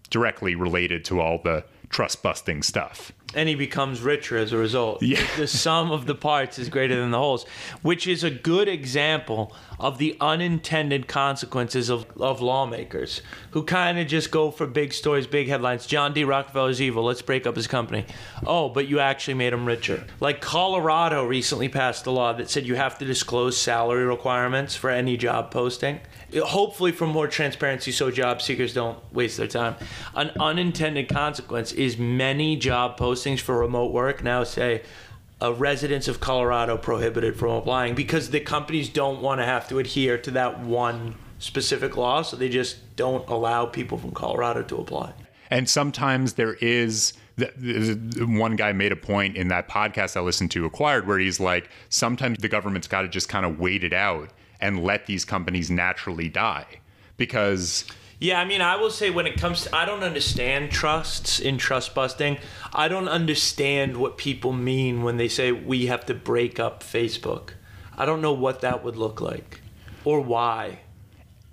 directly 0.09 0.55
related 0.55 1.03
to 1.05 1.19
all 1.19 1.39
the 1.43 1.63
trust 1.89 2.23
busting 2.23 2.63
stuff. 2.63 3.11
And 3.33 3.47
he 3.47 3.55
becomes 3.55 4.01
richer 4.01 4.37
as 4.37 4.51
a 4.51 4.57
result. 4.57 5.01
Yeah. 5.01 5.25
The 5.37 5.47
sum 5.47 5.91
of 5.91 6.05
the 6.05 6.15
parts 6.15 6.59
is 6.59 6.69
greater 6.69 6.95
than 6.95 7.11
the 7.11 7.17
wholes, 7.17 7.45
which 7.81 8.07
is 8.07 8.23
a 8.23 8.29
good 8.29 8.67
example 8.67 9.55
of 9.79 9.97
the 9.97 10.15
unintended 10.21 11.07
consequences 11.07 11.89
of, 11.89 12.05
of 12.19 12.41
lawmakers 12.41 13.21
who 13.51 13.63
kind 13.63 13.97
of 13.97 14.07
just 14.07 14.31
go 14.31 14.51
for 14.51 14.67
big 14.67 14.93
stories, 14.93 15.25
big 15.27 15.47
headlines. 15.47 15.85
John 15.85 16.13
D. 16.13 16.23
Rockefeller's 16.23 16.81
evil. 16.81 17.03
Let's 17.03 17.21
break 17.21 17.47
up 17.47 17.55
his 17.55 17.67
company. 17.67 18.05
Oh, 18.45 18.69
but 18.69 18.87
you 18.87 18.99
actually 18.99 19.33
made 19.35 19.53
him 19.53 19.65
richer. 19.65 20.03
Like 20.19 20.41
Colorado 20.41 21.25
recently 21.25 21.69
passed 21.69 22.05
a 22.05 22.11
law 22.11 22.33
that 22.33 22.49
said 22.49 22.67
you 22.67 22.75
have 22.75 22.97
to 22.99 23.05
disclose 23.05 23.57
salary 23.57 24.05
requirements 24.05 24.75
for 24.75 24.89
any 24.89 25.17
job 25.17 25.51
posting. 25.51 25.99
Hopefully, 26.33 26.93
for 26.93 27.07
more 27.07 27.27
transparency, 27.27 27.91
so 27.91 28.09
job 28.09 28.41
seekers 28.41 28.73
don't 28.73 28.97
waste 29.13 29.35
their 29.35 29.47
time. 29.47 29.75
An 30.15 30.31
unintended 30.39 31.09
consequence 31.09 31.73
is 31.73 31.97
many 31.97 32.55
job 32.55 32.97
postings 32.97 33.20
for 33.41 33.57
remote 33.57 33.91
work 33.91 34.23
now 34.23 34.43
say 34.43 34.81
uh, 35.41 35.53
residents 35.53 36.07
of 36.07 36.19
Colorado 36.19 36.77
prohibited 36.77 37.35
from 37.35 37.51
applying 37.51 37.95
because 37.95 38.29
the 38.29 38.39
companies 38.39 38.89
don't 38.89 39.21
want 39.21 39.41
to 39.41 39.45
have 39.45 39.67
to 39.69 39.79
adhere 39.79 40.17
to 40.19 40.31
that 40.31 40.59
one 40.59 41.15
specific 41.39 41.97
law, 41.97 42.21
so 42.21 42.37
they 42.37 42.49
just 42.49 42.95
don't 42.95 43.27
allow 43.27 43.65
people 43.65 43.97
from 43.97 44.11
Colorado 44.11 44.61
to 44.61 44.77
apply. 44.77 45.13
And 45.49 45.67
sometimes 45.67 46.33
there 46.33 46.53
is 46.55 47.13
one 48.19 48.55
guy 48.55 48.71
made 48.71 48.91
a 48.91 48.95
point 48.95 49.35
in 49.35 49.47
that 49.47 49.67
podcast 49.67 50.15
I 50.15 50.21
listened 50.21 50.51
to, 50.51 50.65
Acquired, 50.65 51.07
where 51.07 51.17
he's 51.17 51.39
like, 51.39 51.69
sometimes 51.89 52.37
the 52.37 52.47
government's 52.47 52.87
got 52.87 53.01
to 53.01 53.07
just 53.07 53.27
kind 53.27 53.45
of 53.45 53.59
wait 53.59 53.83
it 53.83 53.93
out 53.93 54.29
and 54.59 54.83
let 54.83 55.07
these 55.07 55.25
companies 55.25 55.71
naturally 55.71 56.29
die 56.29 56.67
because 57.17 57.85
Yeah, 58.21 58.39
I 58.39 58.45
mean, 58.45 58.61
I 58.61 58.75
will 58.75 58.91
say 58.91 59.09
when 59.09 59.25
it 59.25 59.35
comes 59.37 59.63
to, 59.63 59.75
I 59.75 59.83
don't 59.83 60.03
understand 60.03 60.69
trusts 60.71 61.39
in 61.39 61.57
trust 61.57 61.95
busting. 61.95 62.37
I 62.71 62.87
don't 62.87 63.07
understand 63.09 63.97
what 63.97 64.15
people 64.15 64.53
mean 64.53 65.01
when 65.01 65.17
they 65.17 65.27
say 65.27 65.51
we 65.51 65.87
have 65.87 66.05
to 66.05 66.13
break 66.13 66.59
up 66.59 66.83
Facebook. 66.83 67.53
I 67.97 68.05
don't 68.05 68.21
know 68.21 68.31
what 68.33 68.61
that 68.61 68.83
would 68.83 68.95
look 68.95 69.19
like 69.21 69.61
or 70.05 70.21
why. 70.21 70.81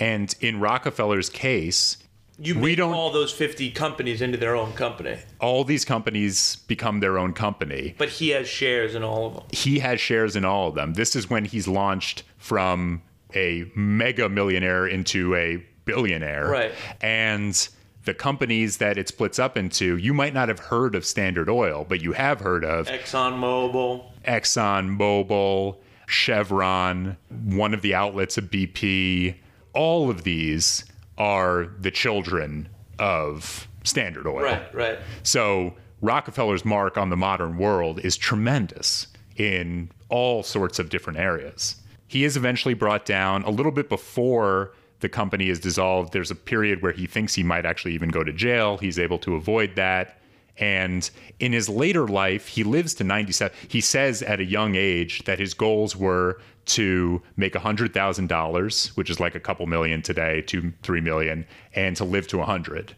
and 0.01 0.33
in 0.41 0.61
Rockefeller's 0.61 1.29
case, 1.31 1.97
You 2.41 2.57
We 2.57 2.77
don't- 2.77 2.95
all 2.95 3.11
those 3.11 3.33
50 3.33 3.73
companies 3.73 4.23
into 4.23 4.39
their 4.39 4.55
own 4.55 4.73
company, 4.75 5.17
all 5.41 5.65
these 5.65 5.85
companies 5.85 6.59
become 6.69 7.01
their 7.01 7.19
own 7.19 7.33
company. 7.33 7.95
but 7.99 8.11
he 8.11 8.29
has 8.29 8.49
shares 8.49 8.95
in 8.95 9.03
all 9.03 9.27
of 9.27 9.35
them. 9.35 9.43
He 9.51 9.81
has 9.81 10.01
shares 10.01 10.37
in 10.37 10.45
all 10.45 10.69
of 10.69 10.77
them. 10.77 10.93
This 10.95 11.17
is 11.17 11.29
when 11.29 11.47
he's 11.47 11.67
launched 11.67 12.23
from 12.37 13.03
a 13.35 13.65
mega 13.75 14.29
millionaire 14.29 14.87
into 14.87 15.35
a 15.35 15.65
billionaire. 15.89 16.47
Right. 16.49 16.73
And 17.01 17.69
the 18.05 18.13
companies 18.13 18.77
that 18.77 18.99
it 18.99 19.09
splits 19.09 19.39
up 19.39 19.57
into, 19.57 19.97
you 19.97 20.13
might 20.13 20.35
not 20.35 20.49
have 20.49 20.59
heard 20.59 20.95
of 20.95 21.05
Standard 21.05 21.49
Oil, 21.49 21.87
but 21.89 22.03
you 22.03 22.13
have 22.13 22.41
heard 22.41 22.65
of 22.65 22.87
ExxonMobil. 22.87 24.05
Exxon 24.27 24.99
Mobil, 24.99 25.77
Chevron, 26.07 27.17
one 27.45 27.73
of 27.73 27.83
the 27.83 27.95
outlets 27.95 28.37
of 28.37 28.45
BP. 28.45 29.35
All 29.73 30.11
of 30.11 30.25
these 30.25 30.85
are 31.17 31.69
the 31.81 31.91
children 31.91 32.69
of 32.99 33.67
Standard 33.85 34.27
Oil. 34.27 34.43
Right, 34.43 34.75
right. 34.75 34.99
So 35.23 35.75
Rockefeller's 36.03 36.65
mark 36.65 36.99
on 36.99 37.09
the 37.09 37.17
modern 37.17 37.57
world 37.57 37.99
is 38.01 38.17
tremendous 38.17 39.07
in 39.37 39.91
all 40.11 40.43
sorts 40.43 40.79
of 40.79 40.91
different 40.91 41.19
areas. 41.19 41.77
He 42.07 42.25
is 42.25 42.37
eventually 42.37 42.75
brought 42.75 43.05
down 43.05 43.43
a 43.45 43.51
little 43.51 43.73
bit 43.73 43.89
before 43.89 44.73
the 45.01 45.09
company 45.09 45.49
is 45.49 45.61
dissolved. 45.61 46.13
There's 46.13 46.31
a 46.31 46.35
period 46.35 46.83
where 46.83 46.93
he 46.93 47.07
thinks 47.07 47.35
he 47.35 47.43
might 47.43 47.65
actually 47.65 47.95
even 47.95 48.09
go 48.09 48.25
to 48.25 48.33
jail. 48.33 48.79
He's 48.79 48.99
able 48.99 49.19
to 49.21 49.35
avoid 49.37 49.77
that. 49.77 50.19
And 50.59 51.09
in 51.39 51.53
his 51.53 51.69
later 51.69 52.09
life, 52.09 52.49
he 52.49 52.65
lives 52.65 52.95
to 52.95 53.05
97. 53.05 53.57
He 53.69 53.81
says 53.81 54.23
at 54.23 54.41
a 54.41 54.45
young 54.45 54.75
age 54.75 55.25
that 55.25 55.39
his 55.39 55.55
goals 55.55 55.95
were 55.95 56.41
to 56.67 57.23
make 57.37 57.55
$100,000, 57.55 58.89
which 58.97 59.09
is 59.09 59.21
like 59.21 59.35
a 59.35 59.41
couple 59.41 59.67
million 59.67 60.03
today, 60.03 60.43
two, 60.43 60.73
three 60.83 61.01
million, 61.01 61.47
and 61.75 61.97
to 61.97 62.05
live 62.05 62.27
to 62.29 62.39
100. 62.39 62.95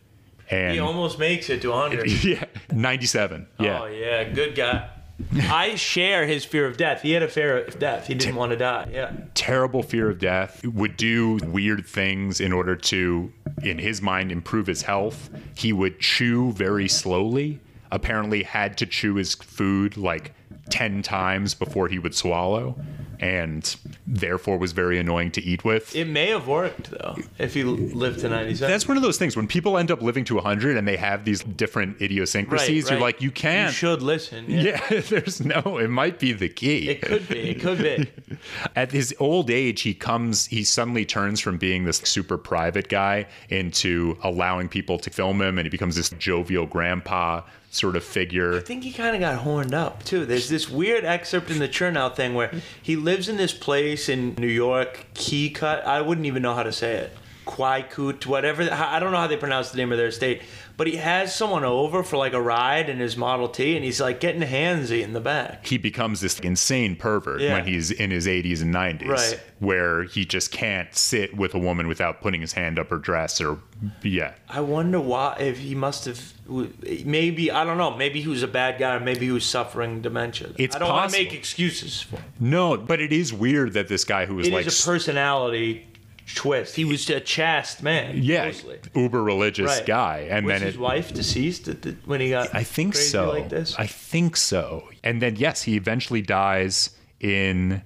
And 0.51 0.73
He 0.73 0.81
almost 0.81 1.19
makes 1.19 1.49
it 1.51 1.63
to 1.63 1.71
100. 1.71 2.11
yeah, 2.25 2.45
97. 2.73 3.47
Yeah. 3.61 3.81
Oh, 3.83 3.87
yeah, 3.87 4.25
good 4.25 4.57
guy. 4.57 4.89
I 5.35 5.75
share 5.75 6.27
his 6.27 6.45
fear 6.45 6.67
of 6.67 6.77
death. 6.77 7.03
He 7.03 7.13
had 7.13 7.23
a 7.23 7.29
fear 7.29 7.65
of 7.65 7.79
death. 7.79 8.07
He 8.07 8.15
didn't 8.15 8.37
want 8.37 8.51
to 8.51 8.57
die. 8.57 8.89
Yeah. 8.93 9.13
Terrible 9.35 9.83
fear 9.83 10.11
of 10.11 10.19
death. 10.19 10.65
Would 10.65 10.97
do 10.97 11.39
weird 11.45 11.87
things 11.87 12.41
in 12.41 12.53
order 12.53 12.77
to, 12.77 13.33
in 13.63 13.79
his 13.79 14.01
mind, 14.03 14.33
improve 14.33 14.67
his 14.67 14.83
health. 14.83 15.31
He 15.57 15.73
would 15.73 16.01
chew 16.01 16.53
very 16.53 16.89
slowly. 16.89 17.61
Apparently, 17.93 18.43
had 18.45 18.79
to 18.79 18.87
chew 18.87 19.15
his 19.15 19.35
food 19.35 19.97
like 19.97 20.33
10 20.71 21.03
times 21.03 21.55
before 21.55 21.89
he 21.89 21.99
would 21.99 22.15
swallow. 22.15 22.79
And 23.21 23.77
therefore 24.07 24.57
was 24.59 24.73
very 24.73 24.99
annoying 24.99 25.31
to 25.33 25.43
eat 25.43 25.65
with. 25.65 25.95
It 25.95 26.07
may 26.07 26.29
have 26.29 26.49
worked 26.49 26.91
though 26.91 27.17
if 27.39 27.55
he 27.55 27.63
lived 27.63 28.21
to 28.21 28.29
97. 28.29 28.71
That's 28.71 28.89
one 28.89 28.97
of 28.97 29.03
those 29.03 29.19
things 29.19 29.37
when 29.37 29.47
people 29.47 29.77
end 29.79 29.91
up 29.91 30.01
living 30.03 30.25
to 30.25 30.35
100 30.37 30.77
and 30.77 30.89
they 30.89 30.97
have 30.97 31.25
these 31.25 31.43
different 31.43 32.01
idiosyncrasies, 32.01 32.85
Right, 32.85 32.91
you're 32.93 33.01
like, 33.01 33.21
you 33.21 33.27
You 33.27 33.33
can't. 33.33 33.73
should 33.75 34.03
listen. 34.03 34.47
Yeah. 34.49 34.81
yeah, 34.91 35.01
there's 35.09 35.45
no, 35.45 35.79
it 35.79 35.89
might 35.89 36.19
be 36.19 36.33
the 36.33 36.49
key. 36.49 36.89
It 36.89 37.03
could 37.03 37.29
be. 37.29 37.51
It 37.51 37.61
could 37.61 37.79
be. 37.79 38.11
At 38.77 38.91
his 38.91 39.15
old 39.21 39.51
age, 39.51 39.83
he 39.83 39.95
comes, 39.95 40.47
he 40.47 40.65
suddenly 40.65 41.05
turns 41.05 41.41
from 41.41 41.59
being 41.59 41.85
this 41.85 41.99
super 41.99 42.39
private 42.39 42.89
guy 42.89 43.27
into 43.51 44.17
allowing 44.23 44.69
people 44.69 44.99
to 44.99 45.11
film 45.11 45.41
him 45.43 45.59
and 45.59 45.67
he 45.67 45.71
becomes 45.71 45.95
this 45.97 46.11
jovial 46.11 46.67
grandpa 46.67 47.43
sort 47.71 47.97
of 47.97 48.05
figure. 48.05 48.57
I 48.57 48.61
think 48.61 48.83
he 48.83 48.93
kind 48.93 49.15
of 49.15 49.21
got 49.21 49.37
horned 49.39 49.73
up 49.73 50.05
too. 50.05 50.27
There's 50.27 50.49
this 50.49 50.69
weird 50.69 51.05
excerpt 51.05 51.51
in 51.51 51.61
the 51.61 51.69
Chernow 51.69 52.15
thing 52.15 52.35
where 52.35 52.53
he 52.83 52.97
lives 52.97 53.29
in 53.29 53.37
this 53.37 53.55
place 53.55 54.09
in 54.09 54.35
New 54.35 54.49
York, 54.49 55.07
Keycut. 55.15 55.85
I 55.85 56.01
wouldn't 56.03 56.27
even 56.27 56.43
know 56.43 56.55
how 56.55 56.65
to 56.65 56.73
say 56.73 56.95
it. 56.97 57.17
Quaikut, 57.47 58.27
whatever. 58.27 58.63
I 58.71 58.99
don't 59.01 59.13
know 59.13 59.19
how 59.19 59.27
they 59.27 59.37
pronounce 59.37 59.71
the 59.71 59.79
name 59.79 59.93
of 59.93 59.99
their 59.99 60.09
estate. 60.09 60.43
But 60.81 60.87
he 60.87 60.97
has 60.97 61.35
someone 61.35 61.63
over 61.63 62.03
for 62.03 62.17
like 62.17 62.33
a 62.33 62.41
ride 62.41 62.89
in 62.89 63.01
his 63.01 63.15
Model 63.15 63.49
T, 63.51 63.77
and 63.77 63.85
he's 63.85 64.01
like 64.01 64.19
getting 64.19 64.41
handsy 64.41 65.03
in 65.03 65.13
the 65.13 65.21
back. 65.21 65.67
He 65.67 65.77
becomes 65.77 66.23
this 66.23 66.41
insane 66.41 66.97
pervert 66.97 67.43
Yeah. 67.43 67.53
when 67.53 67.67
he's 67.67 67.91
in 67.91 68.11
his 68.11 68.27
80s 68.27 68.63
and 68.63 68.73
90s, 68.75 69.07
Right. 69.11 69.41
where 69.59 70.05
he 70.05 70.25
just 70.25 70.51
can't 70.51 70.95
sit 70.97 71.37
with 71.37 71.53
a 71.55 71.59
woman 71.59 71.87
without 71.87 72.23
putting 72.23 72.41
his 72.41 72.55
hand 72.55 72.79
up 72.79 72.89
her 72.89 72.97
dress 72.97 73.43
or, 73.43 73.59
yeah. 74.03 74.33
I 74.49 74.63
wonder 74.63 74.99
why. 74.99 75.37
If 75.39 75.59
he 75.59 75.75
must 75.75 76.07
have, 76.07 76.33
maybe 76.49 77.51
I 77.51 77.63
don't 77.65 77.77
know. 77.77 77.95
Maybe 77.95 78.23
he 78.23 78.29
was 78.29 78.43
a 78.43 78.49
bad 78.49 78.79
guy, 78.79 78.95
or 78.95 79.01
maybe 79.01 79.27
he 79.27 79.33
was 79.33 79.45
suffering 79.45 80.01
dementia. 80.01 80.49
It's 80.57 80.75
I 80.75 80.79
don't 80.79 80.89
want 80.89 81.11
to 81.13 81.19
make 81.19 81.35
excuses 81.35 82.01
for. 82.01 82.17
Him. 82.17 82.25
No, 82.41 82.79
but 82.79 83.03
it 83.03 83.13
is 83.13 83.35
weird 83.35 83.75
that 83.75 83.89
this 83.89 84.05
guy 84.05 84.25
who 84.25 84.37
was 84.37 84.47
It 84.47 84.55
is 84.55 84.55
like 84.55 84.67
a 84.67 84.91
personality 84.91 85.89
twist. 86.35 86.77
He 86.77 86.85
was 86.85 87.09
a 87.11 87.21
chaste 87.21 87.83
man. 87.83 88.23
yeah, 88.23 88.47
mostly. 88.47 88.79
uber 88.95 89.23
religious 89.23 89.67
Right. 89.67 89.87
guy, 89.87 90.19
and 90.31 90.47
was 90.47 90.53
then 90.55 90.63
his 90.67 90.75
it, 90.77 90.81
wife 90.81 91.13
deceased 91.15 91.69
at 91.69 91.83
the, 91.83 91.97
when 92.05 92.21
he 92.21 92.31
got? 92.31 92.55
I 92.55 92.63
think 92.63 92.95
so. 92.95 93.31
Like 93.31 93.49
this. 93.49 93.75
I 93.79 93.87
think 93.87 94.37
so. 94.37 94.89
And 95.05 95.21
then 95.23 95.37
yes, 95.37 95.63
he 95.63 95.77
eventually 95.77 96.23
dies 96.23 96.91
in 97.21 97.83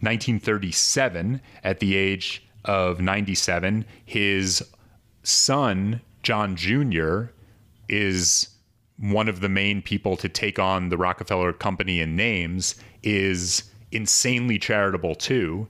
1937 0.00 1.40
at 1.64 1.80
the 1.80 1.96
age 1.96 2.44
of 2.64 3.00
97. 3.00 3.84
His 4.04 4.62
son 5.22 6.00
John 6.22 6.56
Jr. 6.56 7.26
is 7.88 8.48
one 8.98 9.28
of 9.28 9.40
the 9.40 9.48
main 9.48 9.82
people 9.82 10.16
to 10.16 10.28
take 10.28 10.58
on 10.58 10.88
the 10.88 10.96
Rockefeller 10.96 11.52
Company 11.52 12.00
in 12.00 12.16
names. 12.16 12.74
Is 13.02 13.64
insanely 13.92 14.58
charitable 14.58 15.14
too 15.14 15.68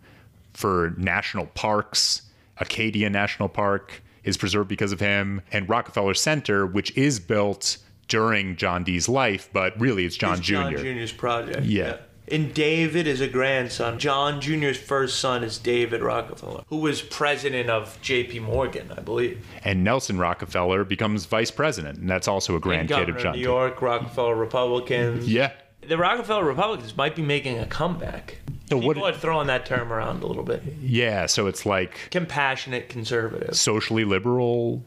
for 0.56 0.94
national 0.96 1.46
parks. 1.46 2.22
Acadia 2.58 3.10
National 3.10 3.48
Park 3.48 4.02
is 4.24 4.36
preserved 4.36 4.68
because 4.68 4.90
of 4.90 4.98
him, 4.98 5.42
and 5.52 5.68
Rockefeller 5.68 6.14
Center, 6.14 6.66
which 6.66 6.96
is 6.96 7.20
built 7.20 7.78
during 8.08 8.56
John 8.56 8.82
D.'s 8.82 9.08
life, 9.08 9.48
but 9.52 9.78
really 9.78 10.04
it's 10.04 10.16
John 10.16 10.38
It's 10.38 10.46
Jr. 10.46 10.54
John 10.54 10.76
Jr.'s 10.76 11.12
project. 11.12 11.64
Yeah. 11.66 11.98
And 12.32 12.52
David 12.52 13.06
is 13.06 13.20
a 13.20 13.28
grandson. 13.28 14.00
John 14.00 14.40
Jr.'s 14.40 14.76
first 14.76 15.20
son 15.20 15.44
is 15.44 15.58
David 15.58 16.02
Rockefeller, 16.02 16.64
who 16.68 16.78
was 16.78 17.00
president 17.00 17.70
of 17.70 17.98
J.P. 18.02 18.40
Morgan, 18.40 18.90
I 18.96 19.00
believe. 19.00 19.46
And 19.62 19.84
Nelson 19.84 20.18
Rockefeller 20.18 20.82
becomes 20.82 21.26
vice 21.26 21.52
president, 21.52 21.98
and 21.98 22.10
that's 22.10 22.26
also 22.26 22.54
a 22.54 22.56
And 22.56 22.64
grandkid 22.88 23.08
of 23.10 23.18
John 23.18 23.36
New. 23.36 23.42
York, 23.42 23.80
Rockefeller 23.80 24.34
Republicans. 24.34 25.30
Yeah. 25.30 25.52
The 25.88 25.96
Rockefeller 25.98 26.44
Republicans 26.44 26.96
might 26.96 27.14
be 27.16 27.22
making 27.22 27.58
a 27.58 27.66
comeback. 27.66 28.38
So 28.68 28.76
what- 28.78 28.94
People 28.94 29.08
are 29.08 29.12
throwing 29.12 29.46
that 29.46 29.64
term 29.66 29.92
around 29.92 30.22
a 30.22 30.26
little 30.26 30.42
bit. 30.42 30.62
Yeah, 30.82 31.26
so 31.26 31.46
it's 31.46 31.64
like 31.64 32.08
Compassionate 32.10 32.88
conservatives. 32.88 33.60
socially 33.60 34.04
liberal, 34.04 34.82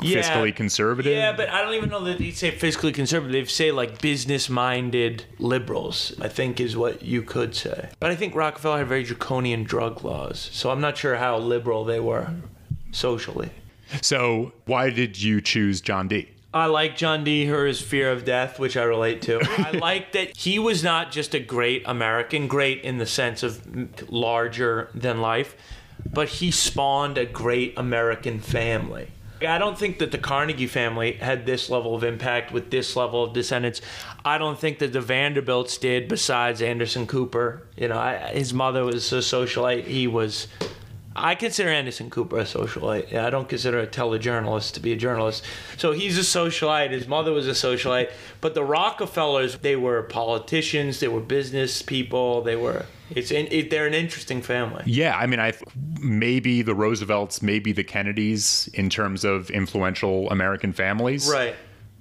Yeah. 0.00 0.22
fiscally 0.22 0.56
conservative. 0.56 1.12
Yeah, 1.12 1.32
but 1.36 1.50
I 1.50 1.60
don't 1.60 1.74
even 1.74 1.90
know 1.90 2.02
that 2.04 2.16
they 2.18 2.30
say 2.30 2.50
fiscally 2.52 2.94
conservative. 2.94 3.32
They 3.32 3.44
say 3.44 3.70
like 3.72 4.00
business-minded 4.00 5.24
liberals. 5.38 6.14
I 6.20 6.28
think 6.28 6.58
is 6.60 6.76
what 6.76 7.02
you 7.02 7.20
could 7.20 7.54
say. 7.54 7.90
But 8.00 8.10
I 8.10 8.14
think 8.16 8.34
Rockefeller 8.34 8.78
had 8.78 8.88
very 8.88 9.02
draconian 9.02 9.64
drug 9.64 10.02
laws, 10.02 10.48
so 10.52 10.70
I'm 10.70 10.80
not 10.80 10.96
sure 10.96 11.16
how 11.16 11.36
liberal 11.38 11.84
they 11.84 12.00
were 12.00 12.30
socially. 12.92 13.50
So 14.00 14.52
why 14.64 14.88
did 14.90 15.20
you 15.20 15.40
choose 15.42 15.80
John 15.82 16.08
D.? 16.08 16.30
I 16.54 16.66
like 16.66 16.96
John 16.96 17.24
D. 17.24 17.44
his 17.44 17.80
fear 17.80 18.10
of 18.10 18.24
death, 18.24 18.58
which 18.58 18.76
I 18.76 18.84
relate 18.84 19.22
to. 19.22 19.40
I 19.58 19.72
like 19.72 20.12
that 20.12 20.36
he 20.36 20.58
was 20.58 20.82
not 20.82 21.12
just 21.12 21.34
a 21.34 21.40
great 21.40 21.82
American, 21.86 22.46
great 22.46 22.82
in 22.82 22.98
the 22.98 23.06
sense 23.06 23.42
of 23.42 24.10
larger 24.10 24.88
than 24.94 25.20
life, 25.20 25.56
but 26.10 26.28
he 26.28 26.50
spawned 26.50 27.18
a 27.18 27.26
great 27.26 27.74
American 27.76 28.40
family. 28.40 29.10
I 29.46 29.58
don't 29.58 29.78
think 29.78 29.98
that 29.98 30.12
the 30.12 30.18
Carnegie 30.18 30.66
family 30.66 31.12
had 31.12 31.44
this 31.44 31.68
level 31.68 31.94
of 31.94 32.04
impact 32.04 32.52
with 32.52 32.70
this 32.70 32.96
level 32.96 33.22
of 33.22 33.34
descendants. 33.34 33.82
I 34.24 34.38
don't 34.38 34.58
think 34.58 34.78
that 34.78 34.94
the 34.94 35.00
Vanderbilts 35.00 35.76
did, 35.76 36.08
besides 36.08 36.62
Anderson 36.62 37.06
Cooper. 37.06 37.66
You 37.76 37.88
know, 37.88 37.98
I, 37.98 38.16
his 38.32 38.54
mother 38.54 38.84
was 38.84 39.12
a 39.12 39.16
socialite. 39.18 39.84
He 39.84 40.06
was. 40.06 40.48
I 41.16 41.34
consider 41.34 41.68
Anderson 41.70 42.10
Cooper 42.10 42.38
a 42.38 42.44
socialite. 42.44 43.14
I 43.14 43.30
don't 43.30 43.48
consider 43.48 43.80
a 43.80 43.86
telejournalist 43.86 44.72
to 44.74 44.80
be 44.80 44.92
a 44.92 44.96
journalist. 44.96 45.44
So 45.76 45.92
he's 45.92 46.16
a 46.18 46.20
socialite. 46.22 46.90
His 46.90 47.08
mother 47.08 47.32
was 47.32 47.46
a 47.46 47.52
socialite. 47.52 48.10
But 48.40 48.54
the 48.54 48.62
Rockefellers, 48.64 49.58
they 49.58 49.76
were 49.76 50.02
politicians. 50.02 51.00
They 51.00 51.08
were 51.08 51.20
business 51.20 51.82
people. 51.82 52.42
They 52.42 52.56
were. 52.56 52.86
It's 53.10 53.30
in, 53.30 53.46
it, 53.50 53.70
they're 53.70 53.86
an 53.86 53.94
interesting 53.94 54.42
family. 54.42 54.82
Yeah, 54.86 55.16
I 55.16 55.26
mean, 55.26 55.38
I 55.40 55.52
maybe 56.00 56.62
the 56.62 56.74
Roosevelts, 56.74 57.40
maybe 57.40 57.72
the 57.72 57.84
Kennedys 57.84 58.68
in 58.74 58.90
terms 58.90 59.24
of 59.24 59.48
influential 59.50 60.28
American 60.30 60.72
families. 60.72 61.30
Right. 61.30 61.54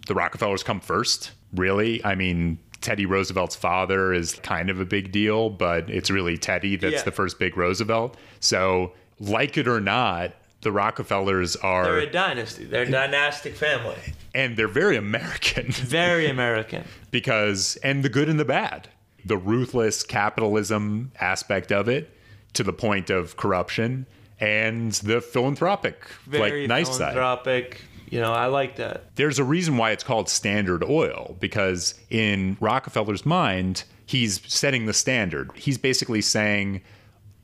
The 0.08 0.16
Rockefellers 0.16 0.64
come 0.64 0.80
first, 0.80 1.32
really. 1.54 2.04
I 2.04 2.16
mean, 2.16 2.58
Teddy 2.82 3.06
Roosevelt's 3.06 3.56
father 3.56 4.14
is 4.14 4.34
kind 4.36 4.70
of 4.70 4.80
a 4.80 4.86
big 4.86 5.12
deal, 5.12 5.50
but 5.50 5.90
it's 5.90 6.10
really 6.12 6.38
Teddy 6.38 6.76
that's 6.76 6.94
Yeah. 6.96 7.02
the 7.04 7.12
first 7.12 7.40
big 7.40 7.56
Roosevelt. 7.58 8.18
So, 8.40 8.94
like 9.20 9.58
it 9.58 9.68
or 9.68 9.80
not, 9.80 10.34
the 10.62 10.72
Rockefellers 10.72 11.56
are 11.58 11.84
they're 11.86 12.00
a 12.00 12.12
dynasty. 12.12 12.66
They're 12.66 12.84
a 12.84 12.90
dynastic 12.92 13.56
family. 13.56 13.98
and 14.34 14.58
they're 14.58 14.68
very 14.68 14.98
American 14.98 15.66
Very 15.72 16.28
American. 16.28 16.84
because, 17.12 17.78
and 17.84 18.04
the 18.04 18.10
good 18.10 18.30
and 18.30 18.40
the 18.40 18.46
bad. 18.46 18.90
The 19.24 19.38
ruthless 19.38 20.04
capitalism 20.04 21.12
aspect 21.20 21.72
of 21.72 21.88
it 21.88 22.12
to 22.54 22.64
the 22.64 22.74
point 22.74 23.10
of 23.10 23.38
corruption 23.38 24.06
and 24.40 24.92
the 24.94 25.22
philanthropic, 25.22 26.06
Very 26.28 26.62
like 26.62 26.70
nice 26.70 26.88
side. 26.90 27.14
philanthropic. 27.14 27.82
You 28.10 28.20
know, 28.22 28.34
I 28.34 28.46
like 28.48 28.76
that. 28.76 29.16
there's 29.16 29.40
a 29.40 29.44
reason 29.44 29.78
why 29.78 29.92
it's 29.92 30.04
called 30.04 30.30
Standard 30.30 30.84
Oil 30.84 31.36
because 31.40 31.96
in 32.12 32.56
Rockefeller's 32.60 33.26
mind, 33.26 33.84
he's 34.06 34.42
setting 34.52 34.86
the 34.86 34.94
standard. 34.94 35.50
He's 35.56 35.78
basically 35.80 36.22
saying 36.22 36.82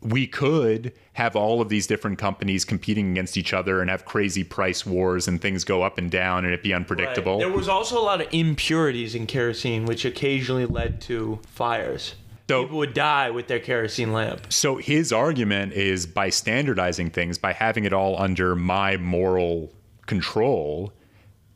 we 0.02 0.28
could 0.28 0.94
have 1.14 1.36
all 1.36 1.60
of 1.62 1.68
these 1.70 1.88
different 1.88 2.18
companies 2.18 2.64
competing 2.64 3.12
against 3.12 3.36
each 3.36 3.54
other 3.54 3.82
and 3.82 3.90
have 3.90 4.06
crazy 4.06 4.44
price 4.44 4.86
wars 4.86 5.28
and 5.28 5.42
things 5.42 5.64
go 5.66 5.84
up 5.84 5.98
and 5.98 6.10
down 6.10 6.46
and 6.46 6.54
it 6.54 6.64
be 6.64 6.74
unpredictable. 6.74 7.34
Right. 7.34 7.40
There 7.48 7.50
was 7.56 7.68
also 7.68 8.00
a 8.00 8.04
lot 8.04 8.22
of 8.22 8.28
impurities 8.32 9.14
in 9.14 9.28
kerosene, 9.28 9.86
which 9.86 10.06
occasionally 10.06 10.66
led 10.66 11.02
to 11.02 11.40
fires. 11.48 12.16
So- 12.50 12.64
People 12.64 12.78
would 12.80 12.94
die 12.94 13.30
with 13.30 13.48
their 13.48 13.60
kerosene 13.60 14.14
lamp. 14.14 14.52
So 14.54 14.78
his 14.78 15.12
argument 15.12 15.74
is 15.74 16.06
by 16.06 16.30
standardizing 16.30 17.10
things, 17.10 17.38
by 17.38 17.54
having 17.54 17.84
it 17.86 17.94
all 17.94 18.18
under 18.22 18.56
my 18.56 18.96
moral 18.98 19.72
control, 20.06 20.94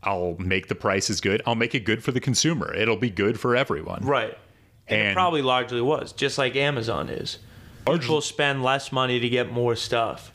I'll 0.04 0.36
make 0.38 0.68
the 0.68 0.76
prices 0.76 1.20
good. 1.22 1.42
I'll 1.46 1.56
make 1.56 1.76
it 1.76 1.82
good 1.86 2.04
for 2.04 2.12
the 2.12 2.20
consumer. 2.20 2.74
It'll 2.74 2.96
be 2.98 3.10
good 3.10 3.40
for 3.40 3.56
everyone. 3.56 4.06
Right. 4.06 4.38
And, 4.88 5.00
it 5.02 5.06
And- 5.08 5.16
probably 5.16 5.42
largely 5.42 5.82
was, 5.82 6.12
just 6.14 6.38
like 6.38 6.56
Amazon 6.56 7.10
is. 7.10 7.40
People 7.86 8.22
spend 8.22 8.64
less 8.64 8.92
money 8.92 9.20
to 9.20 9.30
get 9.30 9.52
more 9.52 9.76
stuff. 9.76 10.32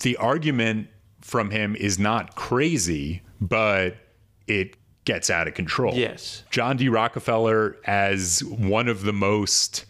the 0.00 0.16
argument 0.16 0.88
from 1.20 1.50
him 1.50 1.74
is 1.76 1.98
not 1.98 2.34
crazy, 2.36 3.22
but 3.40 3.96
it 4.46 4.76
gets 5.04 5.30
out 5.30 5.48
of 5.48 5.54
control. 5.54 5.94
Yes. 5.94 6.44
John 6.50 6.76
D. 6.76 6.88
Rockefeller 6.88 7.76
as 7.84 8.42
one 8.44 8.88
of 8.88 9.02
the 9.02 9.12
most 9.12 9.84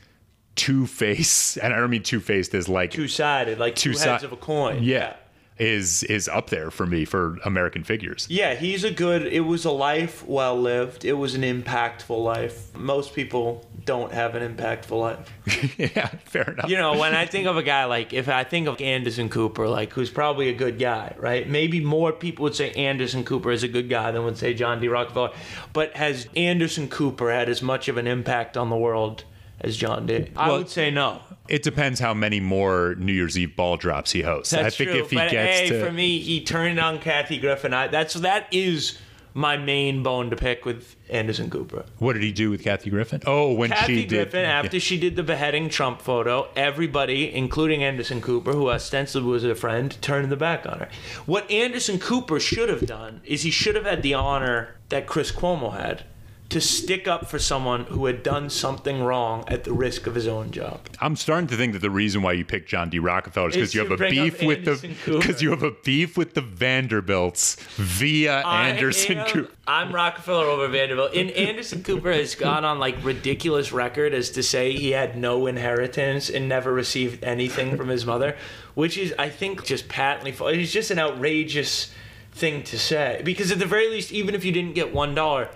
two-faced, 0.56 1.56
and 1.62 1.72
I 1.72 1.78
don't 1.78 1.90
mean 1.90 2.02
two-faced 2.02 2.54
as 2.54 2.68
like 2.68 2.90
Two 2.90 3.08
sided, 3.08 3.58
like 3.58 3.74
two, 3.76 3.92
Two 3.94 3.98
heads 3.98 4.20
si- 4.22 4.26
of 4.26 4.32
a 4.32 4.36
coin. 4.36 4.82
yeah, 4.82 5.14
is 5.58 6.02
is 6.04 6.28
up 6.28 6.50
there 6.50 6.70
for 6.70 6.86
me 6.86 7.04
for 7.04 7.38
American 7.44 7.84
figures. 7.84 8.26
Yeah, 8.30 8.54
he's 8.54 8.84
a 8.84 8.90
good. 8.90 9.26
It 9.26 9.40
was 9.40 9.64
a 9.64 9.70
life 9.70 10.26
well 10.26 10.58
lived. 10.58 11.04
It 11.04 11.14
was 11.14 11.34
an 11.34 11.42
impactful 11.42 12.22
life. 12.22 12.76
Most 12.76 13.14
people 13.14 13.66
don't 13.84 14.12
have 14.12 14.34
an 14.34 14.56
impactful 14.56 15.00
life. 15.00 15.78
yeah, 15.78 16.08
fair 16.24 16.42
enough. 16.42 16.68
You 16.68 16.76
know, 16.76 16.98
when 16.98 17.14
I 17.14 17.26
think 17.26 17.46
of 17.46 17.56
a 17.56 17.62
guy 17.62 17.86
like, 17.86 18.12
if 18.12 18.28
I 18.28 18.44
think 18.44 18.68
of 18.68 18.80
Anderson 18.80 19.28
Cooper, 19.28 19.66
like 19.66 19.92
who's 19.92 20.10
probably 20.10 20.48
a 20.50 20.54
good 20.54 20.78
guy, 20.78 21.14
right? 21.18 21.48
Maybe 21.48 21.80
more 21.80 22.12
people 22.12 22.42
would 22.44 22.54
say 22.54 22.70
Anderson 22.72 23.24
Cooper 23.24 23.50
is 23.50 23.62
a 23.62 23.68
good 23.68 23.88
guy 23.88 24.10
than 24.10 24.24
would 24.24 24.38
say 24.38 24.54
John 24.54 24.80
D. 24.80 24.88
Rockefeller. 24.88 25.30
But 25.72 25.96
has 25.96 26.28
Anderson 26.36 26.88
Cooper 26.88 27.30
had 27.30 27.48
as 27.48 27.62
much 27.62 27.88
of 27.88 27.96
an 27.96 28.06
impact 28.06 28.56
on 28.56 28.68
the 28.68 28.76
world 28.76 29.24
as 29.60 29.76
John 29.76 30.06
D. 30.06 30.26
I 30.36 30.48
Well- 30.48 30.58
would 30.58 30.68
say 30.70 30.90
no. 30.90 31.20
It 31.48 31.62
depends 31.62 31.98
how 31.98 32.12
many 32.12 32.40
more 32.40 32.94
New 32.98 33.12
Year's 33.12 33.38
Eve 33.38 33.56
ball 33.56 33.78
drops 33.78 34.12
he 34.12 34.20
hosts. 34.20 34.50
That's 34.52 34.66
I 34.66 34.70
think 34.76 34.90
true. 34.90 35.00
if 35.00 35.10
he 35.10 35.16
but 35.16 35.30
gets 35.30 35.58
hey, 35.60 35.68
to 35.70 35.84
for 35.84 35.90
me, 35.90 36.18
he 36.18 36.42
turned 36.42 36.78
on 36.78 36.98
Kathy 36.98 37.38
Griffin. 37.38 37.72
I, 37.72 37.86
that's 37.88 38.12
that 38.14 38.48
is 38.52 38.98
my 39.32 39.56
main 39.56 40.02
bone 40.02 40.28
to 40.30 40.36
pick 40.36 40.64
with 40.66 40.96
Anderson 41.08 41.48
Cooper. 41.48 41.84
what 41.98 42.14
did 42.14 42.22
he 42.22 42.32
do 42.32 42.50
with 42.50 42.62
Kathy 42.64 42.90
Griffin? 42.90 43.22
Oh, 43.24 43.52
when 43.54 43.70
Kathy 43.70 43.94
she 44.02 44.06
did 44.06 44.30
Griffin, 44.30 44.44
after 44.44 44.78
she 44.80 44.98
did 44.98 45.16
the 45.16 45.22
beheading 45.22 45.68
Trump 45.70 46.02
photo, 46.02 46.48
everybody, 46.56 47.32
including 47.32 47.82
Anderson 47.84 48.20
Cooper, 48.20 48.52
who 48.52 48.68
ostensibly 48.68 49.30
was 49.30 49.44
a 49.44 49.54
friend, 49.54 49.96
turned 50.02 50.30
the 50.30 50.36
back 50.36 50.66
on 50.66 50.80
her. 50.80 50.88
What 51.24 51.48
Anderson 51.50 51.98
Cooper 51.98 52.40
should 52.40 52.68
have 52.68 52.84
done 52.86 53.20
is 53.24 53.42
he 53.42 53.50
should 53.50 53.74
have 53.76 53.84
had 53.86 54.02
the 54.02 54.12
honor 54.14 54.76
that 54.88 55.06
Chris 55.06 55.30
Cuomo 55.32 55.72
had 55.78 56.04
to 56.50 56.62
stick 56.62 57.06
up 57.06 57.28
for 57.28 57.38
someone 57.38 57.84
who 57.84 58.06
had 58.06 58.22
done 58.22 58.48
something 58.48 59.02
wrong 59.02 59.44
at 59.48 59.64
the 59.64 59.72
risk 59.72 60.06
of 60.06 60.14
his 60.14 60.26
own 60.26 60.50
job. 60.50 60.80
I'm 60.98 61.14
starting 61.14 61.46
to 61.48 61.56
think 61.56 61.74
that 61.74 61.80
the 61.80 61.90
reason 61.90 62.22
why 62.22 62.32
you 62.32 62.44
picked 62.44 62.70
John 62.70 62.88
D. 62.88 62.98
Rockefeller 62.98 63.50
is 63.50 63.54
because 63.54 63.74
you 63.74 63.80
have 63.86 64.00
a 64.00 64.08
beef 64.08 64.42
with 64.42 64.64
the 64.64 64.70
Anderson 64.70 64.96
because 65.18 65.42
you 65.42 65.50
have 65.50 65.62
a 65.62 65.72
beef 65.72 66.16
with 66.16 66.32
the 66.32 66.40
Vanderbilts 66.40 67.56
via 67.76 68.40
I 68.40 68.70
Anderson 68.70 69.18
am- 69.18 69.26
Cooper. 69.30 69.52
I'm 69.66 69.94
Rockefeller 69.94 70.46
over 70.46 70.68
Vanderbilt. 70.68 71.12
And 71.14 71.30
Anderson 71.32 71.82
Cooper 71.82 72.12
has 72.12 72.34
gone 72.34 72.64
on 72.64 72.78
like 72.78 73.04
ridiculous 73.04 73.70
record 73.70 74.14
as 74.14 74.30
to 74.30 74.42
say 74.42 74.72
he 74.72 74.92
had 74.92 75.18
no 75.18 75.46
inheritance 75.46 76.30
and 76.30 76.48
never 76.48 76.72
received 76.72 77.22
anything 77.22 77.76
from 77.76 77.88
his 77.88 78.06
mother, 78.06 78.34
which 78.72 78.96
is, 78.96 79.12
I 79.18 79.28
think, 79.28 79.66
just 79.66 79.86
patently 79.88 80.32
false. 80.32 80.54
It's 80.54 80.72
just 80.72 80.90
an 80.90 80.98
outrageous 80.98 81.92
thing 82.32 82.62
to 82.62 82.78
say. 82.78 83.20
Because 83.22 83.52
at 83.52 83.58
the 83.58 83.66
very 83.66 83.90
least, 83.90 84.12
even 84.12 84.34
if 84.34 84.46
you 84.46 84.52
didn't 84.52 84.74
get 84.74 84.94
one 84.94 85.14
dollar, 85.14 85.50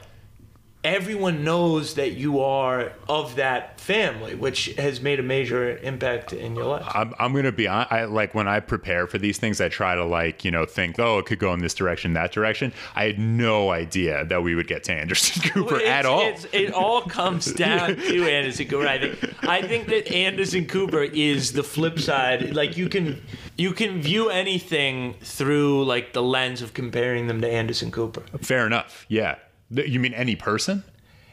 everyone 0.84 1.44
knows 1.44 1.94
that 1.94 2.12
you 2.12 2.40
are 2.40 2.92
of 3.08 3.36
that 3.36 3.80
family, 3.80 4.34
which 4.34 4.66
has 4.76 5.00
made 5.00 5.20
a 5.20 5.22
major 5.22 5.76
impact 5.78 6.32
in 6.32 6.56
your 6.56 6.64
life. 6.64 6.84
I'm, 6.88 7.14
I'm 7.18 7.32
gonna 7.34 7.52
be 7.52 7.66
hon- 7.66 7.86
I 7.90 8.04
like 8.04 8.34
when 8.34 8.48
I 8.48 8.60
prepare 8.60 9.06
for 9.06 9.18
these 9.18 9.38
things, 9.38 9.60
I 9.60 9.68
try 9.68 9.94
to 9.94 10.04
like 10.04 10.44
you 10.44 10.50
know 10.50 10.64
think 10.66 10.98
oh 10.98 11.18
it 11.18 11.26
could 11.26 11.38
go 11.38 11.52
in 11.52 11.60
this 11.60 11.74
direction, 11.74 12.12
that 12.14 12.32
direction. 12.32 12.72
I 12.94 13.04
had 13.04 13.18
no 13.18 13.70
idea 13.70 14.24
that 14.24 14.42
we 14.42 14.54
would 14.54 14.66
get 14.66 14.84
to 14.84 14.92
Anderson 14.92 15.42
Cooper 15.50 15.76
It's- 15.76 15.90
at 15.92 16.06
all. 16.06 16.32
it 16.52 16.72
all 16.72 17.02
comes 17.02 17.52
down 17.52 17.96
to 17.96 18.24
Anderson 18.28 18.66
Cooper. 18.68 18.86
I 18.86 18.98
think. 18.98 19.44
I 19.48 19.62
think 19.62 19.86
that 19.88 20.12
Anderson 20.12 20.66
Cooper 20.66 21.02
is 21.02 21.52
the 21.52 21.62
flip 21.62 21.98
side. 21.98 22.54
Like 22.54 22.76
you 22.76 22.88
can, 22.88 23.22
you 23.56 23.72
can 23.72 24.00
view 24.00 24.30
anything 24.30 25.14
through 25.20 25.84
like 25.84 26.12
the 26.12 26.22
lens 26.22 26.62
of 26.62 26.74
comparing 26.74 27.26
them 27.26 27.40
to 27.40 27.48
Anderson 27.50 27.90
Cooper. 27.90 28.22
Fair 28.40 28.66
enough. 28.66 29.04
Yeah. 29.08 29.36
You 29.72 30.00
mean 30.00 30.14
any 30.14 30.36
person? 30.36 30.84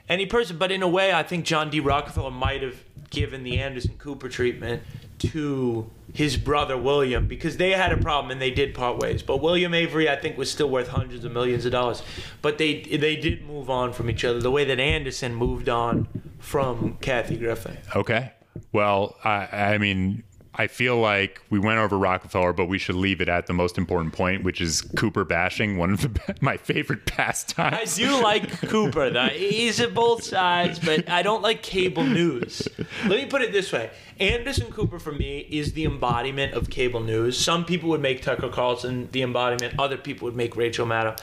Any 0.08 0.26
person, 0.26 0.58
but 0.58 0.72
in 0.72 0.82
a 0.82 0.88
way, 0.88 1.14
I 1.14 1.22
think 1.22 1.46
John 1.46 1.70
D. 1.70 1.80
Rockefeller 1.80 2.32
might 2.32 2.64
have 2.64 2.84
given 3.12 3.44
the 3.44 3.60
Anderson 3.60 3.96
Cooper 3.98 4.30
treatment 4.30 4.82
to 5.20 5.90
his 6.14 6.38
brother 6.38 6.78
William 6.78 7.28
because 7.28 7.58
they 7.58 7.72
had 7.72 7.92
a 7.92 7.98
problem 7.98 8.32
and 8.32 8.42
they 8.42 8.52
did 8.52 8.74
part 8.74 8.98
ways. 8.98 9.22
But 9.22 9.42
William 9.42 9.74
Avery, 9.74 10.10
I 10.10 10.16
think, 10.16 10.38
was 10.38 10.50
still 10.50 10.70
worth 10.70 10.88
hundreds 10.88 11.26
of 11.26 11.32
millions 11.32 11.66
of 11.66 11.72
dollars. 11.72 12.02
But 12.42 12.58
they 12.58 12.82
they 12.82 13.16
did 13.18 13.46
move 13.46 13.70
on 13.70 13.94
from 13.94 14.10
each 14.10 14.24
other 14.26 14.40
the 14.40 14.52
way 14.52 14.64
that 14.66 14.80
Anderson 14.80 15.36
moved 15.36 15.70
on 15.70 16.08
from 16.40 16.98
Kathy 17.02 17.38
Griffin. 17.38 17.78
Okay. 17.96 18.32
Well, 18.72 19.16
I, 19.24 19.74
I 19.74 19.78
mean, 19.78 20.24
I 20.60 20.68
feel 20.68 20.98
like 20.98 21.42
we 21.50 21.58
went 21.58 21.80
over 21.80 21.98
Rockefeller, 21.98 22.52
but 22.52 22.66
we 22.66 22.78
should 22.78 22.96
leave 22.96 23.22
it 23.22 23.30
at 23.30 23.48
the 23.48 23.54
most 23.54 23.78
important 23.78 24.12
point, 24.12 24.44
which 24.44 24.60
is 24.60 24.82
Cooper 24.98 25.24
bashing, 25.24 25.78
one 25.78 25.90
of 25.90 26.02
the 26.02 26.36
my 26.42 26.58
favorite 26.58 27.06
pastimes. 27.06 27.98
I 27.98 28.04
do 28.04 28.22
like 28.22 28.52
Cooper, 28.68 29.10
though. 29.10 29.28
He's 29.28 29.80
at 29.80 29.94
both 29.94 30.22
sides, 30.22 30.78
but 30.78 31.10
I 31.10 31.22
don't 31.22 31.42
like 31.42 31.64
cable 31.64 32.04
news. 32.04 32.68
Let 33.06 33.22
me 33.22 33.26
put 33.26 33.42
it 33.42 33.54
this 33.54 33.72
way 33.72 33.90
Anderson 34.20 34.70
Cooper, 34.70 35.00
for 35.00 35.14
me, 35.14 35.48
is 35.50 35.72
the 35.72 35.86
embodiment 35.86 36.54
of 36.54 36.70
cable 36.70 37.00
news. 37.00 37.38
Some 37.38 37.64
people 37.64 37.88
would 37.92 38.02
make 38.02 38.22
Tucker 38.22 38.50
Carlson 38.50 39.08
the 39.14 39.22
embodiment, 39.22 39.80
other 39.80 39.96
people 39.96 40.26
would 40.26 40.36
make 40.36 40.58
Rachel 40.58 40.86
Maddow. 40.86 41.18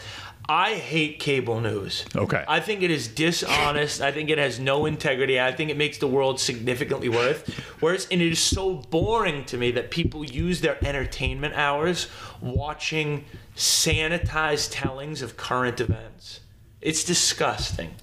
I 0.49 0.75
hate 0.75 1.19
cable 1.19 1.61
news. 1.61 2.05
Okay. 2.15 2.45
I 2.47 2.61
think 2.61 2.83
it 2.83 2.91
is 2.91 3.09
dishonest. 3.09 4.01
I 4.01 4.13
think 4.13 4.31
it 4.31 4.39
has 4.39 4.61
no 4.61 4.87
integrity. 4.87 5.41
I 5.41 5.53
think 5.53 5.71
it 5.71 5.77
makes 5.77 5.99
the 5.99 6.07
world 6.07 6.39
significantly 6.39 7.09
worse. 7.09 7.43
Whereas, 7.81 8.07
and 8.11 8.23
it 8.23 8.31
is 8.31 8.39
so 8.39 8.75
boring 8.75 9.45
to 9.47 9.57
me 9.57 9.73
that 9.73 9.91
people 9.91 10.25
use 10.25 10.61
their 10.61 10.83
entertainment 10.85 11.55
hours 11.55 12.09
watching 12.41 13.25
sanitized 13.57 14.69
tellings 14.71 15.21
of 15.21 15.37
current 15.37 15.81
events. 15.81 16.41
It's 16.81 17.03
disgusting. 17.03 17.95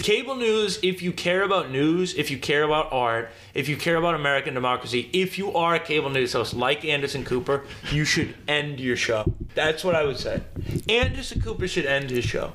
Cable 0.00 0.36
news, 0.36 0.78
if 0.82 1.02
you 1.02 1.12
care 1.12 1.42
about 1.42 1.70
news, 1.70 2.14
if 2.14 2.30
you 2.30 2.38
care 2.38 2.62
about 2.62 2.92
art, 2.92 3.30
if 3.54 3.68
you 3.68 3.76
care 3.76 3.96
about 3.96 4.14
American 4.14 4.54
democracy, 4.54 5.08
if 5.12 5.38
you 5.38 5.54
are 5.54 5.74
a 5.76 5.80
cable 5.80 6.10
news 6.10 6.32
host 6.32 6.54
like 6.54 6.84
Anderson 6.84 7.24
Cooper, 7.24 7.64
you 7.90 8.04
should 8.04 8.34
end 8.46 8.80
your 8.80 8.96
show. 8.96 9.24
That's 9.54 9.84
what 9.84 9.94
I 9.94 10.04
would 10.04 10.18
say. 10.18 10.42
Anderson 10.88 11.40
Cooper 11.40 11.66
should 11.68 11.86
end 11.86 12.10
his 12.10 12.24
show. 12.24 12.52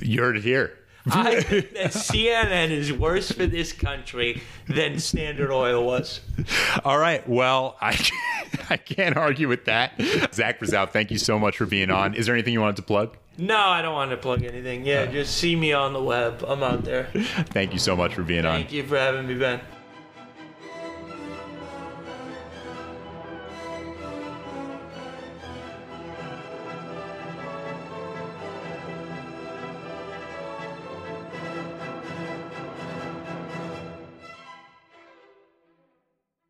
You 0.00 0.20
heard 0.22 0.36
it 0.36 0.42
here. 0.42 0.78
I 1.06 1.40
think 1.42 1.74
that 1.74 1.92
CNN 1.92 2.70
is 2.70 2.92
worse 2.92 3.30
for 3.30 3.46
this 3.46 3.72
country 3.72 4.42
than 4.66 4.98
Standard 4.98 5.50
Oil 5.50 5.84
was. 5.84 6.20
All 6.84 6.98
right. 6.98 7.26
Well, 7.28 7.76
I 7.80 7.98
I 8.70 8.76
can't 8.76 9.16
argue 9.16 9.48
with 9.48 9.66
that. 9.66 9.92
Zach 10.32 10.60
Brazow, 10.60 10.88
thank 10.88 11.10
you 11.10 11.18
so 11.18 11.38
much 11.38 11.56
for 11.58 11.66
being 11.66 11.90
on. 11.90 12.14
Is 12.14 12.26
there 12.26 12.34
anything 12.34 12.52
you 12.54 12.60
wanted 12.60 12.76
to 12.76 12.82
plug? 12.82 13.16
No, 13.36 13.58
I 13.58 13.82
don't 13.82 13.94
want 13.94 14.10
to 14.12 14.16
plug 14.16 14.44
anything. 14.44 14.86
Yeah, 14.86 15.06
just 15.06 15.36
see 15.36 15.56
me 15.56 15.72
on 15.72 15.92
the 15.92 16.02
web. 16.02 16.44
I'm 16.46 16.62
out 16.62 16.84
there. 16.84 17.08
Thank 17.14 17.72
you 17.72 17.78
so 17.78 17.96
much 17.96 18.14
for 18.14 18.22
being 18.22 18.44
on. 18.44 18.52
Thank 18.60 18.72
you 18.72 18.86
for 18.86 18.96
having 18.96 19.26
me, 19.26 19.34
Ben. 19.34 19.60